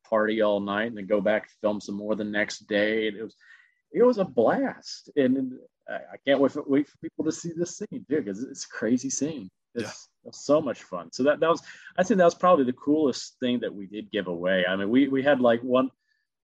party 0.09 0.43
all 0.43 0.61
night 0.61 0.89
and 0.89 0.97
then 0.97 1.07
go 1.07 1.21
back 1.21 1.49
film 1.61 1.81
some 1.81 1.97
more 1.97 2.15
the 2.15 2.25
next 2.25 2.67
day. 2.67 3.07
It 3.09 3.23
was, 3.23 3.37
it 3.93 4.03
was 4.03 4.19
a 4.19 4.25
blast. 4.25 5.11
And 5.17 5.53
I, 5.89 6.17
can't 6.27 6.41
wait 6.41 6.53
for, 6.53 6.63
wait 6.67 6.89
for 6.89 6.97
people 6.99 7.25
to 7.27 7.33
see 7.33 7.53
this 7.55 7.77
scene 7.79 8.05
too, 8.09 8.23
because 8.23 8.43
it's 8.43 8.65
a 8.65 8.69
crazy 8.69 9.11
scene. 9.11 9.51
It's, 9.75 10.09
Yeah. 10.25 10.31
so 10.33 10.61
much 10.63 10.83
fun. 10.85 11.11
So 11.13 11.23
that, 11.25 11.41
that 11.41 11.49
was, 11.51 11.61
I 11.99 12.03
think 12.05 12.19
that 12.19 12.25
was 12.25 12.35
probably 12.35 12.65
the 12.65 12.73
coolest 12.73 13.37
thing 13.41 13.61
that 13.61 13.75
we 13.75 13.87
did 13.87 14.11
give 14.11 14.27
away. 14.29 14.65
I 14.67 14.77
mean, 14.77 14.89
we, 14.89 15.09
we 15.09 15.23
had 15.23 15.41
like 15.41 15.61
one, 15.63 15.91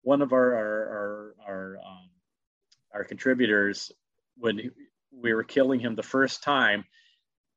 one 0.03 0.21
of 0.21 0.31
our, 0.31 0.53
our, 0.55 0.85
our, 0.89 1.35
our, 1.47 1.77
um, 1.85 2.09
our 2.93 3.03
contributors, 3.03 3.91
when 4.37 4.57
he- 4.57 4.69
we 5.11 5.33
were 5.33 5.43
killing 5.43 5.79
him 5.79 5.95
the 5.95 6.03
first 6.03 6.43
time, 6.43 6.85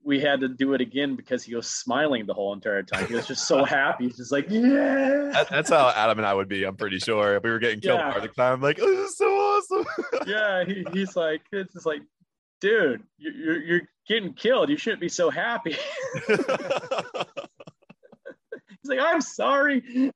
we 0.04 0.20
had 0.20 0.40
to 0.40 0.48
do 0.48 0.74
it 0.74 0.80
again 0.80 1.16
because 1.16 1.42
he 1.42 1.54
was 1.56 1.68
smiling 1.68 2.24
the 2.24 2.32
whole 2.34 2.52
entire 2.54 2.82
time. 2.84 3.06
He 3.06 3.14
was 3.14 3.26
just 3.26 3.46
so 3.46 3.64
happy. 3.78 4.06
He's 4.06 4.16
just 4.16 4.32
like, 4.32 4.46
yeah. 4.48 5.30
That- 5.32 5.48
that's 5.50 5.70
how 5.70 5.90
Adam 5.94 6.18
and 6.18 6.26
I 6.26 6.34
would 6.34 6.48
be. 6.48 6.64
I'm 6.64 6.76
pretty 6.76 6.98
sure 6.98 7.36
if 7.36 7.42
we 7.42 7.50
were 7.50 7.58
getting 7.58 7.80
killed 7.80 7.98
Yeah. 8.00 8.12
part 8.12 8.24
of 8.24 8.30
the 8.30 8.34
time. 8.34 8.54
I'm 8.54 8.60
like, 8.62 8.78
oh, 8.80 8.86
this 8.96 9.10
is 9.10 9.16
so 9.18 9.26
awesome. 9.26 9.57
yeah, 10.26 10.64
he, 10.64 10.84
he's 10.92 11.16
like, 11.16 11.42
it's 11.52 11.72
just 11.74 11.86
like, 11.86 12.02
dude, 12.60 13.02
you- 13.18 13.32
you're, 13.32 13.62
you're 13.62 13.80
getting 14.08 14.32
killed. 14.34 14.68
You 14.70 14.76
shouldn't 14.76 15.00
be 15.00 15.08
so 15.08 15.30
happy. 15.30 15.76
He's 18.82 18.90
like, 18.90 19.00
I'm 19.00 19.20
sorry. 19.20 20.12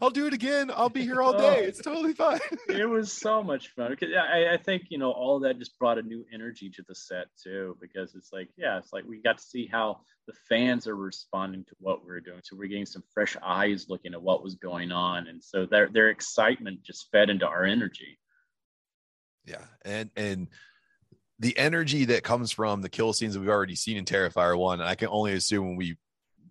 I'll 0.00 0.10
do 0.10 0.26
it 0.26 0.32
again. 0.32 0.70
I'll 0.74 0.88
be 0.88 1.02
here 1.02 1.20
all 1.20 1.34
Oh. 1.36 1.38
day. 1.38 1.64
It's 1.64 1.80
totally 1.82 2.14
fine. 2.14 2.40
it 2.68 2.88
was 2.88 3.12
so 3.12 3.42
much 3.42 3.68
fun. 3.74 3.96
I, 4.16 4.54
I 4.54 4.56
think 4.56 4.84
you 4.88 4.96
know 4.98 5.10
all 5.10 5.40
that 5.40 5.58
just 5.58 5.78
brought 5.78 5.98
a 5.98 6.02
new 6.02 6.24
energy 6.32 6.70
to 6.70 6.82
the 6.88 6.94
set 6.94 7.26
too, 7.42 7.76
because 7.80 8.14
it's 8.14 8.32
like, 8.32 8.48
yeah, 8.56 8.78
it's 8.78 8.92
like 8.92 9.04
we 9.06 9.20
got 9.20 9.38
to 9.38 9.44
see 9.44 9.66
how 9.70 10.00
the 10.26 10.32
fans 10.48 10.86
are 10.86 10.96
responding 10.96 11.64
to 11.64 11.74
what 11.80 12.04
we're 12.04 12.20
doing. 12.20 12.40
So 12.44 12.56
we're 12.56 12.68
getting 12.68 12.86
some 12.86 13.02
fresh 13.12 13.36
eyes 13.42 13.86
looking 13.88 14.14
at 14.14 14.22
what 14.22 14.42
was 14.42 14.54
going 14.54 14.90
on, 14.92 15.26
and 15.26 15.42
so 15.44 15.66
their 15.66 15.88
their 15.88 16.08
excitement 16.08 16.82
just 16.82 17.08
fed 17.12 17.28
into 17.28 17.46
our 17.46 17.64
energy. 17.64 18.18
Yeah, 19.44 19.64
and 19.84 20.10
and 20.16 20.48
the 21.38 21.56
energy 21.58 22.04
that 22.06 22.22
comes 22.22 22.52
from 22.52 22.82
the 22.82 22.88
kill 22.88 23.12
scenes 23.12 23.34
that 23.34 23.40
we've 23.40 23.48
already 23.48 23.74
seen 23.74 23.96
in 23.96 24.04
Terrifier 24.04 24.56
One, 24.56 24.80
and 24.80 24.88
I 24.88 24.94
can 24.94 25.08
only 25.08 25.32
assume 25.32 25.66
when 25.66 25.76
we 25.76 25.96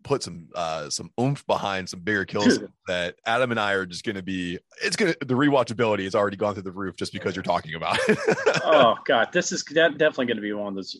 put 0.04 0.24
some 0.24 0.48
uh 0.56 0.90
some 0.90 1.12
oomph 1.20 1.46
behind 1.46 1.88
some 1.88 2.00
bigger 2.00 2.26
kills 2.26 2.60
that 2.88 3.16
Adam 3.26 3.52
and 3.52 3.60
I 3.60 3.74
are 3.74 3.86
just 3.86 4.04
gonna 4.04 4.24
be 4.24 4.58
it's 4.84 4.96
gonna 4.96 5.14
the 5.22 5.36
rewatchability 5.36 6.04
has 6.06 6.16
already 6.16 6.38
gone 6.38 6.54
through 6.54 6.64
the 6.64 6.72
roof 6.72 6.96
just 6.96 7.14
because 7.14 7.36
you're 7.36 7.44
talking 7.44 7.76
about 7.76 7.98
it. 8.08 8.18
oh 8.66 8.96
god, 9.06 9.30
this 9.32 9.52
is 9.52 9.64
de- 9.64 9.92
definitely 9.92 10.26
going 10.26 10.38
to 10.38 10.42
be 10.42 10.54
one 10.54 10.70
of 10.70 10.76
those 10.76 11.00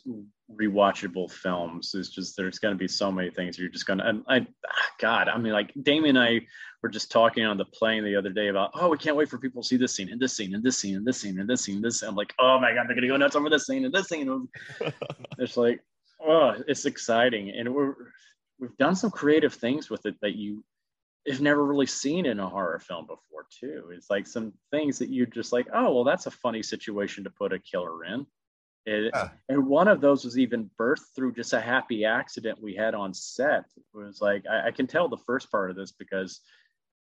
rewatchable 0.56 1.32
films. 1.32 1.94
It's 1.96 2.10
just 2.10 2.38
there's 2.38 2.60
going 2.60 2.74
to 2.74 2.80
be 2.80 2.88
so 2.88 3.12
many 3.12 3.32
things 3.32 3.58
you're 3.58 3.70
just 3.70 3.86
going 3.86 4.00
to. 4.00 4.08
And 4.08 4.24
I, 4.28 4.40
ah, 4.68 4.90
God, 5.00 5.28
I 5.28 5.38
mean, 5.38 5.54
like 5.54 5.72
Damien 5.82 6.18
and 6.18 6.24
I 6.24 6.42
were 6.82 6.90
just 6.90 7.12
talking 7.12 7.46
on 7.46 7.58
the 7.58 7.66
plane 7.66 8.04
the 8.04 8.16
other 8.16 8.30
day 8.30 8.48
about, 8.48 8.72
oh, 8.74 8.90
we 8.90 8.98
can't 8.98 9.16
wait 9.16 9.30
for 9.30 9.38
people 9.38 9.62
to 9.62 9.68
see 9.68 9.78
this 9.78 9.94
scene 9.96 10.10
and 10.12 10.20
this 10.20 10.36
scene 10.36 10.56
and 10.56 10.64
this 10.64 10.78
scene 10.78 10.96
and 10.96 11.06
this 11.06 11.20
scene 11.22 11.40
and 11.40 11.50
this 11.50 11.64
scene. 11.64 11.76
And 11.76 11.84
this. 11.84 12.02
I'm 12.02 12.16
like, 12.16 12.34
oh 12.40 12.60
my 12.60 12.74
god, 12.74 12.88
they're 12.88 12.96
going 12.96 13.04
to 13.04 13.08
go 13.08 13.18
nuts 13.18 13.36
over 13.36 13.50
this 13.50 13.68
scene 13.68 13.86
and 13.86 13.94
this 13.94 14.08
scene. 14.08 14.48
it's 15.38 15.58
like, 15.58 15.82
oh, 16.26 16.56
it's 16.68 16.86
exciting, 16.86 17.52
and 17.52 17.74
we're 17.74 17.96
we've 18.60 18.78
done 18.78 18.96
some 18.96 19.12
creative 19.12 19.54
things 19.54 19.90
with 19.90 20.06
it 20.06 20.16
that 20.22 20.36
you 20.36 20.64
have 21.28 21.42
never 21.42 21.66
really 21.66 21.86
seen 21.88 22.26
in 22.26 22.40
a 22.40 22.48
horror 22.48 22.80
film 22.80 23.06
before 23.06 23.46
too 23.60 23.90
it's 23.92 24.10
like 24.10 24.26
some 24.26 24.54
things 24.72 24.98
that 25.00 25.10
you're 25.10 25.26
just 25.26 25.52
like 25.52 25.68
oh 25.74 25.94
well 25.94 26.04
that's 26.04 26.26
a 26.28 26.32
funny 26.32 26.64
situation 26.64 27.24
to 27.24 27.30
put 27.30 27.54
a 27.54 27.60
killer 27.60 28.06
in 28.06 28.26
It- 28.86 29.12
Yeah. 29.14 29.30
and 29.50 29.68
one 29.68 29.88
of 29.88 30.00
those 30.02 30.24
was 30.24 30.38
even 30.40 30.70
birthed 30.80 31.14
through 31.16 31.34
just 31.34 31.54
a 31.54 31.62
happy 31.62 32.06
accident 32.06 32.62
we 32.62 32.76
had 32.76 32.94
on 32.96 33.14
set 33.14 33.66
it 33.76 33.84
was 33.98 34.22
like 34.22 34.46
i, 34.50 34.68
I 34.68 34.72
can 34.72 34.88
tell 34.88 35.10
the 35.10 35.18
first 35.18 35.52
part 35.52 35.70
of 35.70 35.76
this 35.76 35.92
because 35.92 36.42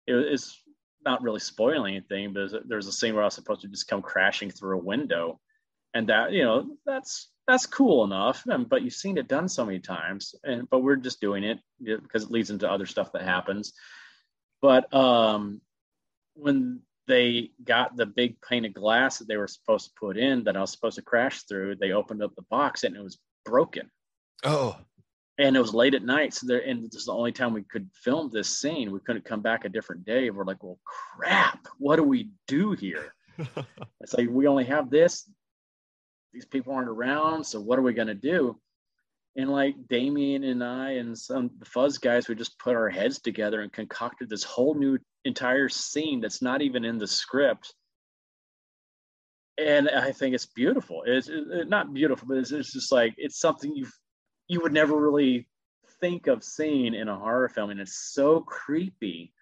it 0.07 0.15
is 0.15 0.57
not 1.03 1.21
really 1.21 1.39
spoiling 1.39 1.95
anything 1.95 2.33
but 2.33 2.67
there's 2.67 2.87
a, 2.87 2.91
scene 2.91 3.13
where 3.13 3.23
i 3.23 3.25
was 3.25 3.33
supposed 3.33 3.61
to 3.61 3.67
just 3.67 3.87
come 3.87 4.01
crashing 4.01 4.49
through 4.49 4.77
a 4.77 4.83
window. 4.83 5.39
And 5.93 6.09
that 6.09 6.33
you 6.33 6.43
know 6.43 6.75
that's 6.85 7.29
that's 7.47 7.65
cool 7.65 8.03
enough 8.03 8.43
um, 8.49 8.65
but 8.65 8.81
you've 8.81 8.93
seen 8.93 9.17
it 9.17 9.29
done 9.29 9.47
so 9.47 9.65
many 9.65 9.79
times 9.79 10.35
and 10.43 10.69
but 10.69 10.79
we're 10.79 10.97
just 10.97 11.21
doing 11.21 11.43
it 11.43 11.59
because 11.81 12.23
it 12.23 12.31
leads 12.31 12.49
into 12.49 12.69
other 12.69 12.85
stuff 12.85 13.13
that 13.13 13.21
happens. 13.21 13.73
But 14.61 14.93
um 14.93 15.61
when 16.33 16.81
they 17.07 17.51
got 17.63 17.95
the 17.95 18.05
big 18.05 18.41
pane 18.41 18.65
of 18.65 18.73
glass 18.73 19.19
that 19.19 19.27
they 19.27 19.37
were 19.37 19.47
supposed 19.47 19.85
to 19.85 19.93
put 19.97 20.17
in 20.17 20.43
that 20.43 20.57
i 20.57 20.59
was 20.59 20.71
supposed 20.71 20.95
to 20.95 21.01
crash 21.01 21.43
through 21.43 21.75
they 21.75 21.91
opened 21.91 22.21
up 22.21 22.35
the 22.35 22.41
box 22.49 22.83
and 22.83 22.95
it 22.95 23.03
was 23.03 23.19
broken. 23.45 23.89
Oh, 24.43 24.75
and 25.37 25.55
it 25.55 25.59
was 25.59 25.73
late 25.73 25.95
at 25.95 26.03
night 26.03 26.33
so 26.33 26.47
there 26.47 26.65
and 26.65 26.83
this 26.83 26.95
is 26.95 27.05
the 27.05 27.13
only 27.13 27.31
time 27.31 27.53
we 27.53 27.63
could 27.63 27.89
film 27.93 28.29
this 28.31 28.59
scene. 28.59 28.91
We 28.91 28.99
couldn't 28.99 29.25
come 29.25 29.41
back 29.41 29.65
a 29.65 29.69
different 29.69 30.05
day. 30.05 30.29
We're 30.29 30.45
like 30.45 30.63
well 30.63 30.79
crap 30.85 31.67
what 31.77 31.97
do 31.97 32.03
we 32.03 32.29
do 32.47 32.71
here? 32.71 33.13
It's 34.01 34.13
like 34.13 34.29
we 34.29 34.47
only 34.47 34.65
have 34.65 34.89
this. 34.89 35.29
These 36.31 36.45
people 36.45 36.73
aren't 36.73 36.89
around 36.89 37.43
so 37.43 37.59
what 37.59 37.79
are 37.79 37.81
we 37.81 37.93
going 37.93 38.07
to 38.07 38.13
do? 38.13 38.59
And 39.35 39.49
like 39.49 39.75
damien 39.89 40.45
and 40.45 40.63
i 40.63 40.91
and 40.91 41.17
some 41.17 41.51
the 41.59 41.65
fuzz 41.65 41.97
guys 41.97 42.29
we 42.29 42.35
just 42.35 42.57
put 42.59 42.75
our 42.75 42.89
heads 42.89 43.19
together 43.19 43.61
and 43.61 43.73
concocted 43.73 44.29
this 44.29 44.43
whole 44.43 44.75
new 44.75 44.97
entire 45.25 45.67
scene 45.67 46.21
that's 46.21 46.41
not 46.41 46.61
even 46.61 46.85
in 46.85 46.97
the 46.97 47.07
script. 47.07 47.73
And 49.57 49.89
i 49.89 50.13
think 50.13 50.35
it's 50.35 50.45
beautiful. 50.45 51.03
It's 51.05 51.27
it, 51.27 51.67
not 51.67 51.93
beautiful 51.93 52.27
but 52.29 52.37
it's, 52.37 52.51
it's 52.51 52.71
just 52.71 52.93
like 52.93 53.13
it's 53.17 53.39
something 53.39 53.75
you 53.75 53.87
you 54.47 54.61
would 54.61 54.73
never 54.73 54.95
really 54.95 55.47
think 55.99 56.27
of 56.27 56.43
seeing 56.43 56.93
in 56.93 57.07
a 57.07 57.15
horror 57.15 57.49
film 57.49 57.69
and 57.69 57.79
it's 57.79 58.13
so 58.13 58.41
creepy 58.41 59.33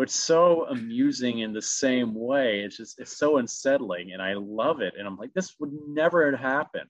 but 0.00 0.08
so 0.08 0.64
amusing 0.70 1.40
in 1.40 1.52
the 1.52 1.60
same 1.60 2.14
way. 2.14 2.60
It's 2.60 2.78
just 2.78 2.98
it's 2.98 3.18
so 3.18 3.36
unsettling 3.36 4.12
and 4.12 4.22
i 4.22 4.32
love 4.32 4.80
it 4.80 4.94
and 4.98 5.06
i'm 5.06 5.18
like 5.18 5.34
this 5.34 5.56
would 5.60 5.72
never 5.86 6.30
have 6.30 6.40
happened 6.40 6.88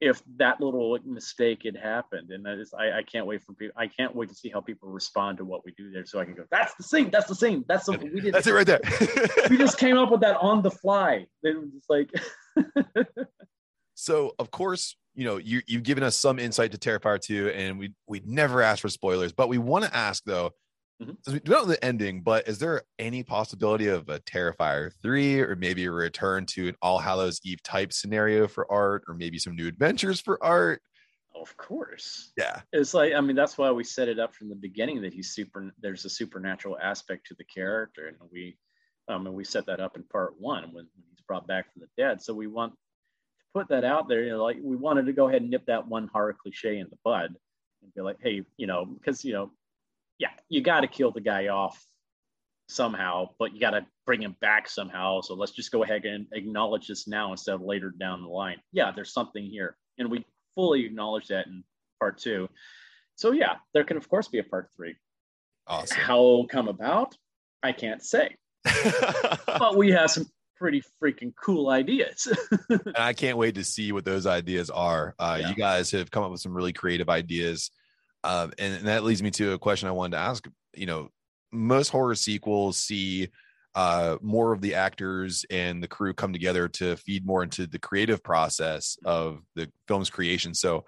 if 0.00 0.22
that 0.36 0.60
little 0.60 0.98
mistake 1.04 1.62
had 1.64 1.76
happened 1.76 2.30
and 2.30 2.44
that 2.46 2.58
is 2.58 2.72
I, 2.72 2.98
I 2.98 3.02
can't 3.02 3.26
wait 3.26 3.42
for 3.42 3.52
people 3.52 3.74
i 3.76 3.86
can't 3.86 4.14
wait 4.16 4.30
to 4.30 4.34
see 4.34 4.48
how 4.48 4.60
people 4.62 4.88
respond 4.88 5.38
to 5.38 5.44
what 5.44 5.64
we 5.66 5.72
do 5.76 5.90
there 5.90 6.06
so 6.06 6.18
i 6.18 6.24
can 6.24 6.34
go 6.34 6.44
that's 6.50 6.74
the 6.76 6.82
scene 6.82 7.10
that's 7.10 7.26
the 7.26 7.34
scene 7.34 7.64
that's 7.68 7.84
something 7.84 8.10
we 8.12 8.20
did 8.20 8.34
that's 8.34 8.46
it. 8.46 8.52
right 8.52 8.66
there. 8.66 8.80
we 9.50 9.58
just 9.58 9.78
came 9.84 9.98
up 9.98 10.10
with 10.10 10.20
that 10.20 10.36
on 10.38 10.62
the 10.62 10.70
fly. 10.70 11.26
It 11.42 11.58
was 11.58 11.70
just 11.72 11.90
like 11.90 12.10
so 13.94 14.34
of 14.38 14.50
course 14.50 14.96
you 15.14 15.24
know 15.24 15.36
you, 15.36 15.60
you've 15.66 15.82
given 15.82 16.02
us 16.04 16.16
some 16.16 16.38
insight 16.38 16.72
to 16.72 16.78
terrifier 16.78 17.20
2 17.20 17.48
and 17.50 17.78
we 17.78 17.94
we'd 18.08 18.26
never 18.26 18.62
asked 18.62 18.82
for 18.82 18.88
spoilers 18.88 19.32
but 19.32 19.48
we 19.48 19.58
want 19.58 19.84
to 19.84 19.94
ask 19.96 20.22
though 20.24 20.50
Mhm. 21.02 21.16
we 21.26 21.40
don't 21.40 21.48
know 21.48 21.64
the 21.64 21.84
ending 21.84 22.22
but 22.22 22.46
is 22.46 22.58
there 22.60 22.82
any 23.00 23.24
possibility 23.24 23.88
of 23.88 24.08
a 24.08 24.20
terrifier 24.20 24.92
3 25.02 25.40
or 25.40 25.56
maybe 25.56 25.84
a 25.86 25.90
return 25.90 26.46
to 26.46 26.68
an 26.68 26.76
all 26.82 26.98
hallows 27.00 27.40
eve 27.44 27.60
type 27.64 27.92
scenario 27.92 28.46
for 28.46 28.70
art 28.70 29.02
or 29.08 29.14
maybe 29.14 29.38
some 29.40 29.56
new 29.56 29.66
adventures 29.66 30.20
for 30.20 30.42
art? 30.42 30.80
Of 31.34 31.56
course. 31.56 32.32
Yeah. 32.36 32.62
It's 32.72 32.94
like 32.94 33.12
i 33.12 33.20
mean 33.20 33.34
that's 33.34 33.58
why 33.58 33.72
we 33.72 33.82
set 33.82 34.08
it 34.08 34.20
up 34.20 34.34
from 34.36 34.48
the 34.48 34.54
beginning 34.54 35.02
that 35.02 35.12
he's 35.12 35.30
super 35.34 35.72
there's 35.80 36.04
a 36.04 36.10
supernatural 36.10 36.78
aspect 36.80 37.26
to 37.26 37.34
the 37.34 37.44
character 37.44 38.06
and 38.06 38.16
we 38.30 38.56
um 39.08 39.26
and 39.26 39.34
we 39.34 39.42
set 39.44 39.66
that 39.66 39.80
up 39.80 39.96
in 39.96 40.04
part 40.04 40.40
one 40.40 40.62
when, 40.72 40.86
when 40.94 41.04
he's 41.10 41.20
brought 41.26 41.46
back 41.48 41.72
from 41.72 41.80
the 41.82 41.88
dead. 42.00 42.22
So 42.22 42.34
we 42.34 42.46
want 42.46 42.74
put 43.54 43.68
that 43.68 43.84
out 43.84 44.08
there 44.08 44.24
you 44.24 44.30
know 44.30 44.42
like 44.42 44.58
we 44.62 44.76
wanted 44.76 45.06
to 45.06 45.12
go 45.12 45.28
ahead 45.28 45.42
and 45.42 45.50
nip 45.50 45.64
that 45.66 45.86
one 45.86 46.08
horror 46.12 46.34
cliche 46.34 46.78
in 46.78 46.88
the 46.90 46.98
bud 47.04 47.34
and 47.82 47.94
be 47.94 48.00
like 48.00 48.16
hey 48.20 48.42
you 48.56 48.66
know 48.66 48.84
because 48.84 49.24
you 49.24 49.32
know 49.32 49.50
yeah 50.18 50.30
you 50.48 50.60
got 50.60 50.80
to 50.80 50.88
kill 50.88 51.12
the 51.12 51.20
guy 51.20 51.48
off 51.48 51.86
somehow, 52.68 53.28
but 53.38 53.52
you 53.52 53.60
got 53.60 53.70
to 53.70 53.86
bring 54.06 54.22
him 54.22 54.36
back 54.40 54.68
somehow. 54.68 55.20
So 55.20 55.34
let's 55.34 55.52
just 55.52 55.70
go 55.70 55.82
ahead 55.82 56.04
and 56.04 56.26
acknowledge 56.32 56.88
this 56.88 57.06
now 57.06 57.30
instead 57.32 57.54
of 57.54 57.62
later 57.62 57.90
down 57.90 58.22
the 58.22 58.28
line. 58.28 58.58
Yeah, 58.72 58.92
there's 58.94 59.12
something 59.12 59.44
here. 59.44 59.76
And 59.98 60.10
we 60.10 60.24
fully 60.54 60.84
acknowledge 60.84 61.28
that 61.28 61.46
in 61.46 61.64
part 62.00 62.18
two. 62.18 62.48
So 63.16 63.32
yeah, 63.32 63.56
there 63.72 63.84
can 63.84 63.96
of 63.96 64.08
course 64.08 64.28
be 64.28 64.38
a 64.38 64.44
part 64.44 64.70
three. 64.74 64.96
Awesome. 65.66 65.96
How 65.96 66.46
come 66.50 66.68
about? 66.68 67.16
I 67.62 67.72
can't 67.72 68.02
say. 68.02 68.36
but 69.46 69.76
we 69.76 69.90
have 69.92 70.10
some 70.10 70.26
pretty 70.64 70.82
freaking 71.02 71.30
cool 71.36 71.68
ideas. 71.68 72.26
and 72.70 72.96
I 72.96 73.12
can't 73.12 73.36
wait 73.36 73.56
to 73.56 73.64
see 73.64 73.92
what 73.92 74.06
those 74.06 74.24
ideas 74.24 74.70
are. 74.70 75.14
Uh, 75.18 75.36
yeah. 75.38 75.50
You 75.50 75.54
guys 75.54 75.90
have 75.90 76.10
come 76.10 76.22
up 76.22 76.30
with 76.30 76.40
some 76.40 76.54
really 76.54 76.72
creative 76.72 77.10
ideas. 77.10 77.70
Uh, 78.22 78.48
and, 78.58 78.76
and, 78.76 78.86
that 78.86 79.04
leads 79.04 79.22
me 79.22 79.30
to 79.32 79.52
a 79.52 79.58
question 79.58 79.90
I 79.90 79.92
wanted 79.92 80.12
to 80.12 80.22
ask. 80.22 80.48
You 80.74 80.86
know, 80.86 81.10
most 81.52 81.90
horror 81.90 82.14
sequels 82.14 82.78
see 82.78 83.28
uh, 83.74 84.16
more 84.22 84.54
of 84.54 84.62
the 84.62 84.74
actors 84.74 85.44
and 85.50 85.82
the 85.82 85.88
crew 85.88 86.14
come 86.14 86.32
together 86.32 86.66
to 86.68 86.96
feed 86.96 87.26
more 87.26 87.42
into 87.42 87.66
the 87.66 87.78
creative 87.78 88.24
process 88.24 88.96
of 89.04 89.42
the 89.56 89.70
film's 89.86 90.08
creation. 90.08 90.54
So, 90.54 90.86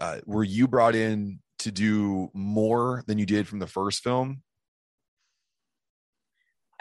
uh, 0.00 0.18
were 0.26 0.42
you 0.42 0.66
brought 0.66 0.96
in 0.96 1.38
to 1.60 1.70
do 1.70 2.28
more 2.34 3.04
than 3.06 3.18
you 3.18 3.26
did 3.26 3.46
from 3.46 3.60
the 3.60 3.68
first 3.68 4.02
film? 4.02 4.42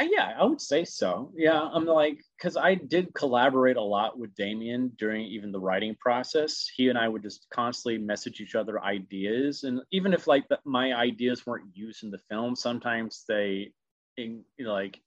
Yeah, 0.09 0.33
I 0.39 0.43
would 0.43 0.61
say 0.61 0.85
so. 0.85 1.31
Yeah, 1.35 1.59
I'm 1.61 1.85
like, 1.85 2.19
because 2.37 2.57
I 2.57 2.75
did 2.75 3.13
collaborate 3.13 3.77
a 3.77 3.81
lot 3.81 4.17
with 4.17 4.33
Damien 4.35 4.91
during 4.97 5.25
even 5.25 5.51
the 5.51 5.59
writing 5.59 5.95
process. 5.99 6.69
He 6.75 6.89
and 6.89 6.97
I 6.97 7.07
would 7.07 7.23
just 7.23 7.47
constantly 7.53 7.97
message 7.97 8.39
each 8.39 8.55
other 8.55 8.81
ideas, 8.83 9.63
and 9.63 9.81
even 9.91 10.13
if 10.13 10.27
like 10.27 10.45
my 10.65 10.93
ideas 10.93 11.45
weren't 11.45 11.75
used 11.75 12.03
in 12.03 12.11
the 12.11 12.21
film, 12.29 12.55
sometimes 12.55 13.25
they, 13.27 13.73
in, 14.17 14.43
you 14.57 14.65
know, 14.65 14.73
like, 14.73 14.99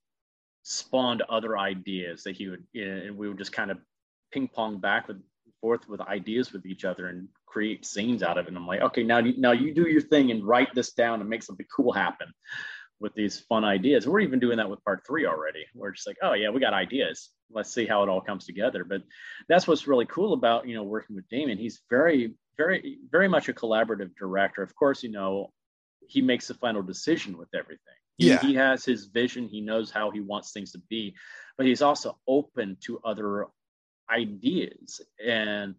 spawned 0.62 1.22
other 1.28 1.58
ideas 1.58 2.22
that 2.24 2.36
he 2.36 2.48
would, 2.48 2.64
you 2.72 2.86
know, 2.86 3.02
and 3.06 3.16
we 3.16 3.28
would 3.28 3.38
just 3.38 3.52
kind 3.52 3.70
of 3.70 3.78
ping 4.32 4.48
pong 4.48 4.78
back 4.78 5.08
and 5.08 5.22
forth 5.60 5.88
with 5.88 6.00
ideas 6.00 6.52
with 6.52 6.66
each 6.66 6.84
other 6.84 7.08
and 7.08 7.28
create 7.46 7.84
scenes 7.86 8.22
out 8.22 8.38
of 8.38 8.46
it. 8.46 8.48
And 8.48 8.56
I'm 8.56 8.66
like, 8.66 8.80
okay, 8.80 9.02
now 9.02 9.20
now 9.20 9.52
you 9.52 9.72
do 9.74 9.88
your 9.88 10.00
thing 10.00 10.30
and 10.30 10.44
write 10.44 10.74
this 10.74 10.92
down 10.92 11.20
and 11.20 11.28
make 11.28 11.42
something 11.42 11.66
cool 11.74 11.92
happen 11.92 12.28
with 13.00 13.14
these 13.14 13.40
fun 13.40 13.64
ideas. 13.64 14.06
We're 14.06 14.20
even 14.20 14.38
doing 14.38 14.56
that 14.58 14.70
with 14.70 14.84
part 14.84 15.04
three 15.06 15.26
already. 15.26 15.64
We're 15.74 15.92
just 15.92 16.06
like, 16.06 16.16
oh 16.22 16.34
yeah, 16.34 16.50
we 16.50 16.60
got 16.60 16.74
ideas. 16.74 17.30
Let's 17.50 17.72
see 17.72 17.86
how 17.86 18.02
it 18.02 18.08
all 18.08 18.20
comes 18.20 18.46
together. 18.46 18.84
But 18.84 19.02
that's 19.48 19.66
what's 19.66 19.86
really 19.86 20.06
cool 20.06 20.32
about 20.32 20.66
you 20.66 20.74
know 20.74 20.82
working 20.82 21.16
with 21.16 21.28
Damien. 21.28 21.58
He's 21.58 21.80
very, 21.90 22.34
very, 22.56 22.98
very 23.10 23.28
much 23.28 23.48
a 23.48 23.52
collaborative 23.52 24.16
director. 24.18 24.62
Of 24.62 24.74
course, 24.74 25.02
you 25.02 25.10
know 25.10 25.50
he 26.06 26.20
makes 26.20 26.48
the 26.48 26.54
final 26.54 26.82
decision 26.82 27.36
with 27.36 27.48
everything. 27.54 27.78
He, 28.16 28.28
yeah. 28.28 28.40
he 28.40 28.54
has 28.54 28.84
his 28.84 29.06
vision. 29.06 29.48
He 29.48 29.60
knows 29.60 29.90
how 29.90 30.10
he 30.10 30.20
wants 30.20 30.52
things 30.52 30.72
to 30.72 30.78
be, 30.88 31.14
but 31.56 31.66
he's 31.66 31.82
also 31.82 32.18
open 32.28 32.76
to 32.84 33.00
other 33.04 33.46
ideas 34.10 35.00
and 35.24 35.74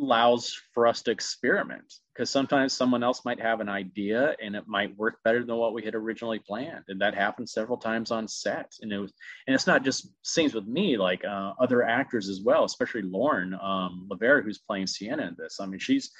allows 0.00 0.60
for 0.72 0.86
us 0.86 1.02
to 1.02 1.10
experiment 1.10 1.94
because 2.14 2.30
sometimes 2.30 2.72
someone 2.72 3.02
else 3.02 3.24
might 3.24 3.40
have 3.40 3.60
an 3.60 3.68
idea 3.68 4.34
and 4.42 4.54
it 4.56 4.64
might 4.66 4.96
work 4.96 5.18
better 5.24 5.44
than 5.44 5.56
what 5.56 5.74
we 5.74 5.84
had 5.84 5.94
originally 5.94 6.38
planned. 6.38 6.84
And 6.88 7.00
that 7.00 7.14
happened 7.14 7.48
several 7.48 7.78
times 7.78 8.10
on 8.10 8.28
set. 8.28 8.72
And 8.80 8.92
it 8.92 8.98
was 8.98 9.12
and 9.46 9.54
it's 9.54 9.66
not 9.66 9.84
just 9.84 10.08
scenes 10.22 10.54
with 10.54 10.66
me 10.66 10.96
like 10.96 11.24
uh, 11.24 11.52
other 11.60 11.82
actors 11.82 12.28
as 12.28 12.40
well 12.42 12.64
especially 12.64 13.02
lauren 13.02 13.54
um, 13.54 14.08
lavera 14.10 14.42
who's 14.42 14.58
playing 14.58 14.86
sienna 14.86 15.26
in 15.26 15.36
this. 15.38 15.60
I 15.60 15.66
mean 15.66 15.78
she's 15.80 16.10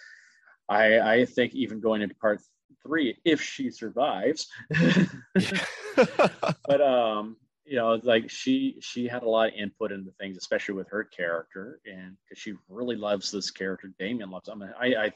i 0.68 0.98
i 0.98 1.24
think 1.24 1.54
even 1.54 1.80
going 1.80 2.02
into 2.02 2.14
part 2.16 2.40
three 2.82 3.18
if 3.24 3.40
she 3.40 3.70
survives. 3.70 4.48
But 6.66 6.80
um 6.80 7.36
you 7.66 7.76
know 7.76 7.98
like 8.04 8.30
she 8.30 8.76
she 8.80 9.08
had 9.08 9.22
a 9.22 9.28
lot 9.28 9.48
of 9.48 9.54
input 9.54 9.92
into 9.92 10.10
things 10.12 10.36
especially 10.36 10.74
with 10.74 10.88
her 10.88 11.04
character 11.04 11.80
and 11.84 12.16
because 12.22 12.40
she 12.40 12.54
really 12.68 12.96
loves 12.96 13.30
this 13.30 13.50
character 13.50 13.92
damien 13.98 14.30
loves 14.30 14.48
i 14.48 14.54
mean 14.54 14.70
I, 14.80 14.86
I 14.86 15.12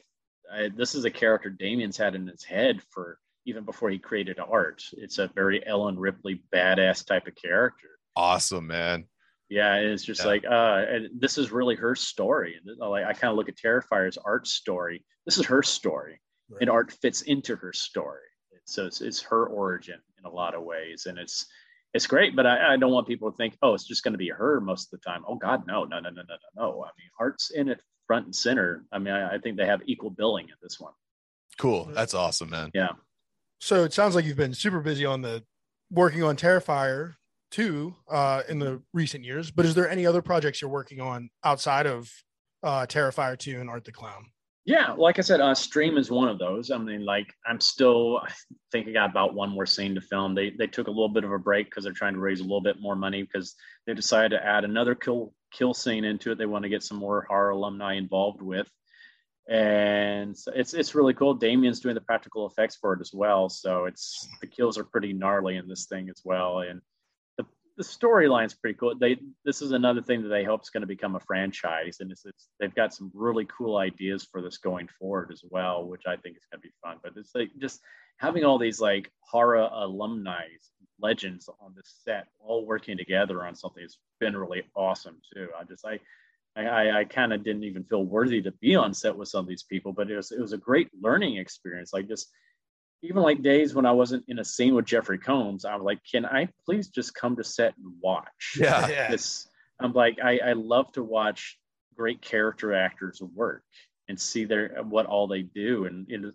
I 0.53 0.69
this 0.75 0.95
is 0.95 1.05
a 1.05 1.11
character 1.11 1.49
damien's 1.49 1.97
had 1.97 2.15
in 2.15 2.27
his 2.27 2.43
head 2.43 2.81
for 2.89 3.19
even 3.45 3.63
before 3.63 3.89
he 3.89 3.97
created 3.97 4.39
art. 4.39 4.83
It's 4.93 5.17
a 5.17 5.27
very 5.33 5.65
ellen 5.65 5.97
ripley 5.97 6.43
badass 6.53 7.05
type 7.05 7.27
of 7.27 7.35
character. 7.35 7.87
Awesome 8.15 8.67
man. 8.67 9.05
Yeah 9.49 9.75
it's 9.75 10.03
just 10.03 10.21
yeah. 10.21 10.27
like 10.27 10.45
uh 10.45 10.85
and 10.87 11.09
this 11.19 11.37
is 11.37 11.51
really 11.51 11.75
her 11.75 11.95
story. 11.95 12.55
And 12.55 12.77
like 12.77 13.05
i 13.05 13.13
kind 13.13 13.31
of 13.31 13.37
look 13.37 13.49
at 13.49 13.57
terrifier's 13.57 14.17
art 14.17 14.47
story. 14.47 15.03
This 15.25 15.37
is 15.37 15.45
her 15.45 15.63
story 15.63 16.19
right. 16.49 16.61
and 16.61 16.69
art 16.69 16.91
fits 16.91 17.21
into 17.21 17.55
her 17.55 17.73
story. 17.73 18.19
So 18.65 18.85
it's, 18.85 19.01
it's 19.01 19.21
her 19.23 19.47
origin 19.47 19.99
in 20.19 20.25
a 20.25 20.33
lot 20.33 20.55
of 20.55 20.63
ways 20.63 21.05
and 21.07 21.17
it's 21.17 21.47
it's 21.93 22.07
great, 22.07 22.35
but 22.35 22.45
I, 22.45 22.73
I, 22.73 22.77
don't 22.77 22.91
want 22.91 23.07
people 23.07 23.29
to 23.29 23.35
think, 23.35 23.57
oh, 23.61 23.73
it's 23.73 23.85
just 23.85 24.03
going 24.03 24.13
to 24.13 24.17
be 24.17 24.29
her 24.29 24.61
most 24.61 24.93
of 24.93 24.99
the 24.99 25.09
time. 25.09 25.23
Oh 25.27 25.35
God, 25.35 25.67
no, 25.67 25.83
no, 25.83 25.99
no, 25.99 26.09
no, 26.09 26.21
no, 26.21 26.35
no, 26.55 26.61
no. 26.61 26.83
I 26.83 26.89
mean, 26.97 27.09
art's 27.19 27.51
in 27.51 27.69
it 27.69 27.81
front 28.07 28.25
and 28.25 28.35
center. 28.35 28.85
I 28.91 28.99
mean, 28.99 29.13
I, 29.13 29.35
I 29.35 29.37
think 29.37 29.57
they 29.57 29.65
have 29.65 29.81
equal 29.85 30.09
billing 30.09 30.49
at 30.49 30.57
this 30.61 30.79
one. 30.79 30.93
Cool. 31.57 31.89
That's 31.93 32.13
awesome, 32.13 32.49
man. 32.49 32.71
Yeah. 32.73 32.89
So 33.59 33.83
it 33.83 33.93
sounds 33.93 34.15
like 34.15 34.25
you've 34.25 34.37
been 34.37 34.53
super 34.53 34.79
busy 34.79 35.05
on 35.05 35.21
the 35.21 35.43
working 35.91 36.23
on 36.23 36.35
Terrifier 36.35 37.15
2 37.51 37.93
uh, 38.09 38.43
in 38.49 38.59
the 38.59 38.81
recent 38.93 39.23
years, 39.23 39.51
but 39.51 39.65
is 39.65 39.75
there 39.75 39.89
any 39.89 40.05
other 40.05 40.21
projects 40.21 40.61
you're 40.61 40.71
working 40.71 41.01
on 41.01 41.29
outside 41.43 41.85
of 41.85 42.11
uh, 42.63 42.85
Terrifier 42.87 43.37
2 43.37 43.59
and 43.59 43.69
Art 43.69 43.83
the 43.83 43.91
Clown? 43.91 44.31
Yeah, 44.65 44.91
like 44.91 45.17
I 45.17 45.23
said, 45.23 45.41
uh, 45.41 45.55
Stream 45.55 45.97
is 45.97 46.11
one 46.11 46.27
of 46.27 46.37
those. 46.37 46.69
I 46.69 46.77
mean, 46.77 47.03
like 47.03 47.33
I'm 47.47 47.59
still, 47.59 48.19
I 48.19 48.31
think 48.71 48.87
I 48.87 48.91
got 48.91 49.09
about 49.09 49.33
one 49.33 49.49
more 49.49 49.65
scene 49.65 49.95
to 49.95 50.01
film. 50.01 50.35
They 50.35 50.51
they 50.51 50.67
took 50.67 50.87
a 50.87 50.91
little 50.91 51.09
bit 51.09 51.23
of 51.23 51.31
a 51.31 51.39
break 51.39 51.67
because 51.67 51.83
they're 51.83 51.93
trying 51.93 52.13
to 52.13 52.19
raise 52.19 52.41
a 52.41 52.43
little 52.43 52.61
bit 52.61 52.79
more 52.79 52.95
money 52.95 53.23
because 53.23 53.55
they 53.87 53.93
decided 53.95 54.29
to 54.37 54.45
add 54.45 54.63
another 54.63 54.93
kill 54.93 55.33
kill 55.51 55.73
scene 55.73 56.03
into 56.03 56.31
it. 56.31 56.37
They 56.37 56.45
want 56.45 56.63
to 56.63 56.69
get 56.69 56.83
some 56.83 56.97
more 56.97 57.25
horror 57.27 57.49
alumni 57.49 57.95
involved 57.95 58.43
with, 58.43 58.69
and 59.49 60.37
so 60.37 60.51
it's 60.55 60.75
it's 60.75 60.93
really 60.93 61.15
cool. 61.15 61.33
Damien's 61.33 61.79
doing 61.79 61.95
the 61.95 62.01
practical 62.01 62.45
effects 62.45 62.75
for 62.75 62.93
it 62.93 63.01
as 63.01 63.11
well, 63.11 63.49
so 63.49 63.85
it's 63.85 64.27
the 64.41 64.47
kills 64.47 64.77
are 64.77 64.83
pretty 64.83 65.11
gnarly 65.11 65.57
in 65.57 65.67
this 65.67 65.87
thing 65.87 66.07
as 66.07 66.21
well, 66.23 66.59
and 66.59 66.81
the 67.77 67.83
storyline's 67.83 68.53
pretty 68.53 68.77
cool. 68.77 68.95
They 68.97 69.17
this 69.45 69.61
is 69.61 69.71
another 69.71 70.01
thing 70.01 70.21
that 70.23 70.29
they 70.29 70.43
hope 70.43 70.61
is 70.61 70.69
going 70.69 70.81
to 70.81 70.87
become 70.87 71.15
a 71.15 71.19
franchise, 71.19 71.97
and 71.99 72.11
it's, 72.11 72.25
it's, 72.25 72.47
they've 72.59 72.75
got 72.75 72.93
some 72.93 73.11
really 73.13 73.45
cool 73.45 73.77
ideas 73.77 74.27
for 74.29 74.41
this 74.41 74.57
going 74.57 74.87
forward 74.99 75.29
as 75.31 75.43
well, 75.49 75.85
which 75.85 76.03
I 76.07 76.17
think 76.17 76.37
is 76.37 76.45
going 76.51 76.61
to 76.61 76.67
be 76.67 76.73
fun. 76.83 76.97
But 77.01 77.13
it's 77.15 77.33
like 77.33 77.49
just 77.59 77.81
having 78.17 78.43
all 78.43 78.59
these 78.59 78.81
like 78.81 79.11
horror 79.21 79.69
alumni 79.71 80.43
legends 80.99 81.49
on 81.59 81.73
the 81.75 81.81
set 81.83 82.27
all 82.39 82.65
working 82.65 82.97
together 82.97 83.45
on 83.45 83.55
something 83.55 83.81
has 83.81 83.97
been 84.19 84.37
really 84.37 84.63
awesome 84.75 85.17
too. 85.33 85.47
I 85.59 85.63
just 85.63 85.85
I 85.85 85.99
I, 86.55 86.99
I 86.99 87.03
kind 87.05 87.31
of 87.31 87.43
didn't 87.43 87.63
even 87.63 87.85
feel 87.85 88.03
worthy 88.03 88.41
to 88.41 88.51
be 88.51 88.75
on 88.75 88.93
set 88.93 89.15
with 89.15 89.29
some 89.29 89.39
of 89.39 89.47
these 89.47 89.63
people, 89.63 89.93
but 89.93 90.11
it 90.11 90.17
was 90.17 90.31
it 90.31 90.41
was 90.41 90.53
a 90.53 90.57
great 90.57 90.89
learning 91.01 91.37
experience. 91.37 91.93
Like 91.93 92.07
just 92.07 92.29
even 93.03 93.21
like 93.21 93.41
days 93.41 93.73
when 93.73 93.85
I 93.85 93.91
wasn't 93.91 94.25
in 94.27 94.39
a 94.39 94.45
scene 94.45 94.75
with 94.75 94.85
Jeffrey 94.85 95.17
Combs, 95.17 95.65
I 95.65 95.75
was 95.75 95.83
like, 95.83 95.99
can 96.09 96.25
I 96.25 96.49
please 96.65 96.87
just 96.87 97.15
come 97.15 97.35
to 97.35 97.43
set 97.43 97.75
and 97.77 97.93
watch? 97.99 98.55
Yeah. 98.59 99.09
This, 99.09 99.47
I'm 99.79 99.93
like, 99.93 100.19
I, 100.23 100.39
I 100.39 100.53
love 100.53 100.91
to 100.93 101.03
watch 101.03 101.57
great 101.95 102.21
character 102.21 102.73
actors 102.73 103.21
work 103.21 103.63
and 104.07 104.19
see 104.19 104.45
their 104.45 104.83
what 104.83 105.07
all 105.07 105.27
they 105.27 105.41
do. 105.41 105.85
And, 105.85 106.07
and, 106.09 106.31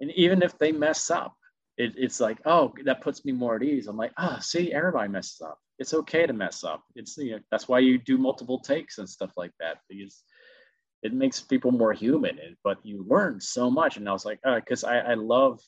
and 0.00 0.10
even 0.12 0.42
if 0.42 0.58
they 0.58 0.72
mess 0.72 1.10
up, 1.10 1.36
it, 1.76 1.94
it's 1.96 2.20
like, 2.20 2.38
oh, 2.44 2.74
that 2.84 3.00
puts 3.00 3.24
me 3.24 3.32
more 3.32 3.56
at 3.56 3.62
ease. 3.62 3.86
I'm 3.86 3.96
like, 3.96 4.12
ah, 4.16 4.36
oh, 4.36 4.40
see, 4.40 4.72
everybody 4.72 5.08
messes 5.08 5.40
up. 5.40 5.58
It's 5.78 5.94
okay 5.94 6.26
to 6.26 6.32
mess 6.32 6.64
up. 6.64 6.82
It's 6.94 7.16
you 7.16 7.32
know, 7.32 7.38
that's 7.50 7.68
why 7.68 7.78
you 7.78 7.98
do 7.98 8.18
multiple 8.18 8.58
takes 8.58 8.98
and 8.98 9.08
stuff 9.08 9.32
like 9.36 9.52
that 9.58 9.78
because 9.88 10.22
it 11.02 11.14
makes 11.14 11.40
people 11.40 11.70
more 11.70 11.92
human. 11.92 12.38
But 12.62 12.78
you 12.82 13.04
learn 13.08 13.40
so 13.40 13.70
much. 13.70 13.96
And 13.96 14.08
I 14.08 14.12
was 14.12 14.24
like, 14.24 14.40
because 14.44 14.84
uh, 14.84 14.88
I, 14.88 14.98
I 14.98 15.14
love 15.14 15.60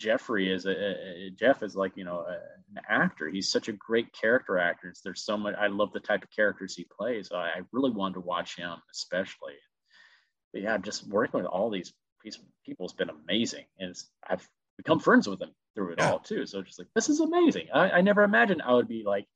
Jeffrey 0.00 0.52
is 0.52 0.66
a, 0.66 0.72
a, 0.72 1.30
Jeff 1.30 1.62
is 1.62 1.76
like 1.76 1.92
you 1.96 2.04
know 2.04 2.20
a, 2.20 2.32
an 2.32 2.82
actor. 2.88 3.28
He's 3.28 3.50
such 3.50 3.68
a 3.68 3.72
great 3.72 4.12
character 4.12 4.58
actor. 4.58 4.92
There's 5.02 5.24
so 5.24 5.36
much. 5.36 5.54
I 5.58 5.68
love 5.68 5.92
the 5.92 6.00
type 6.00 6.24
of 6.24 6.30
characters 6.30 6.74
he 6.74 6.86
plays. 6.96 7.28
So 7.28 7.36
I, 7.36 7.46
I 7.46 7.60
really 7.72 7.90
wanted 7.90 8.14
to 8.14 8.20
watch 8.20 8.56
him, 8.56 8.76
especially. 8.92 9.54
But 10.52 10.62
yeah, 10.62 10.78
just 10.78 11.06
working 11.08 11.40
with 11.40 11.50
all 11.50 11.70
these 11.70 11.92
people 12.64 12.86
has 12.86 12.92
been 12.92 13.10
amazing, 13.10 13.64
and 13.78 13.94
I've 14.28 14.46
become 14.76 15.00
friends 15.00 15.28
with 15.28 15.38
them 15.38 15.52
through 15.74 15.92
it 15.92 15.98
yeah. 15.98 16.10
all 16.10 16.18
too. 16.18 16.46
So 16.46 16.62
just 16.62 16.78
like 16.78 16.88
this 16.94 17.08
is 17.08 17.20
amazing. 17.20 17.68
I, 17.72 17.90
I 17.90 18.00
never 18.00 18.22
imagined 18.22 18.62
I 18.62 18.72
would 18.74 18.88
be 18.88 19.04
like 19.06 19.26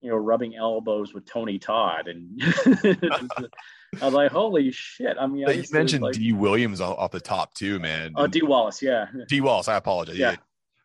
you 0.00 0.10
know, 0.10 0.16
rubbing 0.16 0.56
elbows 0.56 1.12
with 1.12 1.26
Tony 1.26 1.58
Todd, 1.58 2.08
and 2.08 2.40
I 4.00 4.04
was 4.04 4.14
like, 4.14 4.32
"Holy 4.32 4.70
shit!" 4.70 5.16
I 5.18 5.26
mean, 5.26 5.48
I 5.48 5.52
you 5.52 5.64
mentioned 5.72 6.02
like, 6.02 6.14
D. 6.14 6.32
Williams 6.32 6.80
off 6.80 7.10
the 7.10 7.20
top 7.20 7.54
too, 7.54 7.78
man. 7.78 8.12
Oh, 8.16 8.26
Dee 8.26 8.42
Wallace, 8.42 8.80
yeah. 8.82 9.06
Dee 9.28 9.40
Wallace, 9.40 9.68
I 9.68 9.76
apologize. 9.76 10.16
Yeah, 10.16 10.36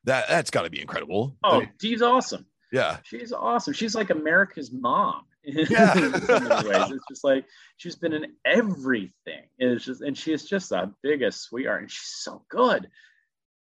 that 0.03 0.27
that's 0.27 0.49
got 0.49 0.63
to 0.63 0.69
be 0.69 0.81
incredible. 0.81 1.37
Oh, 1.43 1.57
I 1.57 1.59
mean, 1.59 1.69
Dee's 1.79 2.01
awesome. 2.01 2.45
Yeah, 2.71 2.97
she's 3.03 3.31
awesome. 3.31 3.73
She's 3.73 3.95
like 3.95 4.09
America's 4.09 4.71
mom. 4.71 5.23
Yeah, 5.47 5.95
in 5.97 6.11
many 6.11 6.69
ways. 6.69 6.91
It's 6.91 7.05
just 7.07 7.23
like 7.23 7.45
she's 7.77 7.95
been 7.95 8.13
in 8.13 8.33
everything. 8.45 9.43
And 9.59 9.73
It's 9.73 9.85
just, 9.85 10.01
and 10.01 10.17
she 10.17 10.33
is 10.33 10.43
just 10.43 10.69
the 10.69 10.91
biggest 11.03 11.43
sweetheart, 11.43 11.83
and 11.83 11.91
she's 11.91 12.07
so 12.07 12.43
good. 12.49 12.89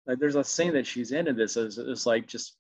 Like, 0.07 0.17
there's 0.19 0.37
a 0.37 0.45
scene 0.45 0.73
that 0.73 0.87
she's 0.87 1.11
in 1.11 1.27
in 1.27 1.35
this 1.35 1.57
is, 1.57 1.77
is 1.77 2.05
like 2.05 2.25
just 2.25 2.55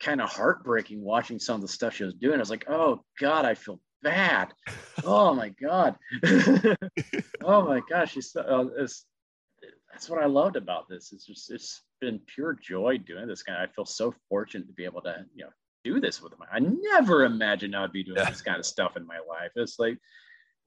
kind 0.00 0.20
of 0.20 0.30
heartbreaking 0.30 1.02
watching 1.02 1.38
some 1.38 1.56
of 1.56 1.62
the 1.62 1.68
stuff 1.68 1.94
she 1.94 2.04
was 2.04 2.14
doing. 2.14 2.36
I 2.36 2.38
was 2.38 2.50
like, 2.50 2.68
oh 2.68 3.02
God, 3.20 3.44
I 3.44 3.54
feel 3.54 3.80
bad. 4.02 4.52
oh 5.04 5.34
my 5.34 5.50
God. 5.60 5.96
oh 7.42 7.62
my 7.62 7.80
gosh. 7.88 8.12
She's, 8.12 8.34
uh, 8.36 8.66
it's, 8.78 9.04
that's 9.92 10.08
what 10.08 10.22
I 10.22 10.26
loved 10.26 10.56
about 10.56 10.88
this. 10.88 11.12
It's 11.12 11.26
just, 11.26 11.50
it's 11.50 11.82
been 12.00 12.20
pure 12.26 12.56
joy 12.62 12.98
doing 12.98 13.26
this 13.26 13.42
kind. 13.42 13.62
Of, 13.62 13.68
I 13.68 13.72
feel 13.72 13.86
so 13.86 14.14
fortunate 14.28 14.68
to 14.68 14.72
be 14.74 14.84
able 14.84 15.02
to, 15.02 15.24
you 15.34 15.44
know, 15.44 15.50
do 15.84 16.00
this 16.00 16.22
with 16.22 16.32
them. 16.32 16.40
I 16.52 16.60
never 16.60 17.24
imagined 17.24 17.74
I'd 17.74 17.92
be 17.92 18.04
doing 18.04 18.18
yeah. 18.18 18.30
this 18.30 18.42
kind 18.42 18.58
of 18.58 18.66
stuff 18.66 18.96
in 18.96 19.06
my 19.06 19.18
life. 19.28 19.50
It's 19.56 19.78
like, 19.78 19.98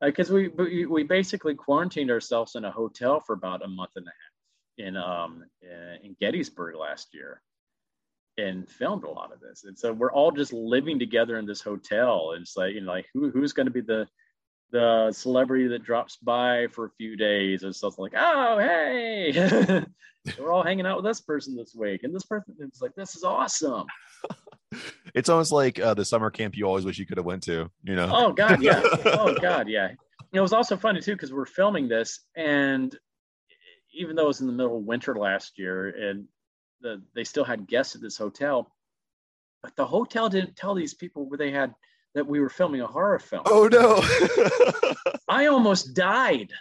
because 0.01 0.31
we 0.31 0.47
we 0.47 1.03
basically 1.03 1.53
quarantined 1.53 2.09
ourselves 2.09 2.55
in 2.55 2.65
a 2.65 2.71
hotel 2.71 3.19
for 3.19 3.33
about 3.33 3.63
a 3.63 3.67
month 3.67 3.91
and 3.95 4.07
a 4.07 4.09
half 4.09 4.87
in 4.87 4.97
um 4.97 5.43
in 6.03 6.15
Gettysburg 6.19 6.75
last 6.75 7.09
year 7.13 7.41
and 8.37 8.69
filmed 8.69 9.03
a 9.03 9.09
lot 9.09 9.31
of 9.33 9.39
this. 9.39 9.63
And 9.65 9.77
so 9.77 9.93
we're 9.93 10.11
all 10.11 10.31
just 10.31 10.53
living 10.53 10.99
together 10.99 11.37
in 11.37 11.45
this 11.45 11.61
hotel. 11.61 12.31
And 12.33 12.41
it's 12.41 12.57
like, 12.57 12.73
you 12.73 12.81
know, 12.81 12.91
like 12.91 13.07
who 13.13 13.29
who's 13.29 13.53
going 13.53 13.67
to 13.67 13.71
be 13.71 13.81
the 13.81 14.07
the 14.71 15.11
celebrity 15.11 15.67
that 15.67 15.83
drops 15.83 16.15
by 16.17 16.67
for 16.71 16.85
a 16.85 16.91
few 16.97 17.17
days 17.17 17.63
and 17.63 17.75
stuff 17.75 17.99
like, 17.99 18.13
oh 18.15 18.57
hey, 18.57 19.83
we're 20.39 20.51
all 20.51 20.63
hanging 20.63 20.85
out 20.85 20.97
with 20.97 21.05
this 21.05 21.21
person 21.21 21.55
this 21.55 21.75
week, 21.75 22.03
and 22.03 22.15
this 22.15 22.25
person 22.25 22.55
is 22.59 22.81
like, 22.81 22.95
this 22.95 23.15
is 23.15 23.23
awesome. 23.23 23.85
it's 25.13 25.29
almost 25.29 25.51
like 25.51 25.79
uh, 25.79 25.93
the 25.93 26.05
summer 26.05 26.29
camp 26.29 26.55
you 26.55 26.65
always 26.65 26.85
wish 26.85 26.97
you 26.97 27.05
could 27.05 27.17
have 27.17 27.25
went 27.25 27.43
to. 27.43 27.69
You 27.83 27.95
know? 27.95 28.09
Oh 28.11 28.31
God, 28.31 28.61
yeah. 28.61 28.81
oh 29.05 29.35
God, 29.39 29.67
yeah. 29.67 29.89
It 30.33 30.39
was 30.39 30.53
also 30.53 30.77
funny 30.77 31.01
too 31.01 31.13
because 31.13 31.33
we're 31.33 31.45
filming 31.45 31.89
this, 31.89 32.21
and 32.35 32.97
even 33.93 34.15
though 34.15 34.23
it 34.23 34.27
was 34.27 34.41
in 34.41 34.47
the 34.47 34.53
middle 34.53 34.77
of 34.77 34.83
winter 34.83 35.15
last 35.15 35.59
year, 35.59 35.89
and 35.89 36.25
the, 36.81 37.01
they 37.15 37.23
still 37.23 37.43
had 37.43 37.67
guests 37.67 37.95
at 37.95 38.01
this 38.01 38.17
hotel, 38.17 38.71
but 39.63 39.75
the 39.75 39.85
hotel 39.85 40.29
didn't 40.29 40.55
tell 40.55 40.73
these 40.73 40.93
people 40.93 41.25
where 41.25 41.37
they 41.37 41.51
had 41.51 41.73
that 42.13 42.27
we 42.27 42.39
were 42.39 42.49
filming 42.49 42.81
a 42.81 42.87
horror 42.87 43.19
film. 43.19 43.43
Oh 43.45 43.67
no! 43.71 44.01
I 45.27 45.47
almost 45.47 45.93
died. 45.93 46.51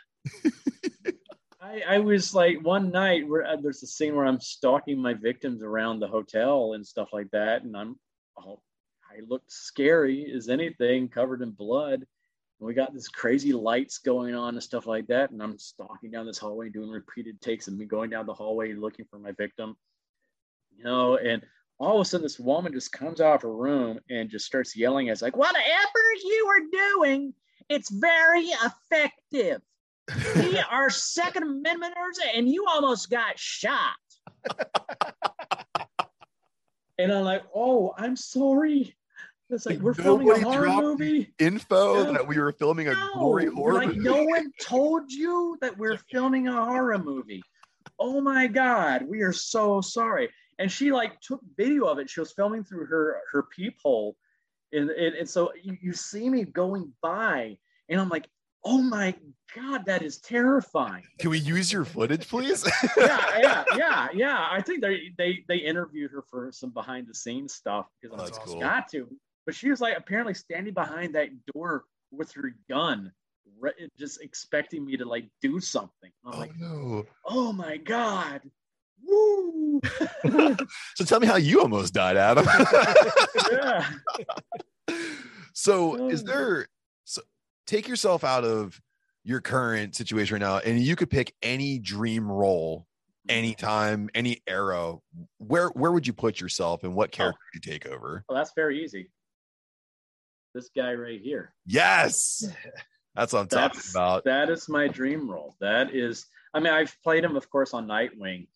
I, 1.61 1.83
I, 1.89 1.99
was 1.99 2.35
like 2.35 2.65
one 2.65 2.91
night 2.91 3.29
where 3.29 3.47
uh, 3.47 3.57
there's 3.57 3.83
a 3.83 3.87
scene 3.87 4.15
where 4.15 4.27
I'm 4.27 4.41
stalking 4.41 5.01
my 5.01 5.15
victims 5.15 5.63
around 5.63 5.99
the 5.99 6.09
hotel 6.09 6.75
and 6.75 6.87
stuff 6.87 7.09
like 7.13 7.31
that, 7.33 7.63
and 7.63 7.77
I'm 7.77 7.99
oh, 8.39 8.61
I 9.11 9.21
looked 9.27 9.51
scary 9.51 10.33
as 10.35 10.49
anything, 10.49 11.09
covered 11.09 11.43
in 11.43 11.51
blood. 11.51 12.07
And 12.61 12.67
we 12.67 12.75
got 12.75 12.93
this 12.93 13.09
crazy 13.09 13.53
lights 13.53 13.99
going 13.99 14.35
on 14.35 14.55
and 14.55 14.63
stuff 14.63 14.87
like 14.87 15.07
that, 15.09 15.31
and 15.31 15.43
I'm 15.43 15.59
stalking 15.59 16.11
down 16.11 16.27
this 16.27 16.39
hallway, 16.39 16.69
doing 16.69 16.91
repeated 16.91 17.41
takes 17.41 17.67
of 17.69 17.75
me 17.75 17.87
going 17.87 18.11
down 18.11 18.27
the 18.27 18.35
hallway 18.35 18.73
looking 18.73 19.07
for 19.11 19.19
my 19.19 19.33
victim 19.33 19.77
you 20.81 20.87
know, 20.87 21.19
and 21.19 21.43
all 21.79 21.97
of 21.97 22.01
a 22.01 22.05
sudden 22.05 22.23
this 22.23 22.39
woman 22.39 22.73
just 22.73 22.91
comes 22.93 23.21
out 23.21 23.35
of 23.37 23.43
her 23.43 23.55
room 23.55 23.99
and 24.09 24.31
just 24.31 24.47
starts 24.47 24.75
yelling 24.75 25.11
as 25.11 25.21
like, 25.21 25.37
whatever 25.37 25.61
you 26.25 26.47
are 26.49 26.95
doing, 26.95 27.35
it's 27.69 27.91
very 27.91 28.47
effective. 28.65 29.61
we 30.37 30.59
are 30.71 30.89
Second 30.89 31.45
Amendmenters 31.45 32.19
and 32.35 32.49
you 32.49 32.65
almost 32.67 33.11
got 33.11 33.39
shot. 33.39 33.95
and 36.99 37.13
I'm 37.13 37.25
like, 37.25 37.43
oh, 37.55 37.93
I'm 37.99 38.17
sorry. 38.17 38.97
It's 39.51 39.67
like, 39.67 39.77
like 39.77 39.83
we're 39.83 39.95
filming 39.95 40.31
a 40.31 40.41
horror 40.41 40.69
movie. 40.69 41.35
Info 41.41 42.13
that 42.13 42.27
we 42.27 42.39
were 42.39 42.53
filming 42.53 42.89
a 42.89 42.95
no, 42.95 43.11
gory 43.15 43.47
horror 43.47 43.75
like, 43.75 43.89
movie. 43.89 44.01
No 44.01 44.23
one 44.23 44.51
told 44.63 45.13
you 45.13 45.59
that 45.61 45.77
we're 45.77 45.99
filming 46.11 46.49
a 46.49 46.65
horror 46.65 46.99
movie. 46.99 47.43
Oh 47.99 48.21
my 48.23 48.47
God, 48.47 49.03
we 49.03 49.21
are 49.21 49.33
so 49.33 49.83
sorry 49.83 50.31
and 50.61 50.71
she 50.71 50.93
like 50.93 51.21
took 51.21 51.41
video 51.57 51.87
of 51.87 51.99
it. 51.99 52.09
She 52.09 52.21
was 52.21 52.33
filming 52.33 52.63
through 52.63 52.87
her 52.87 53.21
her 53.33 53.45
peephole, 53.45 54.17
and 54.73 54.91
and, 54.91 55.17
and 55.17 55.29
so 55.29 55.51
you, 55.61 55.77
you 55.81 55.93
see 55.93 56.29
me 56.29 56.45
going 56.45 56.93
by, 57.03 57.57
and 57.89 58.01
I'm 58.01 58.11
like, 58.11 58.29
oh 58.65 58.83
my 58.83 59.15
god, 59.57 59.87
that 59.87 60.03
is 60.03 60.19
terrifying. 60.19 61.03
Can 61.19 61.31
we 61.31 61.39
use 61.39 61.73
your 61.73 61.87
footage, 61.87 62.29
please? 62.29 62.65
yeah, 62.97 63.39
yeah, 63.39 63.65
yeah, 63.77 64.09
yeah. 64.13 64.49
I 64.51 64.61
think 64.61 64.83
they 64.83 65.11
they 65.17 65.45
they 65.49 65.57
interviewed 65.57 66.11
her 66.13 66.23
for 66.23 66.53
some 66.53 66.71
behind 66.71 67.09
the 67.09 67.15
scenes 67.15 67.55
stuff 67.55 67.87
because 68.01 68.21
oh, 68.21 68.25
that's 68.25 68.39
cool. 68.39 68.61
got 68.61 68.89
to. 68.93 69.09
But 69.47 69.55
she 69.55 69.71
was 69.71 69.81
like 69.81 69.97
apparently 69.97 70.35
standing 70.35 70.75
behind 70.75 71.15
that 71.15 71.31
door 71.55 71.85
with 72.13 72.31
her 72.33 72.55
gun 72.69 73.13
just 73.99 74.23
expecting 74.23 74.85
me 74.85 74.97
to 74.97 75.05
like 75.05 75.29
do 75.41 75.61
something. 75.61 76.11
I'm 76.25 76.35
oh, 76.35 76.39
like, 76.39 76.53
no. 76.59 77.07
oh 77.25 77.53
my 77.53 77.79
god. 77.79 78.43
Woo! 79.07 79.81
so 80.95 81.05
tell 81.05 81.21
me 81.21 81.27
how 81.27 81.37
you 81.37 81.61
almost 81.61 81.95
died, 81.95 82.17
Adam. 82.17 82.47
yeah. 83.53 83.91
So 85.53 86.09
is 86.09 86.25
there 86.25 86.69
so 87.05 87.21
take 87.67 87.87
yourself 87.87 88.25
out 88.25 88.45
of 88.45 88.81
your 89.25 89.43
current 89.43 89.95
situation 89.95 90.35
right 90.35 90.41
now 90.41 90.59
and 90.59 90.81
you 90.81 90.97
could 90.97 91.11
pick 91.11 91.35
any 91.43 91.79
dream 91.79 92.31
role 92.33 92.87
mm-hmm. 93.29 93.37
anytime, 93.37 94.09
any 94.15 94.43
era, 94.47 94.95
where 95.37 95.69
where 95.69 95.93
would 95.93 96.07
you 96.07 96.15
put 96.15 96.41
yourself 96.41 96.83
and 96.83 96.95
what 96.95 97.11
oh. 97.11 97.17
character 97.17 97.41
oh. 97.45 97.51
you 97.53 97.61
take 97.61 97.87
over? 97.87 98.25
Well, 98.27 98.39
that's 98.39 98.53
very 98.57 98.83
easy. 98.83 99.11
This 100.55 100.71
guy 100.75 100.95
right 100.95 101.21
here. 101.21 101.53
Yes. 101.67 102.49
That's 103.15 103.33
what 103.33 103.41
I'm 103.41 103.47
that's, 103.49 103.77
talking 103.77 103.91
about. 103.93 104.25
That 104.25 104.51
is 104.51 104.69
my 104.69 104.89
dream 104.89 105.31
role. 105.31 105.57
That 105.61 105.95
is, 105.95 106.27
I 106.55 106.61
mean, 106.61 106.73
I've 106.73 106.97
played 107.03 107.25
him, 107.25 107.37
of 107.37 107.51
course, 107.51 107.75
on 107.75 107.87
Nightwing, 107.87 108.47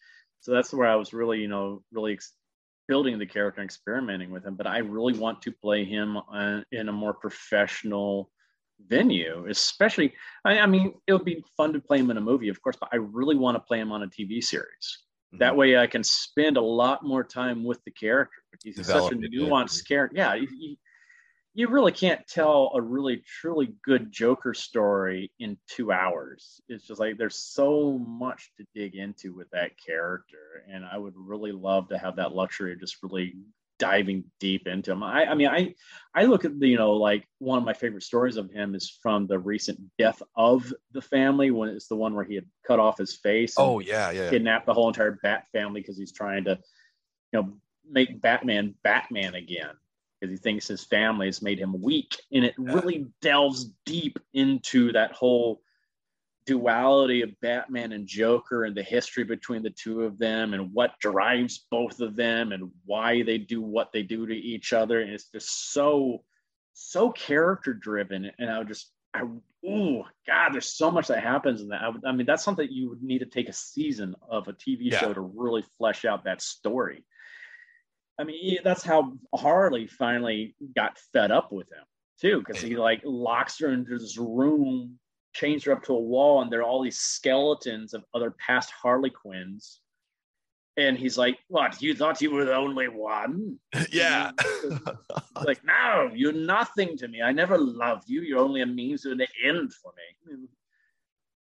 so 0.45 0.53
that's 0.53 0.75
where 0.75 0.87
I 0.87 0.95
was 0.95 1.15
really, 1.15 1.41
you 1.41 1.49
know, 1.49 1.83
really 1.91 2.13
ex- 2.13 2.35
building 2.87 3.19
the 3.19 3.25
character 3.25 3.63
and 3.63 3.67
experimenting 3.67 4.31
with 4.31 4.45
him. 4.45 4.57
But 4.57 4.67
I 4.67 4.79
really 4.79 5.19
want 5.19 5.41
to 5.43 5.51
play 5.51 5.87
him 5.87 6.19
uh, 6.19 6.61
in 6.71 6.91
a 6.91 6.93
more 6.93 7.15
professional 7.15 8.31
venue, 8.87 9.47
especially. 9.49 10.13
I, 10.45 10.59
I, 10.59 10.67
mean, 10.67 10.93
it 11.07 11.15
would 11.15 11.25
be 11.25 11.43
fun 11.57 11.73
to 11.73 11.81
play 11.81 11.99
him 11.99 12.11
in 12.11 12.19
a 12.19 12.21
movie, 12.21 12.51
of 12.51 12.61
course, 12.61 12.77
but 12.79 12.91
I 12.93 12.97
really 12.97 13.37
want 13.37 13.55
to 13.55 13.61
play 13.61 13.81
him 13.81 13.91
on 13.91 14.03
a 14.03 14.07
TV 14.07 14.45
series. 14.45 14.99
Mm-hmm. 15.33 15.39
That 15.39 15.57
way, 15.57 15.79
I 15.79 15.87
can 15.87 16.05
spend 16.05 16.59
a 16.59 16.61
lot 16.63 17.03
more 17.03 17.25
time 17.25 17.65
with 17.65 17.83
the 17.85 17.91
character. 17.91 18.37
He's 18.63 18.77
Develop 18.77 19.15
such 19.15 19.23
a 19.23 19.27
nuanced 19.27 19.89
character. 19.89 20.15
Yeah, 20.15 20.37
he, 20.37 20.79
you 21.55 21.69
really 21.69 21.93
can't 21.93 22.27
tell 22.27 22.73
a 22.75 22.83
really 22.83 23.23
truly 23.41 23.75
good 23.85 24.11
Joker 24.11 24.55
story 24.55 25.31
in 25.39 25.57
two 25.69 25.93
hours. 25.93 26.61
It's 26.69 26.85
just 26.85 26.99
like 26.99 27.17
there's 27.17 27.37
so 27.37 27.97
much 27.99 28.51
to 28.59 28.67
dig 28.75 28.97
into 28.97 29.33
with 29.33 29.49
that 29.51 29.71
character, 29.79 30.65
and 30.69 30.85
I 30.85 30.99
would 30.99 31.15
really 31.17 31.53
love 31.53 31.89
to 31.89 31.99
have 31.99 32.17
that 32.17 32.35
luxury 32.35 32.73
of 32.73 32.81
just 32.81 32.97
really 33.03 33.35
diving 33.79 34.25
deep 34.41 34.67
into 34.67 34.91
him. 34.91 35.05
I, 35.05 35.27
I 35.27 35.35
mean, 35.35 35.47
I 35.47 35.75
I 36.13 36.25
look 36.25 36.45
at 36.45 36.59
the 36.59 36.67
you 36.67 36.77
know 36.77 36.95
like 36.95 37.25
one 37.39 37.59
of 37.59 37.65
my 37.65 37.73
favorite 37.73 38.03
stories 38.03 38.37
of 38.37 38.51
him 38.51 38.75
is 38.75 38.99
from 39.01 39.29
the 39.29 39.39
recent 39.39 39.79
death 39.97 40.21
of 40.35 40.73
the 40.91 41.03
family 41.03 41.53
when 41.53 41.69
it's 41.69 41.87
the 41.87 41.97
one 41.97 42.15
where 42.15 42.25
he 42.25 42.35
had 42.35 42.47
cut 42.67 42.81
off 42.81 42.99
his 42.99 43.15
face. 43.15 43.55
Oh 43.57 43.79
yeah, 43.79 44.11
yeah. 44.11 44.29
Kidnapped 44.29 44.67
the 44.67 44.75
whole 44.75 44.89
entire 44.89 45.21
Bat 45.23 45.47
family 45.53 45.83
because 45.83 45.97
he's 45.97 46.13
trying 46.13 46.45
to, 46.45 46.59
you 47.33 47.43
know, 47.43 47.53
make 47.89 48.21
Batman 48.21 48.75
Batman 48.83 49.37
again 49.37 49.77
because 50.25 50.39
he 50.39 50.43
thinks 50.43 50.67
his 50.67 50.85
family 50.85 51.27
has 51.27 51.43
made 51.43 51.59
him 51.59 51.81
weak. 51.81 52.17
And 52.33 52.45
it 52.45 52.55
really 52.59 53.07
delves 53.21 53.71
deep 53.85 54.19
into 54.33 54.93
that 54.93 55.13
whole 55.13 55.61
duality 56.47 57.23
of 57.23 57.41
Batman 57.41 57.93
and 57.93 58.07
Joker 58.07 58.65
and 58.65 58.77
the 58.77 58.83
history 58.83 59.25
between 59.25 59.63
the 59.63 59.71
two 59.71 60.03
of 60.03 60.19
them 60.19 60.55
and 60.55 60.73
what 60.73 60.99
drives 61.01 61.67
both 61.71 62.01
of 62.01 62.17
them 62.17 62.53
and 62.53 62.71
why 62.85 63.23
they 63.23 63.39
do 63.39 63.61
what 63.61 63.93
they 63.93 64.03
do 64.03 64.27
to 64.27 64.35
each 64.35 64.73
other. 64.73 65.01
And 65.01 65.11
it's 65.11 65.31
just 65.31 65.73
so, 65.73 66.23
so 66.73 67.11
character 67.11 67.73
driven. 67.73 68.31
And 68.39 68.51
I 68.51 68.59
would 68.59 68.69
just, 68.69 68.91
I, 69.15 69.23
oh 69.67 70.05
God, 70.27 70.53
there's 70.53 70.69
so 70.69 70.91
much 70.91 71.09
that 71.09 71.23
happens 71.23 71.61
in 71.61 71.69
that. 71.69 71.83
I, 71.83 71.89
would, 71.89 72.05
I, 72.05 72.13
mean, 72.13 72.27
that's 72.27 72.45
something 72.45 72.69
you 72.71 72.91
would 72.91 73.03
need 73.03 73.21
to 73.21 73.27
take 73.27 73.49
a 73.49 73.53
season 73.53 74.15
of 74.29 74.49
a 74.49 74.53
TV 74.53 74.79
yeah. 74.81 74.99
show 74.99 75.15
to 75.15 75.21
really 75.21 75.65
flesh 75.79 76.05
out 76.05 76.25
that 76.25 76.43
story. 76.43 77.05
I 78.19 78.25
mean, 78.25 78.59
that's 78.63 78.85
how 78.85 79.13
Harley 79.35 79.87
finally 79.87 80.55
got 80.77 80.99
fed 81.13 81.31
up 81.31 81.51
with 81.53 81.71
him 81.73 81.85
too, 82.21 82.43
because 82.47 82.63
he 82.63 82.77
like 82.77 83.01
locks 83.05 83.59
her 83.59 83.73
into 83.73 83.99
this 83.99 84.17
room, 84.19 84.99
chains 85.35 85.65
her 85.65 85.73
up 85.73 85.83
to 85.85 85.95
a 85.95 86.01
wall, 86.01 86.43
and 86.43 86.51
there 86.51 86.61
are 86.61 86.65
all 86.65 86.83
these 86.83 86.99
skeletons 86.99 87.93
of 87.93 88.05
other 88.15 88.31
past 88.33 88.71
Harley 88.71 89.11
Quinns. 89.11 89.81
And 90.77 90.99
he's 90.99 91.17
like, 91.17 91.39
"What? 91.49 91.81
You 91.81 91.95
thought 91.95 92.21
you 92.21 92.33
were 92.33 92.45
the 92.45 92.57
only 92.57 92.89
one?" 92.89 93.59
Yeah. 93.93 94.33
like, 95.45 95.65
no, 95.65 96.11
you're 96.13 96.33
nothing 96.33 96.97
to 96.99 97.09
me. 97.09 97.23
I 97.23 97.33
never 97.33 97.59
loved 97.59 98.09
you. 98.09 98.23
You're 98.23 98.41
only 98.41 98.63
a 98.63 98.67
means 98.67 99.03
to 99.03 99.13
an 99.13 99.21
end 99.45 99.73
for 99.73 99.93
me. 99.97 100.35
It's 100.35 100.49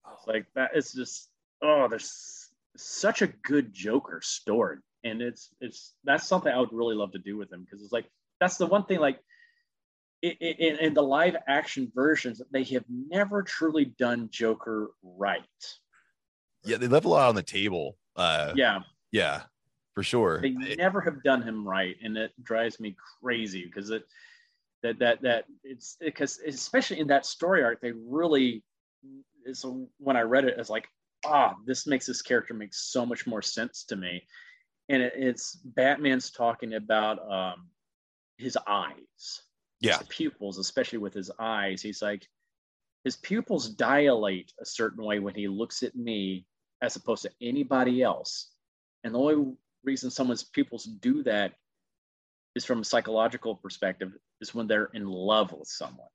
oh. 0.06 0.30
like 0.30 0.46
that. 0.54 0.70
It's 0.74 0.92
just, 0.92 1.30
oh, 1.62 1.88
there's 1.88 2.52
such 2.76 3.22
a 3.22 3.26
good 3.26 3.72
Joker 3.72 4.20
story 4.22 4.78
and 5.04 5.22
it's 5.22 5.50
it's 5.60 5.94
that's 6.04 6.26
something 6.26 6.52
I 6.52 6.58
would 6.58 6.72
really 6.72 6.96
love 6.96 7.12
to 7.12 7.18
do 7.18 7.36
with 7.36 7.52
him 7.52 7.62
because 7.62 7.82
it's 7.82 7.92
like 7.92 8.06
that's 8.40 8.56
the 8.56 8.66
one 8.66 8.84
thing 8.84 8.98
like 8.98 9.20
in, 10.22 10.76
in 10.78 10.94
the 10.94 11.02
live 11.02 11.36
action 11.46 11.92
versions 11.94 12.40
they 12.50 12.64
have 12.64 12.84
never 12.88 13.42
truly 13.42 13.84
done 13.84 14.28
Joker 14.30 14.90
right. 15.02 15.42
Yeah, 16.64 16.78
they 16.78 16.88
left 16.88 17.04
a 17.04 17.10
lot 17.10 17.28
on 17.28 17.34
the 17.34 17.42
table. 17.42 17.98
Uh, 18.16 18.54
yeah, 18.56 18.80
yeah. 19.12 19.42
for 19.94 20.02
sure. 20.02 20.40
They 20.40 20.50
never 20.76 21.02
have 21.02 21.22
done 21.22 21.42
him 21.42 21.68
right, 21.68 21.96
and 22.02 22.16
it 22.16 22.32
drives 22.42 22.80
me 22.80 22.96
crazy 23.20 23.66
because 23.66 23.90
it 23.90 24.04
that 24.82 24.98
that 25.00 25.22
that 25.22 25.44
it's 25.62 25.96
because 26.00 26.40
especially 26.46 27.00
in 27.00 27.08
that 27.08 27.26
story 27.26 27.62
arc, 27.62 27.82
they 27.82 27.92
really 27.92 28.62
so 29.52 29.88
when 29.98 30.16
I 30.16 30.22
read 30.22 30.46
it, 30.46 30.54
it's 30.58 30.70
like 30.70 30.88
ah, 31.26 31.54
this 31.66 31.86
makes 31.86 32.06
this 32.06 32.22
character 32.22 32.54
make 32.54 32.74
so 32.74 33.04
much 33.04 33.26
more 33.26 33.42
sense 33.42 33.84
to 33.84 33.96
me, 33.96 34.26
and 34.88 35.02
it, 35.02 35.12
it's 35.16 35.54
Batman's 35.56 36.30
talking 36.30 36.74
about 36.74 37.18
um, 37.30 37.68
his 38.38 38.58
eyes, 38.66 39.42
Yeah. 39.80 39.98
his 39.98 40.06
pupils, 40.08 40.58
especially 40.58 40.98
with 40.98 41.14
his 41.14 41.30
eyes. 41.38 41.82
He's 41.82 42.02
like 42.02 42.26
his 43.04 43.16
pupils 43.16 43.68
dilate 43.68 44.52
a 44.60 44.64
certain 44.64 45.04
way 45.04 45.18
when 45.18 45.34
he 45.34 45.48
looks 45.48 45.82
at 45.82 45.94
me 45.94 46.46
as 46.82 46.96
opposed 46.96 47.22
to 47.22 47.30
anybody 47.40 48.02
else. 48.02 48.50
And 49.04 49.14
the 49.14 49.18
only 49.18 49.56
reason 49.84 50.10
someone's 50.10 50.44
pupils 50.44 50.84
do 50.84 51.22
that 51.24 51.52
is 52.54 52.64
from 52.64 52.80
a 52.80 52.84
psychological 52.84 53.56
perspective 53.56 54.12
is 54.40 54.54
when 54.54 54.66
they're 54.66 54.90
in 54.94 55.06
love 55.06 55.52
with 55.52 55.68
someone. 55.68 56.08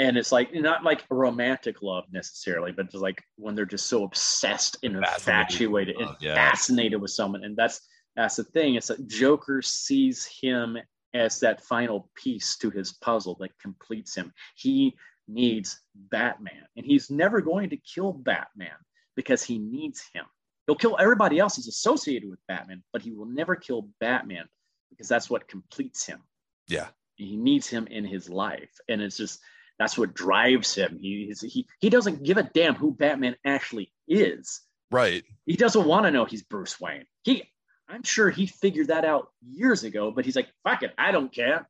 And 0.00 0.16
it's 0.16 0.32
like 0.32 0.54
not 0.54 0.82
like 0.82 1.04
a 1.10 1.14
romantic 1.14 1.82
love 1.82 2.04
necessarily, 2.10 2.72
but 2.72 2.90
just 2.90 3.02
like 3.02 3.22
when 3.36 3.54
they're 3.54 3.66
just 3.66 3.86
so 3.86 4.04
obsessed 4.04 4.78
and 4.82 4.96
infatuated 4.96 5.96
with 5.98 6.08
and 6.08 6.16
yeah. 6.20 6.34
fascinated 6.34 7.02
with 7.02 7.10
someone. 7.10 7.44
And 7.44 7.54
that's 7.54 7.82
that's 8.16 8.36
the 8.36 8.44
thing. 8.44 8.76
It's 8.76 8.88
that 8.88 9.06
Joker 9.06 9.60
sees 9.60 10.24
him 10.24 10.78
as 11.12 11.38
that 11.40 11.62
final 11.64 12.08
piece 12.14 12.56
to 12.58 12.70
his 12.70 12.94
puzzle 12.94 13.36
that 13.40 13.50
completes 13.60 14.14
him. 14.14 14.32
He 14.54 14.96
needs 15.28 15.78
Batman, 15.94 16.64
and 16.78 16.86
he's 16.86 17.10
never 17.10 17.42
going 17.42 17.68
to 17.68 17.76
kill 17.76 18.14
Batman 18.14 18.70
because 19.16 19.42
he 19.42 19.58
needs 19.58 20.02
him. 20.14 20.24
He'll 20.66 20.76
kill 20.76 20.96
everybody 20.98 21.38
else 21.38 21.56
who's 21.56 21.68
associated 21.68 22.30
with 22.30 22.38
Batman, 22.48 22.82
but 22.94 23.02
he 23.02 23.12
will 23.12 23.26
never 23.26 23.54
kill 23.54 23.90
Batman 24.00 24.48
because 24.88 25.08
that's 25.08 25.28
what 25.28 25.46
completes 25.46 26.06
him. 26.06 26.22
Yeah. 26.68 26.88
He 27.16 27.36
needs 27.36 27.66
him 27.66 27.86
in 27.88 28.06
his 28.06 28.30
life, 28.30 28.72
and 28.88 29.02
it's 29.02 29.18
just 29.18 29.40
that's 29.80 29.96
what 29.96 30.12
drives 30.12 30.74
him. 30.74 30.98
He 31.00 31.34
he 31.40 31.66
he 31.80 31.88
doesn't 31.88 32.22
give 32.22 32.36
a 32.36 32.42
damn 32.42 32.74
who 32.74 32.92
Batman 32.92 33.34
actually 33.46 33.90
is. 34.06 34.60
Right. 34.90 35.24
He 35.46 35.56
doesn't 35.56 35.86
want 35.86 36.04
to 36.04 36.10
know 36.10 36.26
he's 36.26 36.42
Bruce 36.42 36.78
Wayne. 36.78 37.06
He 37.22 37.44
I'm 37.88 38.02
sure 38.02 38.28
he 38.28 38.44
figured 38.44 38.88
that 38.88 39.06
out 39.06 39.28
years 39.42 39.82
ago, 39.82 40.10
but 40.10 40.26
he's 40.26 40.36
like, 40.36 40.48
fuck 40.64 40.82
it, 40.82 40.92
I 40.98 41.12
don't 41.12 41.32
care. 41.32 41.66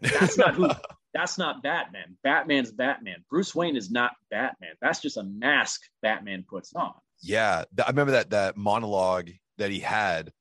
That's 0.00 0.36
not 0.36 0.56
who 0.56 0.68
that's 1.14 1.38
not 1.38 1.62
Batman. 1.62 2.16
Batman's 2.24 2.72
Batman. 2.72 3.24
Bruce 3.30 3.54
Wayne 3.54 3.76
is 3.76 3.88
not 3.88 4.10
Batman. 4.32 4.74
That's 4.80 4.98
just 4.98 5.16
a 5.16 5.22
mask 5.22 5.80
Batman 6.02 6.44
puts 6.48 6.74
on. 6.74 6.94
Yeah, 7.22 7.62
I 7.78 7.88
remember 7.88 8.12
that 8.12 8.30
that 8.30 8.56
monologue 8.56 9.30
that 9.58 9.70
he 9.70 9.78
had 9.78 10.32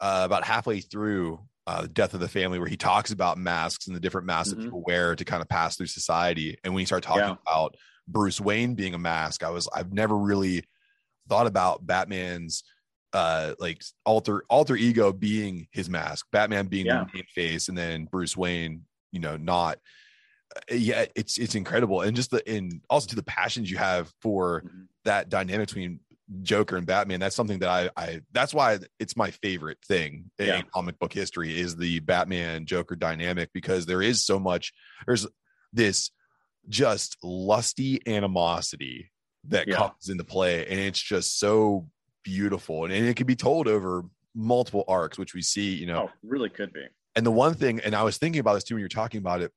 uh, 0.00 0.22
about 0.24 0.44
halfway 0.44 0.80
through 0.80 1.38
uh, 1.66 1.82
the 1.82 1.88
death 1.88 2.14
of 2.14 2.20
the 2.20 2.28
family, 2.28 2.58
where 2.58 2.68
he 2.68 2.76
talks 2.76 3.10
about 3.12 3.38
masks 3.38 3.86
and 3.86 3.94
the 3.94 4.00
different 4.00 4.26
masks 4.26 4.52
Mhm. 4.52 4.56
that 4.56 4.62
people 4.64 4.82
wear 4.84 5.14
to 5.14 5.24
kind 5.24 5.42
of 5.42 5.48
pass 5.48 5.76
through 5.76 5.86
society. 5.86 6.56
And 6.64 6.74
when 6.74 6.80
he 6.80 6.86
started 6.86 7.06
talking 7.06 7.22
Yeah. 7.28 7.36
about 7.46 7.76
Bruce 8.08 8.40
Wayne 8.40 8.74
being 8.74 8.94
a 8.94 8.98
mask, 8.98 9.44
I 9.44 9.50
was 9.50 9.68
I've 9.74 9.92
never 9.92 10.16
really 10.18 10.64
thought 11.28 11.46
about 11.46 11.86
Batman's 11.86 12.64
uh 13.12 13.54
like 13.58 13.82
alter 14.06 14.42
alter 14.48 14.74
ego 14.74 15.12
being 15.12 15.68
his 15.70 15.88
mask, 15.88 16.26
Batman 16.32 16.66
being 16.66 16.86
Yeah. 16.86 17.04
the 17.04 17.10
main 17.14 17.24
face, 17.34 17.68
and 17.68 17.76
then 17.78 18.06
Bruce 18.06 18.36
Wayne, 18.36 18.86
you 19.12 19.20
know, 19.20 19.36
not. 19.36 19.78
Uh, 20.56 20.74
Yeah, 20.74 21.06
it's 21.14 21.38
it's 21.38 21.54
incredible, 21.54 22.00
and 22.02 22.16
just 22.16 22.30
the 22.30 22.46
and 22.48 22.82
also 22.90 23.06
to 23.08 23.16
the 23.16 23.22
passions 23.22 23.70
you 23.70 23.76
have 23.78 24.12
for 24.20 24.62
Mhm. 24.62 24.88
that 25.04 25.28
dynamic 25.28 25.68
between 25.68 26.00
Joker 26.42 26.76
and 26.76 26.86
Batman. 26.86 27.20
That's 27.20 27.36
something 27.36 27.58
that 27.60 27.68
I, 27.68 27.90
I 27.96 28.20
that's 28.32 28.54
why 28.54 28.78
it's 28.98 29.16
my 29.16 29.30
favorite 29.30 29.78
thing 29.86 30.30
in 30.38 30.64
comic 30.74 30.98
book 30.98 31.12
history 31.12 31.58
is 31.58 31.76
the 31.76 32.00
Batman 32.00 32.64
Joker 32.66 32.96
dynamic 32.96 33.50
because 33.52 33.86
there 33.86 34.02
is 34.02 34.24
so 34.24 34.38
much, 34.38 34.72
there's 35.06 35.26
this 35.72 36.10
just 36.68 37.16
lusty 37.22 38.00
animosity 38.06 39.10
that 39.48 39.66
Yeah. 39.66 39.76
comes 39.76 40.08
into 40.08 40.24
play. 40.24 40.66
And 40.66 40.78
it's 40.78 41.00
just 41.00 41.38
so 41.38 41.88
beautiful. 42.22 42.84
And, 42.84 42.92
and 42.92 43.06
it 43.06 43.16
can 43.16 43.26
be 43.26 43.36
told 43.36 43.68
over 43.68 44.04
multiple 44.34 44.84
arcs, 44.88 45.18
which 45.18 45.34
we 45.34 45.42
see, 45.42 45.74
you 45.74 45.86
know, 45.86 46.08
Oh, 46.08 46.10
really 46.22 46.48
could 46.48 46.72
be. 46.72 46.86
and 47.16 47.26
the 47.26 47.32
one 47.32 47.54
thing, 47.54 47.80
and 47.80 47.94
I 47.94 48.04
was 48.04 48.18
thinking 48.18 48.40
about 48.40 48.54
this 48.54 48.64
too 48.64 48.74
when 48.74 48.80
you're 48.80 48.88
talking 48.88 49.18
about 49.18 49.42
it, 49.42 49.52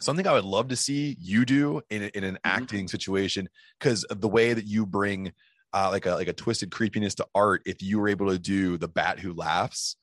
something 0.00 0.26
I 0.26 0.32
would 0.32 0.44
love 0.44 0.68
to 0.68 0.76
see 0.76 1.16
you 1.20 1.44
do 1.44 1.82
in, 1.90 2.02
in 2.02 2.22
an 2.22 2.34
mm-hmm. 2.34 2.40
acting 2.44 2.86
situation 2.88 3.48
because 3.78 4.06
the 4.08 4.28
way 4.28 4.54
that 4.54 4.64
you 4.64 4.86
bring 4.86 5.32
uh, 5.72 5.90
like 5.90 6.06
a 6.06 6.12
like 6.12 6.28
a 6.28 6.32
twisted 6.32 6.70
creepiness 6.70 7.14
to 7.16 7.26
art. 7.34 7.62
If 7.66 7.82
you 7.82 7.98
were 8.00 8.08
able 8.08 8.28
to 8.30 8.38
do 8.38 8.78
the 8.78 8.88
bat 8.88 9.18
who 9.18 9.32
laughs, 9.34 9.96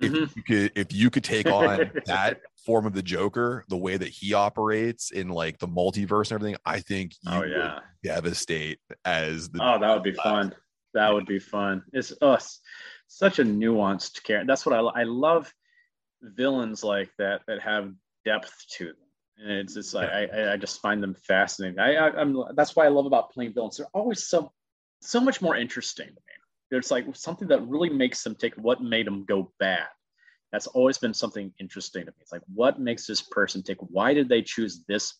if 0.00 0.12
Mhm. 0.12 0.36
you 0.36 0.42
could 0.42 0.72
if 0.76 0.92
you 0.92 1.10
could 1.10 1.24
take 1.24 1.46
on 1.46 1.90
that 2.06 2.40
form 2.64 2.86
of 2.86 2.92
the 2.92 3.02
Joker, 3.02 3.64
the 3.68 3.76
way 3.76 3.96
that 3.96 4.08
he 4.08 4.34
operates 4.34 5.10
in 5.10 5.28
like 5.28 5.58
the 5.58 5.68
multiverse 5.68 6.30
and 6.30 6.32
everything, 6.40 6.58
I 6.64 6.80
think 6.80 7.14
you 7.22 7.32
Oh 7.32 7.40
would 7.40 7.50
yeah. 7.50 7.78
devastate 8.02 8.78
as 9.04 9.48
the 9.50 9.60
Oh, 9.62 9.78
that 9.78 9.92
would 9.94 10.02
be 10.02 10.12
fun. 10.12 10.54
That 10.94 11.12
would 11.12 11.26
be 11.26 11.38
fun. 11.38 11.82
It's 11.92 12.12
us. 12.22 12.60
Such 13.08 13.38
a 13.38 13.44
nuanced 13.44 14.22
character. 14.22 14.46
That's 14.46 14.64
what 14.66 14.74
I 14.74 15.00
I 15.00 15.04
love. 15.04 15.52
Villains 16.20 16.82
like 16.82 17.10
that 17.18 17.42
that 17.46 17.60
have 17.60 17.92
depth 18.24 18.52
to 18.76 18.86
them, 18.86 18.96
and 19.38 19.52
it's 19.52 19.74
just 19.74 19.94
like 19.94 20.10
I 20.10 20.54
I- 20.54 20.56
just 20.56 20.80
find 20.80 21.00
them 21.00 21.14
fascinating. 21.14 21.78
I, 21.78 21.94
I 21.94 22.20
I'm 22.20 22.36
that's 22.56 22.74
why 22.74 22.86
I 22.86 22.88
love 22.88 23.06
about 23.06 23.30
playing 23.30 23.52
villains. 23.54 23.76
They're 23.76 23.86
always 23.94 24.26
so 24.26 24.52
so 25.00 25.20
much 25.20 25.40
more 25.40 25.56
interesting 25.56 26.06
to 26.06 26.12
me. 26.12 26.34
There's 26.70 26.90
like 26.90 27.04
something 27.14 27.48
that 27.48 27.66
really 27.66 27.90
makes 27.90 28.22
them 28.22 28.34
take 28.34 28.54
what 28.54 28.82
made 28.82 29.06
them 29.06 29.24
go 29.24 29.52
bad. 29.58 29.86
That's 30.52 30.66
always 30.66 30.98
been 30.98 31.14
something 31.14 31.52
interesting 31.60 32.04
to 32.04 32.10
me. 32.10 32.16
It's 32.20 32.32
like 32.32 32.42
what 32.52 32.80
makes 32.80 33.06
this 33.06 33.22
person 33.22 33.62
take? 33.62 33.78
Why 33.80 34.14
did 34.14 34.28
they 34.28 34.42
choose 34.42 34.84
this 34.86 35.14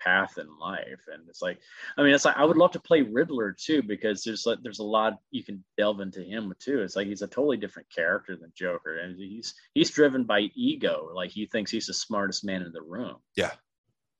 path 0.00 0.38
in 0.38 0.46
life? 0.58 1.00
And 1.12 1.28
it's 1.28 1.42
like 1.42 1.58
I 1.96 2.02
mean, 2.02 2.14
it's 2.14 2.24
like 2.24 2.36
I 2.36 2.44
would 2.44 2.56
love 2.56 2.72
to 2.72 2.80
play 2.80 3.02
Riddler 3.02 3.54
too 3.58 3.82
because 3.82 4.22
there's 4.22 4.46
like 4.46 4.58
there's 4.62 4.78
a 4.78 4.84
lot 4.84 5.18
you 5.30 5.44
can 5.44 5.64
delve 5.76 6.00
into 6.00 6.22
him 6.22 6.52
too. 6.58 6.80
It's 6.80 6.96
like 6.96 7.06
he's 7.06 7.22
a 7.22 7.26
totally 7.26 7.56
different 7.56 7.88
character 7.94 8.36
than 8.36 8.52
Joker, 8.54 8.98
and 8.98 9.18
he's 9.18 9.54
he's 9.74 9.90
driven 9.90 10.24
by 10.24 10.48
ego. 10.54 11.10
Like 11.14 11.30
he 11.30 11.46
thinks 11.46 11.70
he's 11.70 11.86
the 11.86 11.94
smartest 11.94 12.44
man 12.44 12.62
in 12.62 12.72
the 12.72 12.82
room. 12.82 13.16
Yeah. 13.36 13.52